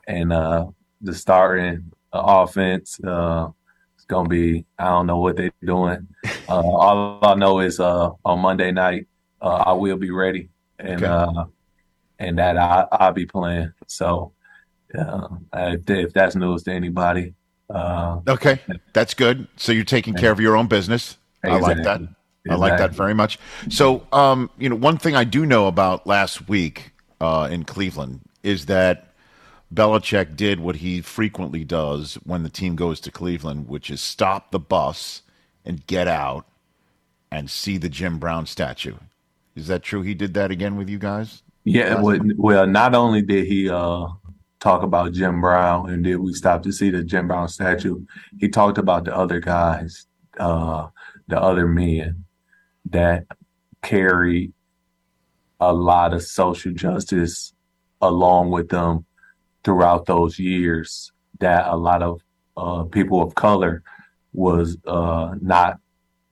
and 0.06 0.32
uh, 0.32 0.66
the 1.00 1.14
starting 1.14 1.92
uh, 2.12 2.22
offense, 2.24 2.98
uh, 3.04 3.48
it's 3.96 4.04
gonna 4.06 4.28
be 4.28 4.64
I 4.78 4.84
don't 4.86 5.06
know 5.06 5.18
what 5.18 5.36
they're 5.36 5.50
doing. 5.64 6.08
Uh, 6.46 6.60
all 6.60 7.18
I 7.22 7.34
know 7.36 7.60
is 7.60 7.80
uh, 7.80 8.10
on 8.22 8.38
Monday 8.40 8.70
night, 8.70 9.06
uh, 9.40 9.62
I 9.66 9.72
will 9.72 9.96
be 9.96 10.10
ready, 10.10 10.50
and 10.78 11.02
Okay. 11.02 11.06
uh, 11.06 11.44
and 12.18 12.38
that 12.38 12.58
I 12.58 12.86
I'll 12.92 13.12
be 13.12 13.24
playing. 13.24 13.72
So, 13.86 14.34
uh, 14.98 15.28
if, 15.54 15.88
if 15.88 16.12
that's 16.12 16.36
news 16.36 16.64
to 16.64 16.72
anybody, 16.72 17.32
uh, 17.70 18.20
Okay, 18.28 18.60
that's 18.92 19.14
good. 19.14 19.48
So 19.56 19.72
you're 19.72 19.84
taking 19.84 20.12
care 20.12 20.30
of 20.32 20.38
your 20.38 20.54
own 20.54 20.66
business. 20.66 21.16
I 21.42 21.56
like 21.56 21.82
that. 21.84 22.00
Exactly. 22.00 22.08
I 22.50 22.54
like 22.56 22.78
that 22.78 22.90
very 22.90 23.14
much. 23.14 23.38
So, 23.70 24.06
um, 24.12 24.50
you 24.58 24.68
know, 24.68 24.76
one 24.76 24.98
thing 24.98 25.16
I 25.16 25.24
do 25.24 25.46
know 25.46 25.66
about 25.66 26.06
last 26.06 26.46
week 26.46 26.92
uh, 27.22 27.48
in 27.50 27.64
Cleveland 27.64 28.20
is 28.42 28.66
that 28.66 29.13
Belichick 29.72 30.36
did 30.36 30.60
what 30.60 30.76
he 30.76 31.00
frequently 31.00 31.64
does 31.64 32.14
when 32.24 32.42
the 32.42 32.48
team 32.48 32.76
goes 32.76 33.00
to 33.00 33.10
Cleveland, 33.10 33.68
which 33.68 33.90
is 33.90 34.00
stop 34.00 34.50
the 34.50 34.58
bus 34.58 35.22
and 35.64 35.86
get 35.86 36.06
out 36.06 36.46
and 37.30 37.50
see 37.50 37.76
the 37.76 37.88
Jim 37.88 38.18
Brown 38.18 38.46
statue. 38.46 38.94
Is 39.56 39.66
that 39.68 39.82
true? 39.82 40.02
He 40.02 40.14
did 40.14 40.34
that 40.34 40.50
again 40.50 40.76
with 40.76 40.88
you 40.88 40.98
guys? 40.98 41.42
Yeah, 41.64 42.00
well, 42.00 42.20
well, 42.36 42.66
not 42.66 42.94
only 42.94 43.22
did 43.22 43.46
he 43.46 43.70
uh, 43.70 44.06
talk 44.60 44.82
about 44.82 45.12
Jim 45.12 45.40
Brown 45.40 45.90
and 45.90 46.04
did 46.04 46.16
we 46.16 46.32
stop 46.34 46.62
to 46.64 46.72
see 46.72 46.90
the 46.90 47.02
Jim 47.02 47.28
Brown 47.28 47.48
statue, 47.48 48.04
he 48.38 48.48
talked 48.48 48.78
about 48.78 49.04
the 49.04 49.16
other 49.16 49.40
guys, 49.40 50.06
uh, 50.38 50.88
the 51.26 51.40
other 51.40 51.66
men 51.66 52.24
that 52.90 53.26
carry 53.82 54.52
a 55.60 55.72
lot 55.72 56.12
of 56.12 56.22
social 56.22 56.72
justice 56.72 57.54
along 58.00 58.50
with 58.50 58.68
them 58.68 59.06
throughout 59.64 60.06
those 60.06 60.38
years 60.38 61.12
that 61.40 61.66
a 61.66 61.76
lot 61.76 62.02
of 62.02 62.20
uh, 62.56 62.84
people 62.84 63.22
of 63.22 63.34
color 63.34 63.82
was 64.32 64.76
uh, 64.86 65.34
not 65.40 65.78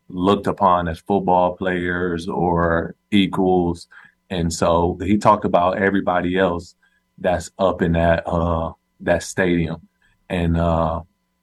looked 0.08 0.46
upon 0.46 0.88
as 0.88 1.00
football 1.00 1.56
players 1.56 2.28
or 2.28 2.94
equals. 3.10 3.88
And 4.30 4.52
so 4.52 4.98
he 5.02 5.18
talked 5.18 5.44
about 5.44 5.78
everybody 5.78 6.38
else 6.38 6.74
that's 7.18 7.50
up 7.58 7.82
in 7.82 7.92
that 7.92 8.26
uh 8.26 8.72
that 9.00 9.22
stadium. 9.22 9.88
And 10.28 10.56
uh 10.56 11.02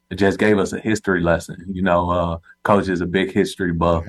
it 0.10 0.16
just 0.16 0.40
gave 0.40 0.58
us 0.58 0.74
a 0.74 0.80
history 0.80 1.22
lesson. 1.22 1.66
You 1.72 1.82
know, 1.82 2.10
uh 2.10 2.38
coach 2.64 2.90
is 2.90 3.02
a 3.02 3.06
big 3.06 3.32
history 3.32 3.74
buff 3.74 4.06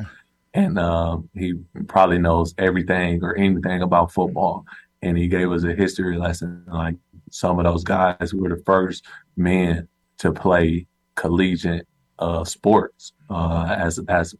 and 0.54 0.78
uh 0.78 1.18
he 1.34 1.54
probably 1.88 2.18
knows 2.18 2.54
everything 2.58 3.22
or 3.22 3.36
anything 3.36 3.82
about 3.82 4.12
football. 4.12 4.64
And 5.02 5.16
he 5.16 5.28
gave 5.28 5.50
us 5.50 5.64
a 5.64 5.74
history 5.74 6.18
lesson. 6.18 6.64
Like 6.66 6.96
some 7.30 7.58
of 7.58 7.64
those 7.64 7.84
guys 7.84 8.30
who 8.30 8.38
were 8.38 8.48
the 8.48 8.62
first 8.64 9.04
men 9.36 9.88
to 10.18 10.32
play 10.32 10.86
collegiate 11.14 11.86
uh 12.18 12.44
sports 12.44 13.12
uh 13.30 13.74
as 13.78 13.98
as 14.08 14.34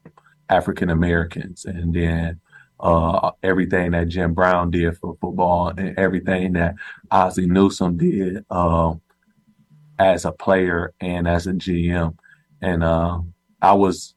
African 0.51 0.91
Americans. 0.91 1.65
And 1.65 1.95
then 1.95 2.41
uh, 2.81 3.31
everything 3.43 3.93
that 3.93 4.09
Jim 4.09 4.35
Brown 4.35 4.71
did 4.71 4.99
for 4.99 5.17
football 5.21 5.69
and 5.69 5.99
everything 5.99 6.55
that 6.55 6.75
Ozzie 7.11 7.47
Newsome 7.47 7.97
did 7.97 8.45
uh, 8.51 8.95
as 9.99 10.25
a 10.25 10.33
player 10.33 10.93
and 11.01 11.29
as 11.29 11.47
a 11.47 11.53
GM. 11.53 12.17
And 12.61 12.83
uh, 12.83 13.21
I 13.63 13.73
was 13.73 14.15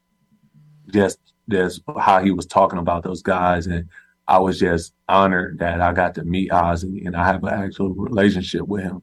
just 0.88 1.20
just 1.50 1.82
how 2.00 2.24
he 2.24 2.32
was 2.32 2.46
talking 2.46 2.80
about 2.80 3.04
those 3.04 3.22
guys, 3.22 3.68
and 3.68 3.90
I 4.28 4.40
was 4.40 4.60
just 4.60 4.94
honored 5.10 5.60
that 5.60 5.82
I 5.82 5.94
got 5.94 6.16
to 6.16 6.24
meet 6.24 6.52
Ozzie 6.52 7.04
and 7.06 7.16
I 7.16 7.26
have 7.26 7.44
an 7.44 7.54
actual 7.54 7.94
relationship 7.94 8.68
with 8.68 8.84
him 8.84 9.02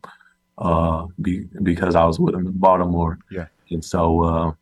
uh, 0.59 1.07
be, 1.21 1.45
because 1.63 1.95
I 1.95 2.05
was 2.05 2.19
with 2.19 2.35
him 2.35 2.47
in 2.47 2.59
Baltimore. 2.59 3.19
Yeah. 3.31 3.47
And 3.71 3.85
so 3.85 4.23
uh, 4.23 4.53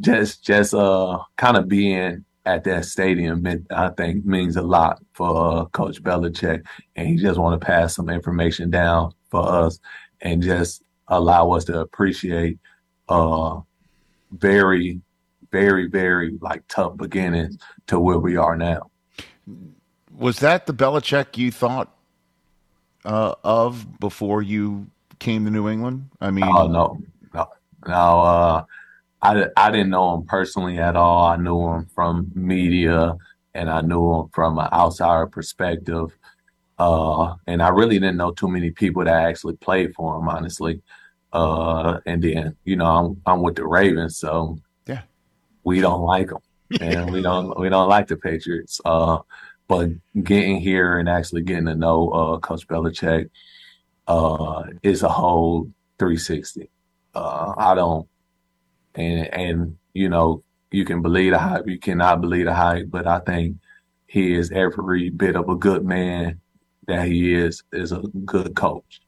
just 0.00 0.44
just 0.44 0.74
uh 0.74 1.18
kind 1.36 1.56
of 1.56 1.68
being 1.68 2.24
at 2.44 2.64
that 2.64 2.84
stadium 2.84 3.42
meant, 3.42 3.66
I 3.70 3.88
think 3.88 4.24
means 4.24 4.56
a 4.56 4.62
lot 4.62 5.02
for 5.12 5.60
uh, 5.60 5.64
Coach 5.66 6.02
Belichick, 6.02 6.64
and 6.94 7.08
he 7.08 7.16
just 7.16 7.40
want 7.40 7.60
to 7.60 7.66
pass 7.66 7.94
some 7.96 8.08
information 8.08 8.70
down 8.70 9.12
for 9.30 9.46
us 9.46 9.80
and 10.20 10.42
just 10.42 10.82
allow 11.08 11.50
us 11.52 11.64
to 11.64 11.80
appreciate 11.80 12.58
uh 13.08 13.60
very 14.32 15.00
very 15.52 15.86
very 15.86 16.36
like 16.40 16.62
tough 16.68 16.96
beginnings 16.96 17.56
to 17.86 18.00
where 18.00 18.18
we 18.18 18.36
are 18.36 18.56
now. 18.56 18.90
Was 20.16 20.38
that 20.40 20.66
the 20.66 20.72
Belichick 20.74 21.36
you 21.36 21.50
thought 21.50 21.94
uh, 23.04 23.34
of 23.44 23.98
before 24.00 24.42
you 24.42 24.86
came 25.18 25.44
to 25.44 25.50
New 25.50 25.68
England? 25.68 26.10
I 26.20 26.30
mean, 26.30 26.44
Oh 26.44 26.66
no, 26.66 26.98
no, 27.34 27.48
no. 27.86 28.20
Uh, 28.20 28.64
I 29.22 29.46
I 29.56 29.70
didn't 29.70 29.90
know 29.90 30.14
him 30.16 30.24
personally 30.24 30.78
at 30.78 30.96
all. 30.96 31.24
I 31.26 31.36
knew 31.36 31.66
him 31.68 31.86
from 31.94 32.30
media, 32.34 33.16
and 33.54 33.68
I 33.70 33.80
knew 33.82 34.20
him 34.20 34.28
from 34.32 34.58
an 34.58 34.68
outsider 34.72 35.26
perspective. 35.26 36.16
Uh, 36.78 37.34
and 37.46 37.62
I 37.62 37.68
really 37.70 37.98
didn't 37.98 38.18
know 38.18 38.30
too 38.32 38.48
many 38.48 38.70
people 38.70 39.04
that 39.04 39.14
actually 39.22 39.56
played 39.56 39.94
for 39.94 40.18
him, 40.18 40.28
honestly. 40.28 40.82
Uh, 41.32 42.00
and 42.06 42.22
then 42.22 42.56
you 42.64 42.76
know 42.76 42.86
I'm 42.86 43.22
I'm 43.26 43.42
with 43.42 43.56
the 43.56 43.66
Ravens, 43.66 44.16
so 44.18 44.58
Yeah. 44.86 45.02
we 45.64 45.80
don't 45.80 46.02
like 46.02 46.28
them, 46.28 46.38
and 46.80 47.12
we 47.12 47.22
don't 47.22 47.58
we 47.58 47.68
don't 47.68 47.88
like 47.88 48.08
the 48.08 48.16
Patriots. 48.16 48.80
Uh, 48.84 49.18
but 49.68 49.90
getting 50.22 50.60
here 50.60 50.98
and 50.98 51.08
actually 51.08 51.42
getting 51.42 51.66
to 51.66 51.74
know 51.74 52.10
uh, 52.10 52.38
Coach 52.38 52.66
Belichick 52.68 53.30
uh, 54.06 54.64
is 54.82 55.02
a 55.02 55.08
whole 55.08 55.64
360. 55.98 56.70
Uh, 57.14 57.54
I 57.56 57.74
don't, 57.74 58.08
and 58.94 59.26
and 59.34 59.78
you 59.94 60.08
know 60.08 60.42
you 60.70 60.84
can 60.84 61.02
believe 61.02 61.32
the 61.32 61.38
hype, 61.38 61.66
you 61.66 61.78
cannot 61.78 62.20
believe 62.20 62.46
the 62.46 62.54
hype, 62.54 62.90
but 62.90 63.06
I 63.06 63.20
think 63.20 63.56
he 64.06 64.34
is 64.34 64.50
every 64.50 65.10
bit 65.10 65.36
of 65.36 65.48
a 65.48 65.56
good 65.56 65.84
man 65.84 66.40
that 66.86 67.06
he 67.06 67.34
is 67.34 67.62
is 67.72 67.92
a 67.92 68.02
good 68.24 68.54
coach, 68.54 69.00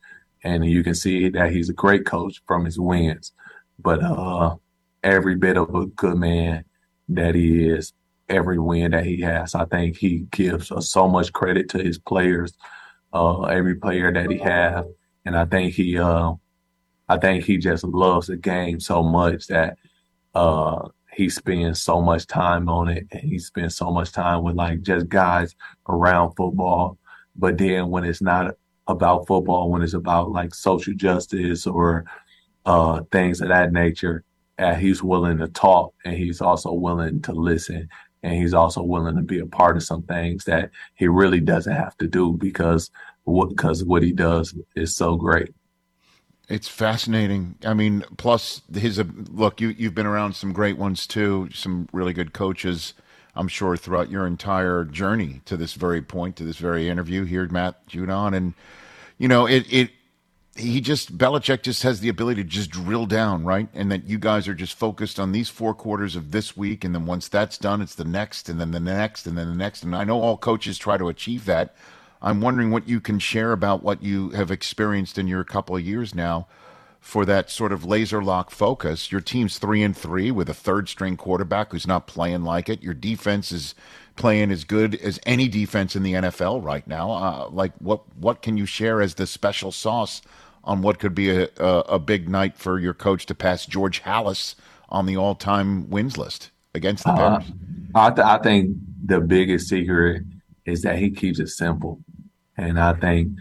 and 0.42 0.64
you 0.64 0.82
can 0.82 0.94
see 0.94 1.28
that 1.30 1.52
he's 1.52 1.68
a 1.68 1.74
great 1.74 2.06
coach 2.06 2.42
from 2.46 2.64
his 2.64 2.78
wins, 2.78 3.32
but 3.78 4.02
uh, 4.02 4.56
every 5.02 5.34
bit 5.34 5.56
of 5.56 5.74
a 5.74 5.86
good 5.86 6.16
man 6.16 6.64
that 7.10 7.34
he 7.34 7.68
is, 7.68 7.92
every 8.28 8.58
win 8.58 8.90
that 8.90 9.04
he 9.04 9.20
has, 9.22 9.54
I 9.54 9.64
think 9.64 9.96
he 9.96 10.26
gives 10.30 10.70
so 10.80 11.08
much 11.08 11.32
credit 11.32 11.68
to 11.70 11.78
his 11.78 11.98
players, 11.98 12.52
uh, 13.12 13.42
every 13.42 13.76
player 13.76 14.12
that 14.12 14.30
he 14.30 14.38
has, 14.38 14.84
and 15.24 15.36
I 15.36 15.44
think 15.46 15.74
he, 15.74 15.98
uh, 15.98 16.34
I 17.08 17.16
think 17.16 17.44
he 17.44 17.56
just 17.56 17.84
loves 17.84 18.26
the 18.26 18.36
game 18.36 18.80
so 18.80 19.02
much 19.02 19.46
that 19.46 19.78
uh, 20.34 20.88
he 21.12 21.28
spends 21.30 21.80
so 21.82 22.00
much 22.00 22.26
time 22.26 22.68
on 22.68 22.88
it, 22.88 23.06
and 23.10 23.22
he 23.22 23.38
spends 23.38 23.76
so 23.76 23.90
much 23.90 24.12
time 24.12 24.42
with 24.42 24.56
like 24.56 24.82
just 24.82 25.08
guys 25.08 25.54
around 25.88 26.34
football. 26.34 26.98
But 27.34 27.56
then 27.56 27.88
when 27.88 28.04
it's 28.04 28.20
not 28.20 28.54
about 28.86 29.26
football, 29.26 29.70
when 29.70 29.82
it's 29.82 29.94
about 29.94 30.32
like 30.32 30.54
social 30.54 30.94
justice 30.94 31.66
or 31.66 32.04
uh, 32.66 33.00
things 33.10 33.40
of 33.40 33.48
that 33.48 33.72
nature, 33.72 34.24
uh, 34.58 34.74
he's 34.74 35.02
willing 35.02 35.38
to 35.38 35.48
talk 35.48 35.94
and 36.04 36.14
he's 36.14 36.40
also 36.40 36.72
willing 36.72 37.22
to 37.22 37.32
listen 37.32 37.88
and 38.22 38.34
he's 38.34 38.54
also 38.54 38.82
willing 38.82 39.16
to 39.16 39.22
be 39.22 39.38
a 39.38 39.46
part 39.46 39.76
of 39.76 39.82
some 39.82 40.02
things 40.02 40.44
that 40.44 40.70
he 40.94 41.06
really 41.06 41.40
doesn't 41.40 41.74
have 41.74 41.96
to 41.98 42.06
do 42.06 42.32
because 42.32 42.90
what 43.24 43.50
because 43.50 43.84
what 43.84 44.02
he 44.02 44.12
does 44.12 44.54
is 44.74 44.96
so 44.96 45.16
great. 45.16 45.50
It's 46.48 46.68
fascinating. 46.68 47.56
I 47.64 47.74
mean, 47.74 48.04
plus 48.16 48.62
his 48.74 48.98
uh, 48.98 49.04
look. 49.30 49.60
You 49.60 49.68
you've 49.68 49.94
been 49.94 50.06
around 50.06 50.34
some 50.34 50.52
great 50.52 50.78
ones 50.78 51.06
too. 51.06 51.50
Some 51.52 51.88
really 51.92 52.12
good 52.12 52.32
coaches. 52.32 52.94
I'm 53.34 53.48
sure 53.48 53.76
throughout 53.76 54.10
your 54.10 54.26
entire 54.26 54.84
journey 54.84 55.42
to 55.44 55.56
this 55.56 55.74
very 55.74 56.02
point, 56.02 56.36
to 56.36 56.44
this 56.44 56.56
very 56.56 56.88
interview 56.88 57.24
here, 57.24 57.46
Matt 57.46 57.86
Judon, 57.86 58.34
and 58.34 58.54
you 59.18 59.28
know 59.28 59.46
it. 59.46 59.66
It 59.70 59.90
he 60.58 60.80
just 60.80 61.16
Belichick 61.16 61.62
just 61.62 61.82
has 61.82 62.00
the 62.00 62.08
ability 62.08 62.42
to 62.42 62.48
just 62.48 62.70
drill 62.70 63.06
down, 63.06 63.44
right? 63.44 63.68
And 63.74 63.90
that 63.92 64.06
you 64.06 64.18
guys 64.18 64.48
are 64.48 64.54
just 64.54 64.74
focused 64.74 65.20
on 65.20 65.32
these 65.32 65.48
four 65.48 65.74
quarters 65.74 66.16
of 66.16 66.30
this 66.30 66.56
week, 66.56 66.84
and 66.84 66.94
then 66.94 67.06
once 67.06 67.28
that's 67.28 67.58
done, 67.58 67.80
it's 67.80 67.94
the 67.94 68.04
next, 68.04 68.48
and 68.48 68.60
then 68.60 68.72
the 68.72 68.80
next, 68.80 69.26
and 69.26 69.38
then 69.38 69.48
the 69.48 69.56
next. 69.56 69.82
And 69.82 69.94
I 69.94 70.04
know 70.04 70.20
all 70.20 70.36
coaches 70.36 70.78
try 70.78 70.96
to 70.96 71.08
achieve 71.08 71.44
that. 71.46 71.74
I'm 72.20 72.40
wondering 72.40 72.70
what 72.70 72.88
you 72.88 73.00
can 73.00 73.18
share 73.18 73.52
about 73.52 73.82
what 73.82 74.02
you 74.02 74.30
have 74.30 74.50
experienced 74.50 75.18
in 75.18 75.28
your 75.28 75.44
couple 75.44 75.76
of 75.76 75.82
years 75.82 76.14
now 76.14 76.48
for 77.00 77.24
that 77.24 77.50
sort 77.50 77.72
of 77.72 77.84
laser 77.84 78.22
lock 78.22 78.50
focus. 78.50 79.12
Your 79.12 79.20
team's 79.20 79.58
three 79.58 79.82
and 79.82 79.96
three 79.96 80.30
with 80.30 80.48
a 80.48 80.54
third 80.54 80.88
string 80.88 81.16
quarterback 81.16 81.72
who's 81.72 81.86
not 81.86 82.08
playing 82.08 82.42
like 82.42 82.68
it. 82.68 82.82
Your 82.82 82.94
defense 82.94 83.52
is 83.52 83.74
playing 84.16 84.50
as 84.50 84.64
good 84.64 84.96
as 84.96 85.20
any 85.24 85.48
defense 85.48 85.94
in 85.94 86.02
the 86.02 86.14
NFL 86.14 86.62
right 86.62 86.86
now. 86.86 87.12
Uh, 87.12 87.48
like 87.50 87.72
what 87.78 88.02
what 88.16 88.42
can 88.42 88.56
you 88.56 88.66
share 88.66 89.00
as 89.00 89.14
the 89.14 89.26
special 89.26 89.70
sauce 89.70 90.20
on 90.64 90.82
what 90.82 90.98
could 90.98 91.14
be 91.14 91.30
a, 91.30 91.48
a, 91.58 91.78
a 91.80 91.98
big 91.98 92.28
night 92.28 92.56
for 92.56 92.78
your 92.78 92.94
coach 92.94 93.26
to 93.26 93.34
pass 93.34 93.66
George 93.66 94.02
Halas 94.02 94.54
on 94.88 95.06
the 95.06 95.16
all 95.16 95.34
time 95.34 95.88
wins 95.90 96.16
list 96.18 96.50
against 96.74 97.04
the 97.04 97.10
Uh, 97.10 97.38
Bears? 97.38 97.52
I, 97.94 98.10
th- 98.10 98.26
I 98.26 98.38
think 98.38 98.76
the 99.04 99.20
biggest 99.20 99.68
secret 99.68 100.22
is 100.64 100.82
that 100.82 100.98
he 100.98 101.10
keeps 101.10 101.38
it 101.38 101.48
simple. 101.48 102.00
And 102.56 102.78
I 102.78 102.92
think 102.92 103.32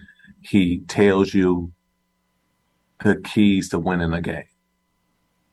he 0.42 0.80
tells 0.88 1.34
you 1.34 1.72
the 3.04 3.16
keys 3.18 3.70
to 3.70 3.80
winning 3.80 4.14
a 4.14 4.22
game. 4.22 4.44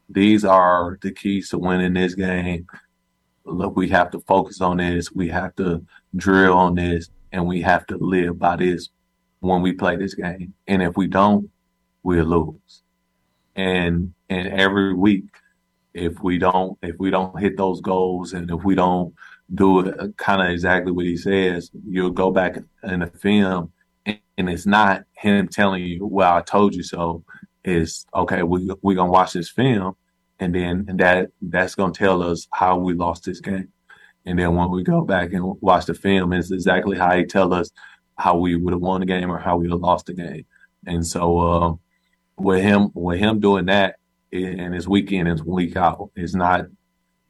These 0.09 0.45
are 0.45 0.99
the 1.03 1.13
keys 1.13 1.49
to 1.51 1.59
winning 1.59 1.95
this 1.95 2.15
game. 2.15 2.67
Look, 3.45 3.77
we 3.77 3.89
have 3.89 4.11
to 4.13 4.21
focus 4.21 4.61
on 4.61 4.77
this. 4.79 5.11
We 5.13 5.29
have 5.29 5.55
to 5.57 5.85
drill 6.17 6.55
on 6.55 6.75
this 6.77 7.11
and 7.33 7.47
we 7.47 7.63
have 7.63 7.87
to 7.89 7.97
live 7.97 8.39
by 8.39 8.57
this 8.57 8.91
when 9.41 9.61
we 9.61 9.73
play 9.73 9.97
this 9.97 10.15
game. 10.15 10.55
And 10.67 10.83
if 10.83 10.97
we 10.97 11.07
don't, 11.07 11.51
we'll 12.05 12.25
lose. 12.25 12.83
And 13.57 14.15
and 14.29 14.49
every 14.49 14.95
week, 14.95 15.25
if 15.93 16.21
we 16.23 16.39
don't 16.39 16.79
if 16.83 16.97
we 16.99 17.11
don't 17.11 17.39
hit 17.41 17.57
those 17.57 17.81
goals 17.81 18.33
and 18.33 18.51
if 18.51 18.63
we 18.63 18.77
don't 18.77 19.15
do 19.55 19.81
it 19.81 20.17
kind 20.17 20.43
of 20.43 20.49
exactly 20.49 20.93
what 20.93 21.07
he 21.07 21.17
says, 21.17 21.71
you'll 21.87 22.11
go 22.11 22.31
back 22.31 22.59
in 22.85 23.01
the 23.01 23.07
film 23.07 23.73
and, 24.07 24.19
and 24.39 24.49
it's 24.49 24.67
not 24.67 25.05
him 25.15 25.49
telling 25.49 25.83
you, 25.83 26.07
"Well, 26.07 26.35
I 26.37 26.43
told 26.43 26.75
you 26.75 26.85
so." 26.85 27.25
It's 27.65 28.05
okay. 28.15 28.43
We 28.43 28.71
we're 28.83 28.95
gonna 28.95 29.11
watch 29.11 29.33
this 29.33 29.51
film, 29.51 29.97
and 30.39 30.55
then 30.55 30.85
and 30.89 31.01
that 31.01 31.31
that's 31.41 31.75
gonna 31.75 31.93
tell 31.95 32.23
us 32.23 32.47
how 32.53 32.77
we 32.79 32.95
lost 32.95 33.25
this 33.25 33.41
game. 33.41 33.73
And 34.27 34.39
then 34.39 34.55
when 34.55 34.71
we 34.71 34.83
go 34.83 35.03
back 35.03 35.33
and 35.33 35.61
watch 35.61 35.87
the 35.87 35.95
film, 35.95 36.33
it's 36.33 36.51
exactly 36.51 36.99
how 36.99 37.17
he 37.17 37.25
tell 37.25 37.53
us 37.55 37.71
how 38.17 38.37
we 38.37 38.57
would 38.57 38.73
have 38.73 38.83
won 38.83 39.01
the 39.01 39.07
game 39.07 39.31
or 39.31 39.39
how 39.39 39.57
we 39.57 39.65
would 39.67 39.73
have 39.73 39.81
lost 39.81 40.07
the 40.07 40.15
game. 40.15 40.47
And 40.87 41.07
so 41.07 41.39
uh, 41.39 41.75
with 42.37 42.63
him 42.63 42.91
with 42.95 43.19
him 43.19 43.41
doing 43.41 43.67
that, 43.67 43.97
and 44.33 44.75
it's 44.75 44.89
week 44.89 45.13
in 45.13 45.27
and 45.27 45.41
week 45.45 45.77
out, 45.77 46.11
it's 46.17 46.35
not 46.35 46.67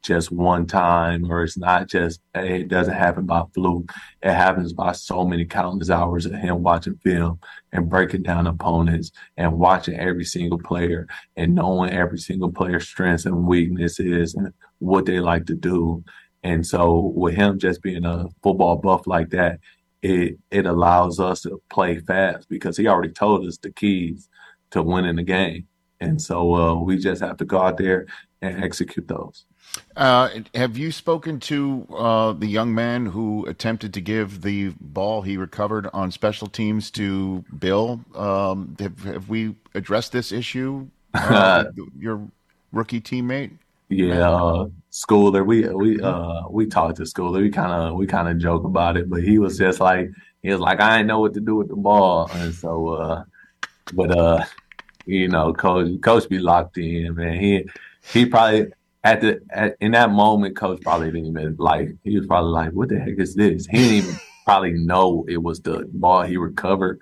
just 0.04 0.30
one 0.30 0.66
time 0.66 1.30
or 1.30 1.42
it's 1.42 1.56
not 1.56 1.88
just 1.88 2.20
it 2.34 2.68
doesn't 2.68 2.94
happen 2.94 3.24
by 3.24 3.42
fluke. 3.54 3.90
It 4.22 4.34
happens 4.34 4.72
by 4.74 4.92
so 4.92 5.24
many 5.24 5.46
countless 5.46 5.90
hours 5.90 6.26
of 6.26 6.34
him 6.34 6.62
watching 6.62 6.96
film 6.96 7.40
and 7.72 7.88
breaking 7.88 8.22
down 8.22 8.46
opponents 8.46 9.10
and 9.38 9.58
watching 9.58 9.98
every 9.98 10.24
single 10.24 10.58
player 10.58 11.08
and 11.36 11.54
knowing 11.54 11.90
every 11.90 12.18
single 12.18 12.52
player's 12.52 12.86
strengths 12.86 13.24
and 13.24 13.46
weaknesses 13.46 14.34
and 14.34 14.52
what 14.78 15.06
they 15.06 15.20
like 15.20 15.46
to 15.46 15.54
do. 15.54 16.04
And 16.42 16.66
so 16.66 17.12
with 17.16 17.34
him 17.34 17.58
just 17.58 17.82
being 17.82 18.04
a 18.04 18.26
football 18.42 18.76
buff 18.76 19.06
like 19.06 19.30
that, 19.30 19.58
it 20.02 20.38
it 20.50 20.66
allows 20.66 21.18
us 21.18 21.40
to 21.42 21.62
play 21.70 21.98
fast 21.98 22.46
because 22.50 22.76
he 22.76 22.86
already 22.86 23.12
told 23.12 23.46
us 23.46 23.56
the 23.56 23.72
keys 23.72 24.28
to 24.74 24.82
winning 24.82 25.16
the 25.16 25.22
game. 25.22 25.66
And 26.00 26.20
so 26.20 26.54
uh, 26.54 26.74
we 26.74 26.98
just 26.98 27.22
have 27.22 27.36
to 27.38 27.44
go 27.44 27.60
out 27.60 27.78
there 27.78 28.06
and 28.42 28.62
execute 28.62 29.08
those. 29.08 29.46
Uh, 29.96 30.28
have 30.54 30.76
you 30.76 30.92
spoken 30.92 31.40
to 31.40 31.86
uh, 31.96 32.32
the 32.32 32.46
young 32.46 32.74
man 32.74 33.06
who 33.06 33.44
attempted 33.46 33.94
to 33.94 34.00
give 34.00 34.42
the 34.42 34.72
ball 34.80 35.22
he 35.22 35.36
recovered 35.36 35.88
on 35.92 36.10
special 36.10 36.46
teams 36.46 36.90
to 36.92 37.44
Bill? 37.58 38.00
Um, 38.14 38.76
have, 38.78 39.02
have 39.04 39.28
we 39.28 39.54
addressed 39.74 40.12
this 40.12 40.30
issue? 40.30 40.86
Uh, 41.14 41.64
your 41.98 42.20
rookie 42.72 43.00
teammate? 43.00 43.52
Yeah, 43.88 44.30
uh, 44.30 44.68
Schooler. 44.90 45.44
We 45.46 45.68
we 45.68 46.00
uh 46.00 46.48
we 46.48 46.66
talked 46.66 46.96
to 46.96 47.02
Schooler. 47.02 47.42
We 47.42 47.50
kind 47.50 47.70
of 47.70 47.94
we 47.94 48.06
kind 48.06 48.28
of 48.28 48.38
joke 48.38 48.64
about 48.64 48.96
it, 48.96 49.10
but 49.10 49.22
he 49.22 49.38
was 49.38 49.58
just 49.58 49.78
like 49.78 50.10
he 50.42 50.50
was 50.50 50.58
like 50.58 50.80
I 50.80 50.96
didn't 50.96 51.08
know 51.08 51.20
what 51.20 51.34
to 51.34 51.40
do 51.40 51.54
with 51.56 51.68
the 51.68 51.76
ball, 51.76 52.30
and 52.32 52.54
so 52.54 52.88
uh, 52.88 53.24
but 53.92 54.10
uh, 54.16 54.44
you 55.06 55.28
know, 55.28 55.52
coach 55.52 56.00
coach 56.00 56.28
be 56.28 56.38
locked 56.38 56.78
in, 56.78 57.14
man. 57.14 57.38
He 57.40 57.68
he 58.12 58.26
probably 58.26 58.66
at 59.02 59.20
the 59.20 59.40
at, 59.50 59.76
in 59.80 59.92
that 59.92 60.10
moment, 60.10 60.56
coach 60.56 60.80
probably 60.82 61.10
didn't 61.10 61.26
even 61.26 61.56
like. 61.58 61.90
He 62.04 62.16
was 62.18 62.26
probably 62.26 62.50
like, 62.52 62.72
"What 62.72 62.88
the 62.88 62.98
heck 62.98 63.18
is 63.18 63.34
this?" 63.34 63.66
He 63.66 63.78
didn't 63.78 63.92
even 63.94 64.16
probably 64.44 64.72
know 64.72 65.24
it 65.28 65.42
was 65.42 65.60
the 65.60 65.88
ball 65.92 66.22
he 66.22 66.36
recovered, 66.36 66.98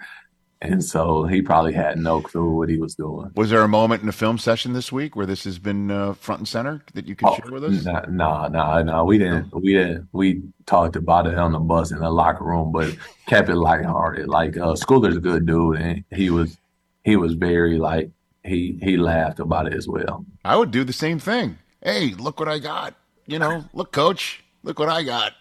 and 0.60 0.84
so 0.84 1.24
he 1.24 1.42
probably 1.42 1.72
had 1.72 1.98
no 1.98 2.20
clue 2.20 2.50
what 2.50 2.68
he 2.68 2.78
was 2.78 2.94
doing. 2.94 3.30
Was 3.34 3.50
there 3.50 3.62
a 3.62 3.68
moment 3.68 4.02
in 4.02 4.08
a 4.08 4.12
film 4.12 4.38
session 4.38 4.72
this 4.72 4.90
week 4.92 5.14
where 5.16 5.26
this 5.26 5.44
has 5.44 5.58
been 5.58 5.90
uh, 5.90 6.14
front 6.14 6.40
and 6.40 6.48
center 6.48 6.82
that 6.94 7.06
you 7.06 7.14
can 7.16 7.28
Oh, 7.28 7.34
share 7.36 7.50
with 7.52 7.64
us? 7.64 7.84
No, 7.84 8.04
no, 8.08 8.48
no, 8.48 8.82
no. 8.82 9.04
We 9.04 9.18
didn't. 9.18 9.52
We 9.54 9.74
didn't. 9.74 10.08
We 10.12 10.42
talked 10.66 10.96
about 10.96 11.26
it 11.26 11.36
on 11.36 11.52
the 11.52 11.58
bus 11.58 11.90
in 11.92 11.98
the 11.98 12.10
locker 12.10 12.44
room, 12.44 12.70
but 12.72 12.96
kept 13.26 13.48
it 13.48 13.56
lighthearted. 13.56 14.28
Like 14.28 14.56
uh, 14.56 14.74
Schooler's 14.74 15.16
a 15.16 15.20
good 15.20 15.46
dude, 15.46 15.76
and 15.76 16.04
he 16.12 16.30
was 16.30 16.56
he 17.04 17.16
was 17.16 17.34
very 17.34 17.78
like 17.78 18.10
he 18.44 18.78
he 18.82 18.96
laughed 18.96 19.40
about 19.40 19.66
it 19.66 19.74
as 19.74 19.88
well. 19.88 20.24
I 20.44 20.56
would 20.56 20.70
do 20.70 20.84
the 20.84 20.92
same 20.92 21.18
thing. 21.18 21.58
Hey, 21.82 22.10
look 22.10 22.38
what 22.38 22.48
I 22.48 22.58
got. 22.58 22.94
You 23.26 23.38
know, 23.38 23.64
look, 23.72 23.92
coach, 23.92 24.42
look 24.62 24.78
what 24.78 24.88
I 24.88 25.02
got. 25.02 25.32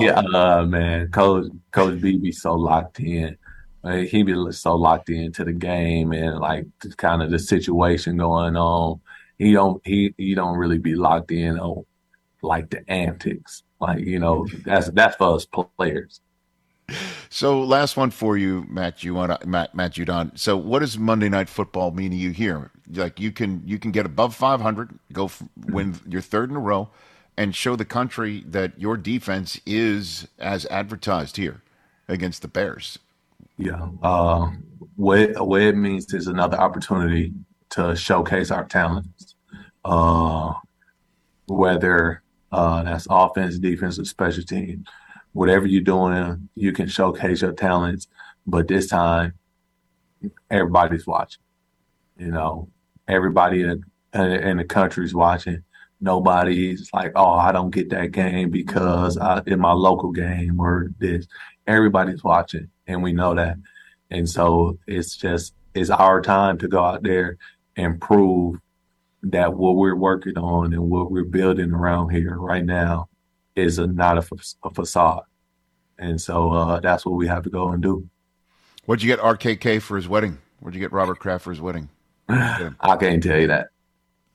He, 0.00 0.08
uh, 0.08 0.64
man, 0.66 1.10
Coach 1.10 1.46
Coach 1.70 2.00
B 2.00 2.18
be 2.18 2.32
so 2.32 2.54
locked 2.54 3.00
in. 3.00 3.36
He 3.84 4.22
be 4.22 4.34
so 4.52 4.74
locked 4.74 5.08
into 5.08 5.44
the 5.44 5.52
game 5.52 6.12
and 6.12 6.38
like 6.38 6.66
kind 6.96 7.22
of 7.22 7.30
the 7.30 7.38
situation 7.38 8.16
going 8.16 8.56
on. 8.56 9.00
He 9.38 9.52
don't 9.52 9.80
he 9.86 10.14
he 10.16 10.34
don't 10.34 10.58
really 10.58 10.78
be 10.78 10.94
locked 10.94 11.30
in 11.30 11.58
on 11.58 11.84
like 12.42 12.70
the 12.70 12.88
antics. 12.90 13.62
Like 13.80 14.00
you 14.00 14.18
know 14.18 14.46
that's 14.64 14.90
that's 14.90 15.16
for 15.16 15.36
us 15.36 15.46
players. 15.46 16.20
So, 17.30 17.60
last 17.60 17.96
one 17.96 18.10
for 18.10 18.36
you, 18.36 18.64
Matt. 18.68 19.04
You 19.04 19.14
want 19.14 19.46
Matt 19.46 19.74
Matt 19.74 19.92
Judon. 19.94 20.38
So, 20.38 20.56
what 20.56 20.78
does 20.78 20.98
Monday 20.98 21.28
Night 21.28 21.48
Football 21.48 21.90
mean 21.90 22.10
to 22.10 22.16
you 22.16 22.30
here? 22.30 22.70
Like, 22.90 23.20
you 23.20 23.32
can 23.32 23.62
you 23.66 23.78
can 23.78 23.90
get 23.90 24.06
above 24.06 24.34
500, 24.34 24.98
go 25.12 25.26
f- 25.26 25.42
win 25.66 25.96
your 26.08 26.22
third 26.22 26.50
in 26.50 26.56
a 26.56 26.60
row, 26.60 26.88
and 27.36 27.54
show 27.54 27.76
the 27.76 27.84
country 27.84 28.42
that 28.46 28.78
your 28.80 28.96
defense 28.96 29.60
is 29.66 30.28
as 30.38 30.64
advertised 30.66 31.36
here 31.36 31.62
against 32.08 32.42
the 32.42 32.48
Bears. 32.48 32.98
Yeah. 33.58 33.88
Uh, 34.02 34.50
what 34.96 35.18
it, 35.18 35.46
what 35.46 35.60
it 35.60 35.76
means 35.76 36.12
is 36.14 36.26
another 36.26 36.58
opportunity 36.58 37.32
to 37.70 37.94
showcase 37.94 38.50
our 38.50 38.64
talents. 38.64 39.34
Uh, 39.84 40.54
whether 41.46 42.22
uh, 42.52 42.82
that's 42.82 43.06
offense, 43.10 43.58
defense, 43.58 43.98
or 43.98 44.04
special 44.04 44.42
team, 44.42 44.84
whatever 45.32 45.66
you're 45.66 45.82
doing, 45.82 46.48
you 46.54 46.72
can 46.72 46.88
showcase 46.88 47.42
your 47.42 47.52
talents. 47.52 48.08
But 48.46 48.68
this 48.68 48.86
time, 48.86 49.34
everybody's 50.50 51.06
watching. 51.06 51.42
You 52.16 52.30
know, 52.30 52.68
everybody 53.06 53.62
in, 53.62 53.84
in 54.14 54.56
the 54.56 54.64
country's 54.64 55.14
watching. 55.14 55.62
Nobody's 56.00 56.90
like, 56.92 57.12
oh, 57.16 57.32
I 57.32 57.52
don't 57.52 57.70
get 57.70 57.90
that 57.90 58.12
game 58.12 58.50
because 58.50 59.18
I, 59.18 59.42
in 59.46 59.60
my 59.60 59.72
local 59.72 60.12
game 60.12 60.60
or 60.60 60.90
this. 60.98 61.26
Everybody's 61.66 62.24
watching, 62.24 62.70
and 62.86 63.02
we 63.02 63.12
know 63.12 63.34
that. 63.34 63.56
And 64.10 64.28
so 64.28 64.78
it's 64.86 65.16
just 65.16 65.54
it's 65.74 65.90
our 65.90 66.22
time 66.22 66.56
to 66.58 66.68
go 66.68 66.82
out 66.82 67.02
there 67.02 67.36
and 67.76 68.00
prove 68.00 68.56
that 69.22 69.54
what 69.54 69.76
we're 69.76 69.96
working 69.96 70.38
on 70.38 70.72
and 70.72 70.90
what 70.90 71.10
we're 71.10 71.24
building 71.24 71.72
around 71.72 72.10
here 72.10 72.36
right 72.36 72.64
now 72.64 73.07
is 73.58 73.78
a, 73.78 73.86
not 73.86 74.18
a, 74.18 74.36
a 74.64 74.70
facade. 74.70 75.22
And 75.98 76.20
so 76.20 76.52
uh, 76.52 76.80
that's 76.80 77.04
what 77.04 77.16
we 77.16 77.26
have 77.26 77.42
to 77.44 77.50
go 77.50 77.68
and 77.70 77.82
do. 77.82 78.08
What'd 78.86 79.02
you 79.02 79.08
get 79.14 79.20
RKK 79.20 79.82
for 79.82 79.96
his 79.96 80.08
wedding? 80.08 80.38
What'd 80.60 80.74
you 80.74 80.80
get 80.80 80.92
Robert 80.92 81.18
Kraft 81.18 81.44
for 81.44 81.50
his 81.50 81.60
wedding? 81.60 81.88
I 82.28 82.96
can't 82.98 83.22
tell 83.22 83.38
you 83.38 83.48
that. 83.48 83.68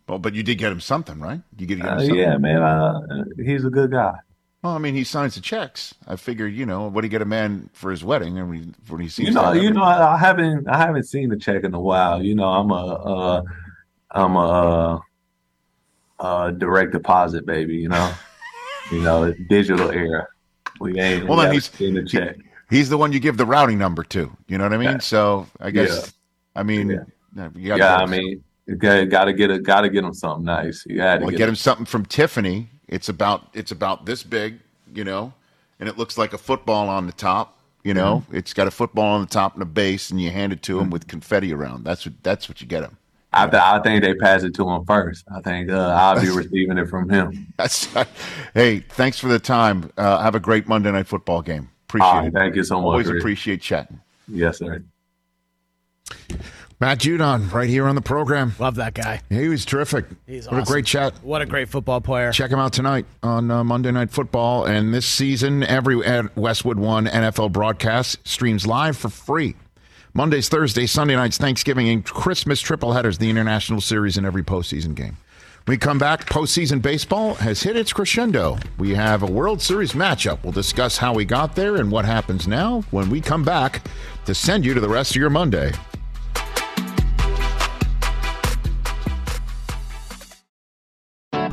Well, 0.07 0.19
but 0.19 0.33
you 0.33 0.43
did 0.43 0.57
get 0.57 0.71
him 0.71 0.81
something, 0.81 1.19
right? 1.19 1.41
You 1.57 1.65
get 1.65 1.79
him 1.79 1.85
Uh, 1.85 1.99
something. 1.99 2.15
yeah, 2.15 2.37
man, 2.37 2.61
uh, 2.61 3.01
he's 3.37 3.63
a 3.63 3.69
good 3.69 3.91
guy. 3.91 4.15
Well, 4.61 4.73
I 4.73 4.77
mean, 4.77 4.95
he 4.95 5.03
signs 5.03 5.35
the 5.35 5.41
checks. 5.41 5.93
I 6.07 6.15
figured, 6.15 6.53
you 6.53 6.65
know, 6.65 6.87
what 6.87 7.01
do 7.01 7.07
you 7.07 7.11
get 7.11 7.21
a 7.21 7.25
man 7.25 7.69
for 7.73 7.91
his 7.91 8.03
wedding? 8.03 8.37
And 8.37 8.49
when 8.49 8.57
he, 8.63 8.71
when 8.87 9.01
he 9.01 9.09
sees 9.09 9.27
You 9.27 9.33
know, 9.33 9.51
you 9.53 9.71
know, 9.71 9.83
I 9.83 10.17
haven't 10.17 10.69
I 10.69 10.77
haven't 10.77 11.03
seen 11.03 11.29
the 11.29 11.37
check 11.37 11.63
in 11.65 11.73
a 11.73 11.79
while. 11.79 12.23
You 12.23 12.35
know, 12.35 12.47
I'm 12.47 12.71
a 12.71 12.85
uh, 12.85 13.41
I'm 14.11 14.35
a 14.37 14.47
uh, 14.47 14.99
uh, 16.19 16.51
direct 16.51 16.93
deposit 16.93 17.45
baby. 17.45 17.75
You 17.75 17.89
know, 17.89 18.13
you 18.93 19.01
know, 19.01 19.33
digital 19.49 19.91
era. 19.91 20.27
We 20.79 20.99
ain't 20.99 21.27
Well, 21.27 21.37
we 21.37 21.45
then 21.45 21.53
he's 21.53 21.69
the 21.69 22.05
check. 22.07 22.37
he's 22.69 22.89
the 22.89 22.97
one 22.97 23.11
you 23.11 23.19
give 23.19 23.37
the 23.37 23.45
routing 23.45 23.77
number 23.77 24.03
to. 24.05 24.31
You 24.47 24.57
know 24.57 24.65
what 24.65 24.73
I 24.73 24.77
mean? 24.77 24.87
Yeah. 24.87 24.97
So 24.99 25.47
I 25.59 25.71
guess, 25.71 25.89
Yeah. 25.89 26.61
I 26.61 26.63
mean, 26.63 26.89
Yeah. 26.89 26.97
yeah, 27.35 27.49
you 27.55 27.67
gotta 27.69 27.79
Yeah, 27.79 27.95
I 27.97 28.05
mean, 28.05 28.43
got 28.77 29.09
got 29.09 29.25
to 29.25 29.33
get 29.33 29.51
a 29.51 29.59
got 29.59 29.81
to 29.81 29.89
get 29.89 30.03
him 30.03 30.13
something 30.13 30.45
nice. 30.45 30.85
You 30.87 30.97
got 30.97 31.17
to 31.17 31.21
well, 31.21 31.31
get, 31.31 31.37
get 31.37 31.49
him 31.49 31.55
something 31.55 31.85
from 31.85 32.05
Tiffany. 32.05 32.69
It's 32.87 33.09
about 33.09 33.47
it's 33.53 33.71
about 33.71 34.05
this 34.05 34.23
big, 34.23 34.59
you 34.93 35.03
know, 35.03 35.33
and 35.79 35.89
it 35.89 35.97
looks 35.97 36.17
like 36.17 36.33
a 36.33 36.37
football 36.37 36.89
on 36.89 37.05
the 37.07 37.13
top. 37.13 37.59
You 37.83 37.93
know, 37.93 38.23
mm-hmm. 38.25 38.37
it's 38.37 38.53
got 38.53 38.67
a 38.67 38.71
football 38.71 39.15
on 39.15 39.21
the 39.21 39.27
top 39.27 39.55
and 39.55 39.61
a 39.61 39.65
base, 39.65 40.09
and 40.09 40.21
you 40.21 40.31
hand 40.31 40.53
it 40.53 40.61
to 40.63 40.77
him 40.77 40.85
mm-hmm. 40.85 40.93
with 40.93 41.07
confetti 41.07 41.53
around. 41.53 41.83
That's 41.83 42.05
what 42.05 42.15
that's 42.23 42.47
what 42.47 42.61
you 42.61 42.67
get 42.67 42.83
him. 42.83 42.97
I, 43.33 43.47
th- 43.47 43.61
I 43.61 43.79
think 43.81 44.03
they 44.03 44.13
pass 44.13 44.43
it 44.43 44.53
to 44.55 44.69
him 44.69 44.85
first. 44.85 45.25
I 45.35 45.41
think 45.41 45.69
uh, 45.71 45.89
I'll 45.89 46.21
be 46.21 46.29
receiving 46.29 46.77
it 46.77 46.87
from 46.87 47.09
him. 47.09 47.47
That's 47.57 47.87
hey, 48.53 48.79
thanks 48.79 49.19
for 49.19 49.27
the 49.27 49.39
time. 49.39 49.91
Uh, 49.97 50.21
have 50.21 50.35
a 50.35 50.39
great 50.39 50.67
Monday 50.67 50.91
night 50.91 51.07
football 51.07 51.41
game. 51.41 51.69
Appreciate 51.89 52.07
All 52.07 52.19
right, 52.19 52.27
it. 52.27 52.33
thank 52.33 52.55
you 52.55 52.63
so 52.63 52.75
much, 52.77 52.85
Always 52.85 53.07
Rick. 53.07 53.19
appreciate 53.21 53.61
chatting. 53.61 53.99
Yes, 54.27 54.59
sir. 54.59 54.83
Matt 56.79 56.99
Judon, 56.99 57.49
right 57.53 57.69
here 57.69 57.87
on 57.87 57.95
the 57.95 58.01
program. 58.01 58.53
Love 58.59 58.75
that 58.75 58.93
guy. 58.93 59.21
He 59.29 59.47
was 59.47 59.63
terrific. 59.63 60.05
He's 60.27 60.49
what 60.49 60.63
a 60.63 60.65
great 60.65 60.85
chat. 60.85 61.13
What 61.23 61.41
a 61.41 61.45
great 61.45 61.69
football 61.69 62.01
player. 62.01 62.31
Check 62.33 62.51
him 62.51 62.59
out 62.59 62.73
tonight 62.73 63.05
on 63.21 63.49
uh, 63.49 63.63
Monday 63.63 63.91
Night 63.91 64.11
Football. 64.11 64.65
And 64.65 64.93
this 64.93 65.05
season, 65.05 65.63
every 65.63 65.95
Westwood 66.35 66.77
One 66.77 67.05
NFL 67.05 67.53
broadcast 67.53 68.27
streams 68.27 68.67
live 68.67 68.97
for 68.97 69.07
free. 69.07 69.55
Mondays, 70.15 70.47
Thursdays, 70.47 70.91
Sunday 70.91 71.15
nights, 71.15 71.39
Thanksgiving, 71.39 71.89
and 71.89 72.05
Christmas 72.05 72.61
triple 72.61 72.93
headers, 72.93 73.17
the 73.17 73.31
international 73.31 73.81
series 73.81 74.15
in 74.15 74.25
every 74.25 74.43
postseason 74.43 74.93
game. 74.93 75.17
When 75.65 75.73
we 75.73 75.77
come 75.79 75.97
back, 75.97 76.27
postseason 76.27 76.83
baseball 76.83 77.33
has 77.35 77.63
hit 77.63 77.75
its 77.75 77.91
crescendo. 77.91 78.59
We 78.77 78.93
have 78.93 79.23
a 79.23 79.31
World 79.31 79.59
Series 79.59 79.93
matchup. 79.93 80.43
We'll 80.43 80.51
discuss 80.51 80.97
how 80.97 81.15
we 81.15 81.25
got 81.25 81.55
there 81.55 81.77
and 81.77 81.89
what 81.89 82.05
happens 82.05 82.47
now 82.47 82.81
when 82.91 83.09
we 83.09 83.21
come 83.21 83.43
back 83.43 83.87
to 84.25 84.35
send 84.35 84.63
you 84.63 84.75
to 84.75 84.79
the 84.79 84.87
rest 84.87 85.15
of 85.15 85.15
your 85.15 85.31
Monday. 85.31 85.71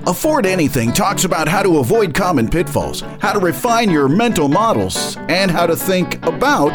Afford 0.06 0.44
Anything 0.44 0.92
talks 0.92 1.24
about 1.24 1.48
how 1.48 1.62
to 1.62 1.78
avoid 1.78 2.12
common 2.12 2.46
pitfalls, 2.46 3.00
how 3.20 3.32
to 3.32 3.38
refine 3.38 3.88
your 3.88 4.08
mental 4.08 4.48
models, 4.48 5.16
and 5.30 5.50
how 5.50 5.66
to 5.66 5.76
think 5.76 6.22
about 6.26 6.74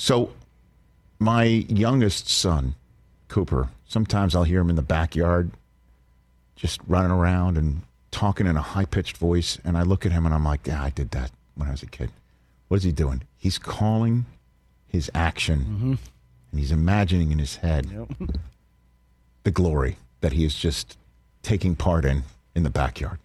So, 0.00 0.30
my 1.18 1.42
youngest 1.42 2.28
son, 2.28 2.76
Cooper, 3.26 3.68
sometimes 3.88 4.36
I'll 4.36 4.44
hear 4.44 4.60
him 4.60 4.70
in 4.70 4.76
the 4.76 4.80
backyard 4.80 5.50
just 6.54 6.80
running 6.86 7.10
around 7.10 7.58
and 7.58 7.82
talking 8.12 8.46
in 8.46 8.56
a 8.56 8.62
high 8.62 8.84
pitched 8.84 9.16
voice. 9.16 9.58
And 9.64 9.76
I 9.76 9.82
look 9.82 10.06
at 10.06 10.12
him 10.12 10.24
and 10.24 10.32
I'm 10.32 10.44
like, 10.44 10.68
yeah, 10.68 10.80
I 10.80 10.90
did 10.90 11.10
that 11.10 11.32
when 11.56 11.66
I 11.66 11.72
was 11.72 11.82
a 11.82 11.86
kid. 11.86 12.12
What 12.68 12.76
is 12.76 12.84
he 12.84 12.92
doing? 12.92 13.22
He's 13.36 13.58
calling 13.58 14.26
his 14.86 15.10
action 15.16 15.58
mm-hmm. 15.58 15.94
and 16.52 16.60
he's 16.60 16.70
imagining 16.70 17.32
in 17.32 17.40
his 17.40 17.56
head 17.56 17.88
the 19.42 19.50
glory 19.50 19.96
that 20.20 20.32
he 20.32 20.44
is 20.44 20.54
just 20.54 20.96
taking 21.42 21.74
part 21.74 22.04
in 22.04 22.22
in 22.54 22.62
the 22.62 22.70
backyard. 22.70 23.18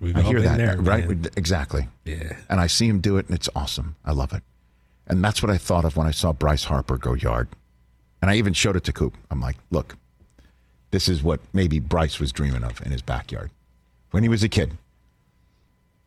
We've 0.00 0.16
I 0.16 0.22
hear 0.22 0.40
that, 0.40 0.56
there, 0.56 0.76
right? 0.76 1.08
man. 1.08 1.26
Exactly. 1.36 1.88
Yeah. 2.04 2.36
And 2.48 2.60
I 2.60 2.68
see 2.68 2.86
him 2.86 3.00
do 3.00 3.18
it, 3.18 3.26
and 3.26 3.34
it's 3.34 3.48
awesome. 3.56 3.96
I 4.04 4.12
love 4.12 4.32
it. 4.32 4.42
And 5.06 5.24
that's 5.24 5.42
what 5.42 5.50
I 5.50 5.58
thought 5.58 5.84
of 5.84 5.96
when 5.96 6.06
I 6.06 6.12
saw 6.12 6.32
Bryce 6.32 6.64
Harper 6.64 6.96
go 6.96 7.14
yard. 7.14 7.48
And 8.22 8.30
I 8.30 8.36
even 8.36 8.52
showed 8.52 8.76
it 8.76 8.84
to 8.84 8.92
Coop. 8.92 9.16
I'm 9.30 9.40
like, 9.40 9.56
look, 9.70 9.96
this 10.90 11.08
is 11.08 11.22
what 11.22 11.40
maybe 11.52 11.78
Bryce 11.78 12.20
was 12.20 12.32
dreaming 12.32 12.64
of 12.64 12.80
in 12.82 12.92
his 12.92 13.02
backyard 13.02 13.50
when 14.10 14.22
he 14.22 14.28
was 14.28 14.42
a 14.42 14.48
kid. 14.48 14.76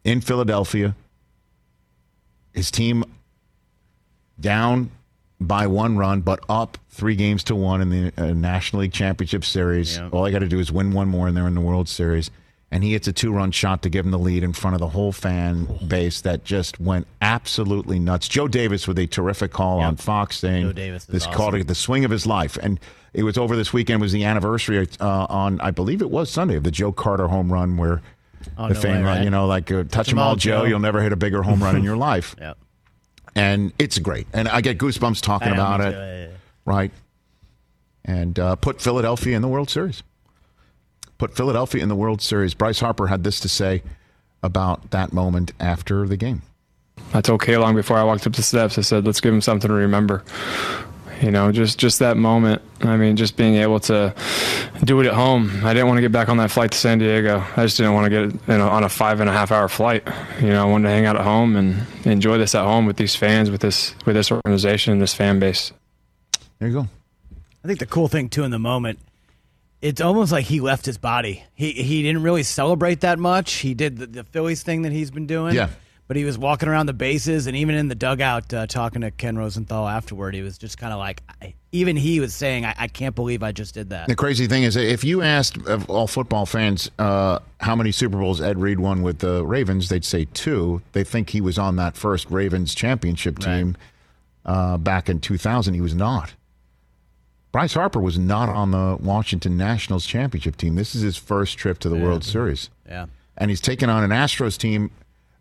In 0.04 0.22
Philadelphia, 0.22 0.96
his 2.54 2.70
team 2.70 3.04
down 4.40 4.92
by 5.40 5.68
one 5.68 5.98
run, 5.98 6.22
but 6.22 6.40
up 6.48 6.78
three 6.90 7.16
games 7.16 7.44
to 7.46 7.56
one 7.56 7.82
in 7.82 7.90
the 7.90 8.14
uh, 8.18 8.34
National 8.34 8.82
League 8.82 8.94
Championship 8.94 9.44
Series. 9.44 9.98
All 10.12 10.26
I 10.26 10.32
got 10.32 10.40
to 10.40 10.48
do 10.48 10.60
is 10.60 10.72
win 10.72 10.92
one 10.92 11.08
more, 11.08 11.28
and 11.28 11.36
they're 11.36 11.48
in 11.48 11.56
the 11.56 11.62
World 11.62 11.90
Series. 11.90 12.30
And 12.74 12.84
he 12.84 12.94
hits 12.94 13.08
a 13.08 13.14
two-run 13.14 13.52
shot 13.52 13.84
to 13.84 13.90
give 13.90 14.04
him 14.04 14.10
the 14.10 14.18
lead 14.18 14.44
in 14.44 14.52
front 14.52 14.74
of 14.74 14.80
the 14.80 14.88
whole 14.88 15.12
fan 15.12 15.68
base 15.88 16.22
that 16.22 16.44
just 16.44 16.80
went 16.80 17.06
absolutely 17.22 18.00
nuts. 18.00 18.28
Joe 18.28 18.48
Davis 18.48 18.88
with 18.88 18.98
a 18.98 19.06
terrific 19.06 19.52
call 19.52 19.80
on 19.80 19.96
Fox 19.96 20.38
saying 20.40 20.66
Joe 20.66 20.74
Davis 20.74 21.06
this 21.06 21.28
awesome. 21.28 21.38
called 21.38 21.54
it 21.54 21.68
the 21.68 21.76
swing 21.76 22.04
of 22.04 22.10
his 22.10 22.26
life, 22.26 22.58
and 22.58 22.80
it 23.14 23.22
was 23.22 23.38
over 23.38 23.56
this 23.56 23.74
weekend. 23.74 24.02
Was 24.02 24.12
the 24.12 24.24
anniversary 24.24 24.88
uh, 25.00 25.28
on 25.30 25.62
I 25.62 25.70
believe 25.70 26.02
it 26.02 26.10
was 26.10 26.32
Sunday 26.32 26.56
of 26.56 26.64
the 26.64 26.72
Joe 26.72 26.92
Carter 26.92 27.28
home 27.28 27.54
run 27.54 27.78
where 27.78 28.02
Oh, 28.58 28.68
the 28.68 28.74
no 28.74 28.80
uh, 28.80 29.04
right? 29.04 29.24
you 29.24 29.30
know, 29.30 29.46
like 29.46 29.72
uh, 29.72 29.84
them 29.84 30.18
all, 30.18 30.36
Joe. 30.36 30.64
You'll 30.64 30.80
never 30.80 31.02
hit 31.02 31.14
a 31.14 31.16
bigger 31.16 31.44
home 31.44 31.62
run 31.62 31.76
in 31.76 31.84
your 31.84 31.96
life. 32.12 32.36
Yep. 32.40 32.58
And 33.36 33.72
it's 33.80 34.00
great, 34.00 34.28
and 34.34 34.48
I 34.48 34.62
get 34.62 34.80
goosebumps 34.80 35.22
talking 35.22 35.50
I 35.50 35.54
about 35.54 35.80
it. 35.82 36.32
Right, 36.66 36.92
and 38.04 38.38
uh, 38.40 38.56
put 38.56 38.82
Philadelphia 38.82 39.36
in 39.36 39.42
the 39.42 39.48
World 39.48 39.70
Series. 39.70 40.02
Put 41.18 41.36
Philadelphia 41.36 41.82
in 41.82 41.90
the 41.90 41.96
World 41.96 42.22
Series. 42.22 42.54
Bryce 42.54 42.80
Harper 42.80 43.08
had 43.08 43.24
this 43.24 43.40
to 43.42 43.50
say 43.50 43.84
about 44.42 44.92
that 44.92 45.14
moment 45.14 45.54
after 45.60 46.08
the 46.08 46.18
game. 46.18 46.42
I 47.14 47.22
told 47.22 47.42
K-Long 47.42 47.76
before 47.76 47.98
I 47.98 48.04
walked 48.04 48.28
up 48.28 48.34
the 48.34 48.44
steps, 48.44 48.78
I 48.78 48.82
said, 48.82 49.06
let's 49.06 49.22
give 49.22 49.34
him 49.34 49.42
something 49.42 49.68
to 49.68 49.74
remember. 49.74 50.24
You 51.22 51.32
know, 51.32 51.52
just, 51.52 51.80
just 51.80 52.00
that 52.00 52.18
moment. 52.18 52.62
I 52.82 52.98
mean, 52.98 53.16
just 53.16 53.38
being 53.38 53.56
able 53.56 53.80
to 53.82 54.14
do 54.84 55.00
it 55.00 55.08
at 55.08 55.14
home. 55.14 55.50
I 55.64 55.74
didn't 55.74 55.88
want 55.88 55.98
to 55.98 56.02
get 56.02 56.12
back 56.12 56.28
on 56.28 56.38
that 56.38 56.52
flight 56.52 56.72
to 56.72 56.78
San 56.78 56.98
Diego. 56.98 57.42
I 57.56 57.64
just 57.64 57.78
didn't 57.78 57.94
want 57.94 58.06
to 58.06 58.10
get 58.10 58.34
you 58.50 58.58
know, 58.58 58.68
on 58.68 58.84
a 58.84 58.90
five 58.90 59.22
and 59.22 59.30
a 59.30 59.34
half 59.34 59.52
hour 59.52 59.70
flight. 59.70 60.06
You 60.42 60.50
know, 60.50 60.62
I 60.62 60.70
wanted 60.70 60.90
to 60.90 60.94
hang 60.94 61.06
out 61.06 61.16
at 61.16 61.24
home 61.24 61.56
and 61.56 61.86
enjoy 62.06 62.38
this 62.38 62.56
at 62.56 62.66
home 62.66 62.86
with 62.86 62.98
these 62.98 63.16
fans, 63.16 63.50
with 63.50 63.62
this, 63.62 63.96
with 64.06 64.16
this 64.16 64.32
organization, 64.32 64.92
and 64.92 65.02
this 65.02 65.14
fan 65.14 65.40
base. 65.40 65.72
There 66.60 66.68
you 66.68 66.74
go. 66.74 66.88
I 67.64 67.68
think 67.68 67.80
the 67.80 67.86
cool 67.86 68.10
thing 68.10 68.28
too 68.28 68.44
in 68.44 68.52
the 68.52 68.60
moment, 68.60 69.00
it's 69.84 70.00
almost 70.00 70.32
like 70.32 70.46
he 70.46 70.62
left 70.62 70.86
his 70.86 70.98
body. 70.98 71.44
He 71.54 71.74
he 71.74 72.02
didn't 72.02 72.24
really 72.24 72.44
celebrate 72.44 73.02
that 73.02 73.20
much. 73.20 73.56
He 73.56 73.74
did 73.74 73.98
the, 73.98 74.08
the 74.08 74.24
Phillies 74.24 74.64
thing 74.64 74.84
that 74.84 74.94
he's 74.94 75.12
been 75.12 75.28
doing. 75.28 75.54
Yeah. 75.54 75.70
But 76.08 76.18
he 76.18 76.26
was 76.26 76.38
walking 76.38 76.70
around 76.70 76.86
the 76.86 76.94
bases 76.94 77.48
and 77.48 77.56
even 77.56 77.76
in 77.76 77.88
the 77.88 77.96
dugout 77.96 78.54
uh, 78.54 78.68
talking 78.68 79.02
to 79.02 79.12
Ken 79.12 79.38
Rosenthal 79.38 79.88
afterward. 79.88 80.36
He 80.36 80.42
was 80.42 80.58
just 80.58 80.78
kind 80.78 80.92
of 80.92 81.00
like, 81.00 81.24
I, 81.42 81.54
even 81.72 81.96
he 81.96 82.20
was 82.20 82.36
saying, 82.36 82.66
I, 82.66 82.76
I 82.78 82.88
can't 82.88 83.16
believe 83.16 83.42
I 83.42 83.54
just 83.54 83.74
did 83.74 83.90
that. 83.92 84.08
The 84.08 84.16
crazy 84.16 84.46
thing 84.48 84.64
is, 84.64 84.76
if 84.76 85.06
you 85.06 85.22
asked 85.22 85.58
of 85.66 85.90
all 85.90 86.08
football 86.08 86.46
fans 86.46 86.92
uh, 87.00 87.40
how 87.62 87.76
many 87.76 87.94
Super 87.94 88.18
Bowls 88.18 88.42
Ed 88.42 88.60
Reed 88.60 88.82
won 88.82 89.02
with 89.02 89.20
the 89.20 89.46
Ravens, 89.46 89.88
they'd 89.88 90.06
say 90.06 90.26
two. 90.34 90.82
They 90.92 91.06
think 91.06 91.30
he 91.30 91.40
was 91.40 91.58
on 91.58 91.78
that 91.78 91.96
first 91.96 92.30
Ravens 92.30 92.76
championship 92.76 93.40
team 93.40 93.78
uh, 94.46 94.78
back 94.78 95.10
in 95.10 95.20
2000. 95.20 95.74
He 95.74 95.82
was 95.82 95.96
not. 95.96 96.34
Bryce 97.54 97.76
Harper 97.76 98.00
was 98.02 98.20
not 98.20 98.50
on 98.50 98.72
the 98.72 98.98
Washington 99.00 99.56
Nationals 99.56 100.06
championship 100.06 100.58
team. 100.58 100.76
This 100.76 100.96
is 100.96 101.02
his 101.04 101.16
first 101.16 101.58
trip 101.58 101.80
to 101.80 101.88
the 101.90 101.96
World 101.96 102.26
Series. 102.26 102.70
Yeah. 102.88 103.06
and 103.38 103.50
he's 103.50 103.62
taken 103.62 103.90
on 103.90 104.04
an 104.04 104.10
Astros 104.10 104.58
team. 104.58 104.92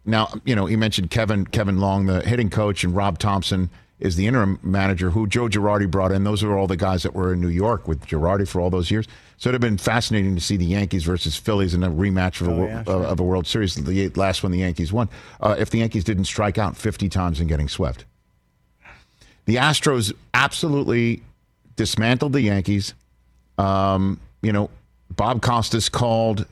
Now, 0.04 0.28
you 0.44 0.54
know, 0.54 0.66
he 0.66 0.76
mentioned 0.76 1.10
Kevin 1.10 1.46
Kevin 1.46 1.78
Long, 1.78 2.06
the 2.06 2.20
hitting 2.20 2.50
coach, 2.50 2.84
and 2.84 2.94
Rob 2.94 3.18
Thomson 3.18 3.70
is 3.98 4.16
the 4.16 4.26
interim 4.26 4.58
manager 4.62 5.10
who 5.10 5.26
Joe 5.28 5.46
Girardi 5.48 5.88
brought 5.90 6.10
in. 6.12 6.24
Those 6.24 6.42
are 6.42 6.56
all 6.58 6.66
the 6.66 6.76
guys 6.76 7.02
that 7.04 7.14
were 7.14 7.32
in 7.32 7.40
New 7.40 7.48
York 7.48 7.86
with 7.88 8.04
Girardi 8.06 8.46
for 8.48 8.60
all 8.60 8.68
those 8.68 8.90
years. 8.90 9.06
So 9.38 9.48
it'd 9.48 9.62
have 9.62 9.66
been 9.70 9.78
fascinating 9.78 10.34
to 10.34 10.40
see 10.40 10.56
the 10.56 10.64
Yankees 10.66 11.04
versus 11.04 11.36
Phillies 11.36 11.72
in 11.72 11.82
a 11.84 11.90
rematch 11.90 12.40
of 12.40 12.48
a, 12.48 12.50
Oh, 12.50 12.56
wor- 12.56 12.66
yeah, 12.66 12.80
uh, 12.80 12.84
sure. 12.84 13.04
of 13.04 13.20
a 13.20 13.22
World 13.22 13.46
Series. 13.46 13.74
The 13.76 14.08
last 14.16 14.42
one 14.42 14.50
the 14.52 14.58
Yankees 14.58 14.92
won. 14.92 15.08
Uh, 15.40 15.54
if 15.58 15.70
the 15.70 15.78
Yankees 15.78 16.04
didn't 16.04 16.24
strike 16.24 16.58
out 16.58 16.76
50 16.76 17.08
times 17.08 17.40
in 17.40 17.46
getting 17.46 17.68
swept. 17.68 18.04
The 19.44 19.56
Astros 19.56 20.12
absolutely 20.34 21.22
dismantled 21.76 22.32
the 22.32 22.42
Yankees. 22.42 22.94
Um, 23.58 24.20
you 24.42 24.52
know, 24.52 24.70
Bob 25.10 25.42
Costas 25.42 25.88
called 25.88 26.46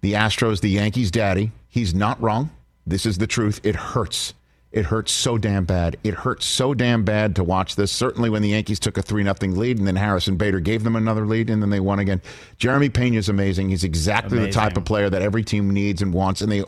the 0.00 0.14
Astros 0.14 0.60
the 0.60 0.70
Yankees' 0.70 1.10
daddy. 1.10 1.52
He's 1.68 1.94
not 1.94 2.20
wrong. 2.20 2.50
This 2.86 3.06
is 3.06 3.18
the 3.18 3.26
truth. 3.26 3.60
It 3.62 3.76
hurts. 3.76 4.34
It 4.72 4.86
hurts 4.86 5.10
so 5.10 5.36
damn 5.36 5.64
bad. 5.64 5.96
It 6.04 6.14
hurts 6.14 6.46
so 6.46 6.74
damn 6.74 7.04
bad 7.04 7.34
to 7.36 7.44
watch 7.44 7.74
this. 7.74 7.90
Certainly 7.90 8.30
when 8.30 8.42
the 8.42 8.50
Yankees 8.50 8.78
took 8.78 8.96
a 8.96 9.02
3 9.02 9.24
0 9.24 9.34
lead 9.40 9.78
and 9.78 9.86
then 9.86 9.96
Harrison 9.96 10.36
Bader 10.36 10.60
gave 10.60 10.84
them 10.84 10.94
another 10.94 11.26
lead 11.26 11.50
and 11.50 11.60
then 11.60 11.70
they 11.70 11.80
won 11.80 11.98
again. 11.98 12.22
Jeremy 12.56 12.88
Pena 12.88 13.16
is 13.16 13.28
amazing. 13.28 13.68
He's 13.68 13.82
exactly 13.82 14.38
amazing. 14.38 14.50
the 14.52 14.54
type 14.54 14.76
of 14.76 14.84
player 14.84 15.10
that 15.10 15.22
every 15.22 15.42
team 15.42 15.70
needs 15.70 16.02
and 16.02 16.14
wants. 16.14 16.40
And 16.40 16.52
they 16.52 16.62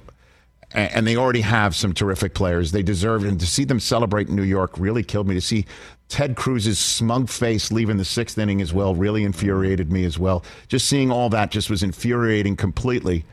and 0.75 1.07
they 1.07 1.17
already 1.17 1.41
have 1.41 1.75
some 1.75 1.93
terrific 1.93 2.35
players. 2.35 2.73
They 2.73 2.83
deserve 2.83 3.25
it. 3.25 3.29
And 3.29 3.41
to 3.41 3.47
see 3.47 3.65
them 3.65 3.81
celebrate 3.81 4.29
in 4.29 4.37
New 4.37 4.43
York 4.43 4.79
really 4.79 5.03
killed 5.03 5.29
me. 5.29 5.35
To 5.35 5.41
see 5.41 5.67
Ted 6.09 6.37
Cruz's 6.37 6.79
smug 6.79 7.29
face 7.29 7.71
leaving 7.73 7.97
the 7.97 8.05
sixth 8.05 8.39
inning 8.39 8.61
as 8.61 8.73
well 8.73 8.95
really 8.95 9.25
infuriated 9.25 9.91
me 9.91 10.05
as 10.05 10.19
well. 10.19 10.45
Just 10.69 10.89
seeing 10.89 11.11
all 11.11 11.29
that 11.31 11.51
just 11.51 11.71
was 11.71 11.83
infuriating 11.83 12.57
completely 12.57 13.25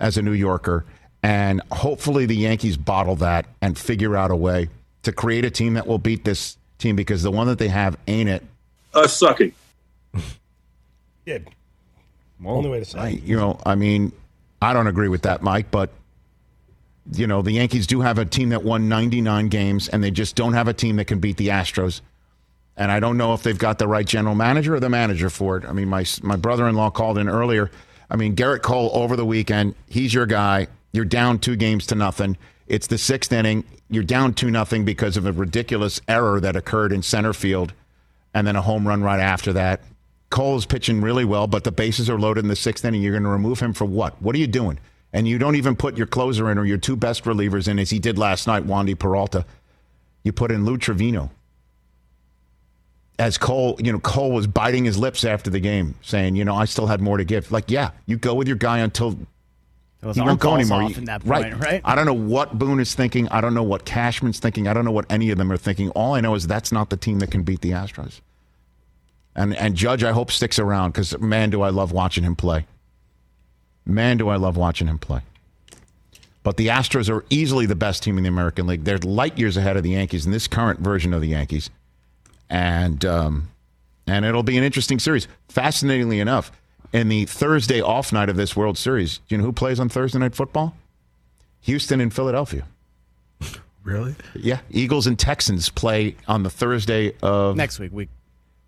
as 0.00 0.16
a 0.16 0.22
New 0.22 0.32
Yorker. 0.32 0.84
And 1.22 1.62
hopefully 1.70 2.26
the 2.26 2.36
Yankees 2.36 2.76
bottle 2.76 3.16
that 3.16 3.46
and 3.60 3.78
figure 3.78 4.16
out 4.16 4.30
a 4.30 4.36
way 4.36 4.68
to 5.02 5.12
create 5.12 5.44
a 5.44 5.50
team 5.50 5.74
that 5.74 5.86
will 5.86 5.98
beat 5.98 6.24
this 6.24 6.56
team 6.78 6.96
because 6.96 7.22
the 7.22 7.30
one 7.30 7.46
that 7.46 7.58
they 7.58 7.68
have 7.68 7.96
ain't 8.06 8.28
it. 8.28 8.42
Us 8.94 9.16
sucking. 9.16 9.52
yeah. 11.26 11.38
Oh, 12.44 12.56
Only 12.56 12.70
way 12.70 12.80
to 12.80 12.84
say 12.84 12.98
I, 12.98 13.08
You 13.08 13.36
know, 13.36 13.58
I 13.64 13.76
mean, 13.76 14.12
I 14.60 14.72
don't 14.72 14.86
agree 14.86 15.08
with 15.08 15.22
that, 15.22 15.42
Mike, 15.42 15.70
but 15.70 15.90
you 17.10 17.26
know, 17.26 17.42
the 17.42 17.52
Yankees 17.52 17.86
do 17.86 18.00
have 18.00 18.18
a 18.18 18.24
team 18.24 18.50
that 18.50 18.62
won 18.62 18.88
99 18.88 19.48
games, 19.48 19.88
and 19.88 20.02
they 20.02 20.10
just 20.10 20.36
don't 20.36 20.52
have 20.52 20.68
a 20.68 20.72
team 20.72 20.96
that 20.96 21.06
can 21.06 21.18
beat 21.18 21.36
the 21.36 21.48
Astros. 21.48 22.00
And 22.76 22.90
I 22.90 23.00
don't 23.00 23.16
know 23.16 23.34
if 23.34 23.42
they've 23.42 23.58
got 23.58 23.78
the 23.78 23.88
right 23.88 24.06
general 24.06 24.34
manager 24.34 24.74
or 24.74 24.80
the 24.80 24.88
manager 24.88 25.28
for 25.28 25.56
it. 25.58 25.64
I 25.64 25.72
mean, 25.72 25.88
my 25.88 26.04
my 26.22 26.36
brother-in-law 26.36 26.90
called 26.90 27.18
in 27.18 27.28
earlier. 27.28 27.70
I 28.08 28.16
mean, 28.16 28.36
Gerrit 28.36 28.62
Cole 28.62 28.90
over 28.94 29.16
the 29.16 29.26
weekend, 29.26 29.74
he's 29.88 30.14
your 30.14 30.26
guy. 30.26 30.68
You're 30.92 31.04
down 31.04 31.38
two 31.38 31.56
games 31.56 31.86
to 31.88 31.94
nothing. 31.94 32.36
It's 32.66 32.86
the 32.86 32.98
sixth 32.98 33.32
inning. 33.32 33.64
You're 33.90 34.04
down 34.04 34.34
two 34.34 34.50
nothing 34.50 34.84
because 34.84 35.16
of 35.16 35.26
a 35.26 35.32
ridiculous 35.32 36.00
error 36.08 36.40
that 36.40 36.56
occurred 36.56 36.92
in 36.92 37.02
center 37.02 37.32
field, 37.32 37.72
and 38.32 38.46
then 38.46 38.56
a 38.56 38.62
home 38.62 38.86
run 38.86 39.02
right 39.02 39.20
after 39.20 39.52
that. 39.54 39.80
Cole 40.30 40.56
is 40.56 40.64
pitching 40.64 41.02
really 41.02 41.26
well, 41.26 41.46
but 41.46 41.64
the 41.64 41.72
bases 41.72 42.08
are 42.08 42.18
loaded 42.18 42.44
in 42.44 42.48
the 42.48 42.56
sixth 42.56 42.84
inning. 42.86 43.02
You're 43.02 43.12
going 43.12 43.22
to 43.24 43.28
remove 43.28 43.60
him 43.60 43.74
for 43.74 43.84
what? 43.84 44.20
What 44.22 44.34
are 44.34 44.38
you 44.38 44.46
doing? 44.46 44.78
And 45.12 45.28
you 45.28 45.38
don't 45.38 45.56
even 45.56 45.76
put 45.76 45.96
your 45.96 46.06
closer 46.06 46.50
in 46.50 46.58
or 46.58 46.64
your 46.64 46.78
two 46.78 46.96
best 46.96 47.24
relievers 47.24 47.68
in, 47.68 47.78
as 47.78 47.90
he 47.90 47.98
did 47.98 48.18
last 48.18 48.46
night, 48.46 48.66
Wandy 48.66 48.98
Peralta. 48.98 49.44
You 50.22 50.32
put 50.32 50.50
in 50.50 50.64
Lou 50.64 50.78
Trivino. 50.78 51.30
As 53.18 53.36
Cole, 53.36 53.78
you 53.78 53.92
know, 53.92 53.98
Cole 53.98 54.32
was 54.32 54.46
biting 54.46 54.84
his 54.84 54.98
lips 54.98 55.24
after 55.24 55.50
the 55.50 55.60
game, 55.60 55.94
saying, 56.02 56.34
you 56.34 56.44
know, 56.44 56.56
I 56.56 56.64
still 56.64 56.86
had 56.86 57.00
more 57.00 57.18
to 57.18 57.24
give. 57.24 57.52
Like, 57.52 57.70
yeah, 57.70 57.90
you 58.06 58.16
go 58.16 58.34
with 58.34 58.48
your 58.48 58.56
guy 58.56 58.78
until 58.78 59.18
he 60.14 60.20
won't 60.20 60.40
go 60.40 60.56
anymore. 60.56 60.82
You, 60.82 60.94
point, 60.94 61.24
right, 61.24 61.56
right. 61.58 61.80
I 61.84 61.94
don't 61.94 62.06
know 62.06 62.14
what 62.14 62.58
Boone 62.58 62.80
is 62.80 62.94
thinking. 62.94 63.28
I 63.28 63.40
don't 63.40 63.54
know 63.54 63.62
what 63.62 63.84
Cashman's 63.84 64.40
thinking. 64.40 64.66
I 64.66 64.72
don't 64.72 64.84
know 64.84 64.90
what 64.90 65.06
any 65.10 65.30
of 65.30 65.38
them 65.38 65.52
are 65.52 65.56
thinking. 65.56 65.90
All 65.90 66.14
I 66.14 66.20
know 66.20 66.34
is 66.34 66.46
that's 66.46 66.72
not 66.72 66.90
the 66.90 66.96
team 66.96 67.20
that 67.20 67.30
can 67.30 67.44
beat 67.44 67.60
the 67.60 67.70
Astros. 67.70 68.20
And 69.36 69.54
and 69.56 69.76
Judge, 69.76 70.02
I 70.02 70.12
hope 70.12 70.32
sticks 70.32 70.58
around 70.58 70.90
because 70.90 71.18
man, 71.20 71.50
do 71.50 71.62
I 71.62 71.68
love 71.68 71.92
watching 71.92 72.24
him 72.24 72.34
play. 72.34 72.66
Man, 73.84 74.16
do 74.16 74.28
I 74.28 74.36
love 74.36 74.56
watching 74.56 74.86
him 74.86 74.98
play. 74.98 75.22
But 76.42 76.56
the 76.56 76.68
Astros 76.68 77.08
are 77.08 77.24
easily 77.30 77.66
the 77.66 77.76
best 77.76 78.02
team 78.02 78.16
in 78.16 78.24
the 78.24 78.28
American 78.28 78.66
League. 78.66 78.84
They're 78.84 78.98
light 78.98 79.38
years 79.38 79.56
ahead 79.56 79.76
of 79.76 79.82
the 79.82 79.90
Yankees 79.90 80.26
in 80.26 80.32
this 80.32 80.48
current 80.48 80.80
version 80.80 81.14
of 81.14 81.20
the 81.20 81.28
Yankees, 81.28 81.70
and 82.50 83.04
um, 83.04 83.48
and 84.06 84.24
it'll 84.24 84.42
be 84.42 84.58
an 84.58 84.64
interesting 84.64 84.98
series. 84.98 85.28
Fascinatingly 85.48 86.18
enough, 86.18 86.50
in 86.92 87.08
the 87.08 87.26
Thursday 87.26 87.80
off 87.80 88.12
night 88.12 88.28
of 88.28 88.36
this 88.36 88.56
World 88.56 88.76
Series, 88.76 89.18
do 89.18 89.34
you 89.34 89.38
know 89.38 89.44
who 89.44 89.52
plays 89.52 89.78
on 89.78 89.88
Thursday 89.88 90.18
night 90.18 90.34
football? 90.34 90.74
Houston 91.60 92.00
and 92.00 92.12
Philadelphia. 92.12 92.66
Really? 93.84 94.14
Yeah, 94.36 94.60
Eagles 94.70 95.08
and 95.08 95.18
Texans 95.18 95.68
play 95.68 96.14
on 96.28 96.44
the 96.44 96.50
Thursday 96.50 97.14
of 97.20 97.56
next 97.56 97.80
week. 97.80 97.92
Week. 97.92 98.10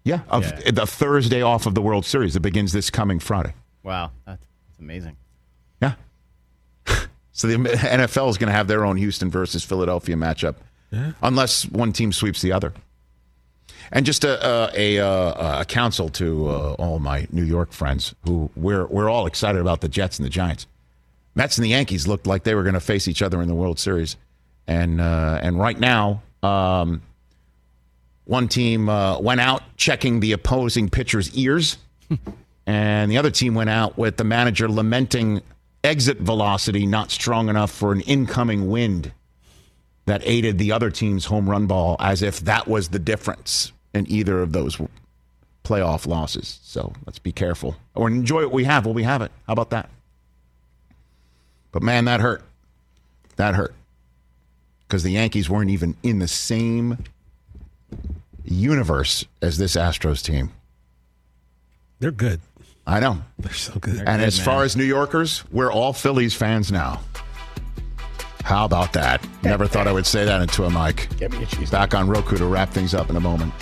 Yeah, 0.02 0.22
of 0.28 0.42
yeah. 0.42 0.72
the 0.72 0.88
Thursday 0.88 1.40
off 1.40 1.66
of 1.66 1.76
the 1.76 1.82
World 1.82 2.04
Series 2.04 2.34
that 2.34 2.40
begins 2.40 2.72
this 2.72 2.90
coming 2.90 3.20
Friday. 3.20 3.54
Wow, 3.84 4.10
that's 4.26 4.44
amazing. 4.78 5.16
Yeah. 5.80 5.94
so 7.32 7.46
the 7.46 7.56
NFL 7.56 8.30
is 8.30 8.38
going 8.38 8.48
to 8.48 8.52
have 8.52 8.68
their 8.68 8.84
own 8.84 8.96
Houston 8.96 9.30
versus 9.30 9.64
Philadelphia 9.64 10.16
matchup, 10.16 10.56
yeah. 10.90 11.12
unless 11.22 11.64
one 11.66 11.92
team 11.92 12.12
sweeps 12.12 12.40
the 12.42 12.52
other. 12.52 12.72
And 13.92 14.06
just 14.06 14.24
a 14.24 14.70
a, 14.74 14.96
a, 14.96 15.60
a 15.60 15.64
counsel 15.66 16.08
to 16.10 16.48
uh, 16.48 16.72
all 16.78 16.98
my 16.98 17.26
New 17.30 17.44
York 17.44 17.72
friends, 17.72 18.14
who 18.24 18.50
we're 18.56 18.86
we're 18.86 19.10
all 19.10 19.26
excited 19.26 19.60
about 19.60 19.82
the 19.82 19.88
Jets 19.88 20.18
and 20.18 20.24
the 20.24 20.30
Giants. 20.30 20.66
Mets 21.34 21.58
and 21.58 21.64
the 21.64 21.70
Yankees 21.70 22.06
looked 22.06 22.26
like 22.26 22.44
they 22.44 22.54
were 22.54 22.62
going 22.62 22.74
to 22.74 22.80
face 22.80 23.08
each 23.08 23.20
other 23.20 23.42
in 23.42 23.48
the 23.48 23.54
World 23.54 23.78
Series, 23.78 24.16
and 24.66 25.00
uh, 25.00 25.38
and 25.42 25.58
right 25.58 25.78
now, 25.78 26.22
um, 26.42 27.02
one 28.24 28.48
team 28.48 28.88
uh, 28.88 29.18
went 29.18 29.40
out 29.40 29.62
checking 29.76 30.20
the 30.20 30.32
opposing 30.32 30.88
pitcher's 30.88 31.34
ears. 31.36 31.76
And 32.66 33.10
the 33.10 33.18
other 33.18 33.30
team 33.30 33.54
went 33.54 33.70
out 33.70 33.98
with 33.98 34.16
the 34.16 34.24
manager 34.24 34.68
lamenting 34.68 35.42
exit 35.82 36.18
velocity 36.18 36.86
not 36.86 37.10
strong 37.10 37.48
enough 37.48 37.70
for 37.70 37.92
an 37.92 38.00
incoming 38.02 38.68
wind 38.68 39.12
that 40.06 40.22
aided 40.24 40.58
the 40.58 40.72
other 40.72 40.90
team's 40.90 41.26
home 41.26 41.48
run 41.48 41.66
ball, 41.66 41.96
as 41.98 42.22
if 42.22 42.40
that 42.40 42.66
was 42.66 42.88
the 42.88 42.98
difference 42.98 43.72
in 43.94 44.10
either 44.10 44.42
of 44.42 44.52
those 44.52 44.78
playoff 45.62 46.06
losses. 46.06 46.58
So 46.62 46.92
let's 47.06 47.18
be 47.18 47.32
careful 47.32 47.76
or 47.94 48.08
enjoy 48.08 48.42
what 48.42 48.52
we 48.52 48.64
have 48.64 48.86
while 48.86 48.94
we 48.94 49.02
have 49.02 49.22
it. 49.22 49.30
How 49.46 49.52
about 49.52 49.70
that? 49.70 49.88
But 51.72 51.82
man, 51.82 52.04
that 52.04 52.20
hurt. 52.20 52.42
That 53.36 53.54
hurt. 53.54 53.74
Because 54.86 55.02
the 55.02 55.12
Yankees 55.12 55.48
weren't 55.50 55.70
even 55.70 55.96
in 56.02 56.18
the 56.18 56.28
same 56.28 56.98
universe 58.44 59.24
as 59.40 59.58
this 59.58 59.74
Astros 59.74 60.22
team. 60.22 60.52
They're 61.98 62.10
good. 62.10 62.40
I 62.86 63.00
know. 63.00 63.18
They're 63.38 63.52
so 63.52 63.72
good. 63.80 63.96
and 63.98 64.06
good, 64.06 64.20
as 64.20 64.38
man. 64.38 64.44
far 64.44 64.62
as 64.62 64.76
New 64.76 64.84
Yorkers, 64.84 65.42
we're 65.50 65.72
all 65.72 65.92
Phillies 65.92 66.34
fans 66.34 66.70
now. 66.70 67.00
How 68.44 68.66
about 68.66 68.92
that? 68.92 69.26
Never 69.42 69.66
thought 69.66 69.88
I 69.88 69.92
would 69.92 70.04
say 70.04 70.26
that 70.26 70.42
into 70.42 70.64
a 70.64 70.70
mic. 70.70 71.08
Get 71.16 71.32
me 71.32 71.42
a 71.42 71.46
cheese. 71.46 71.70
Back 71.70 71.94
on 71.94 72.08
Roku 72.08 72.36
to 72.36 72.44
wrap 72.44 72.70
things 72.70 72.92
up 72.94 73.08
in 73.08 73.16
a 73.16 73.20
moment. 73.20 73.54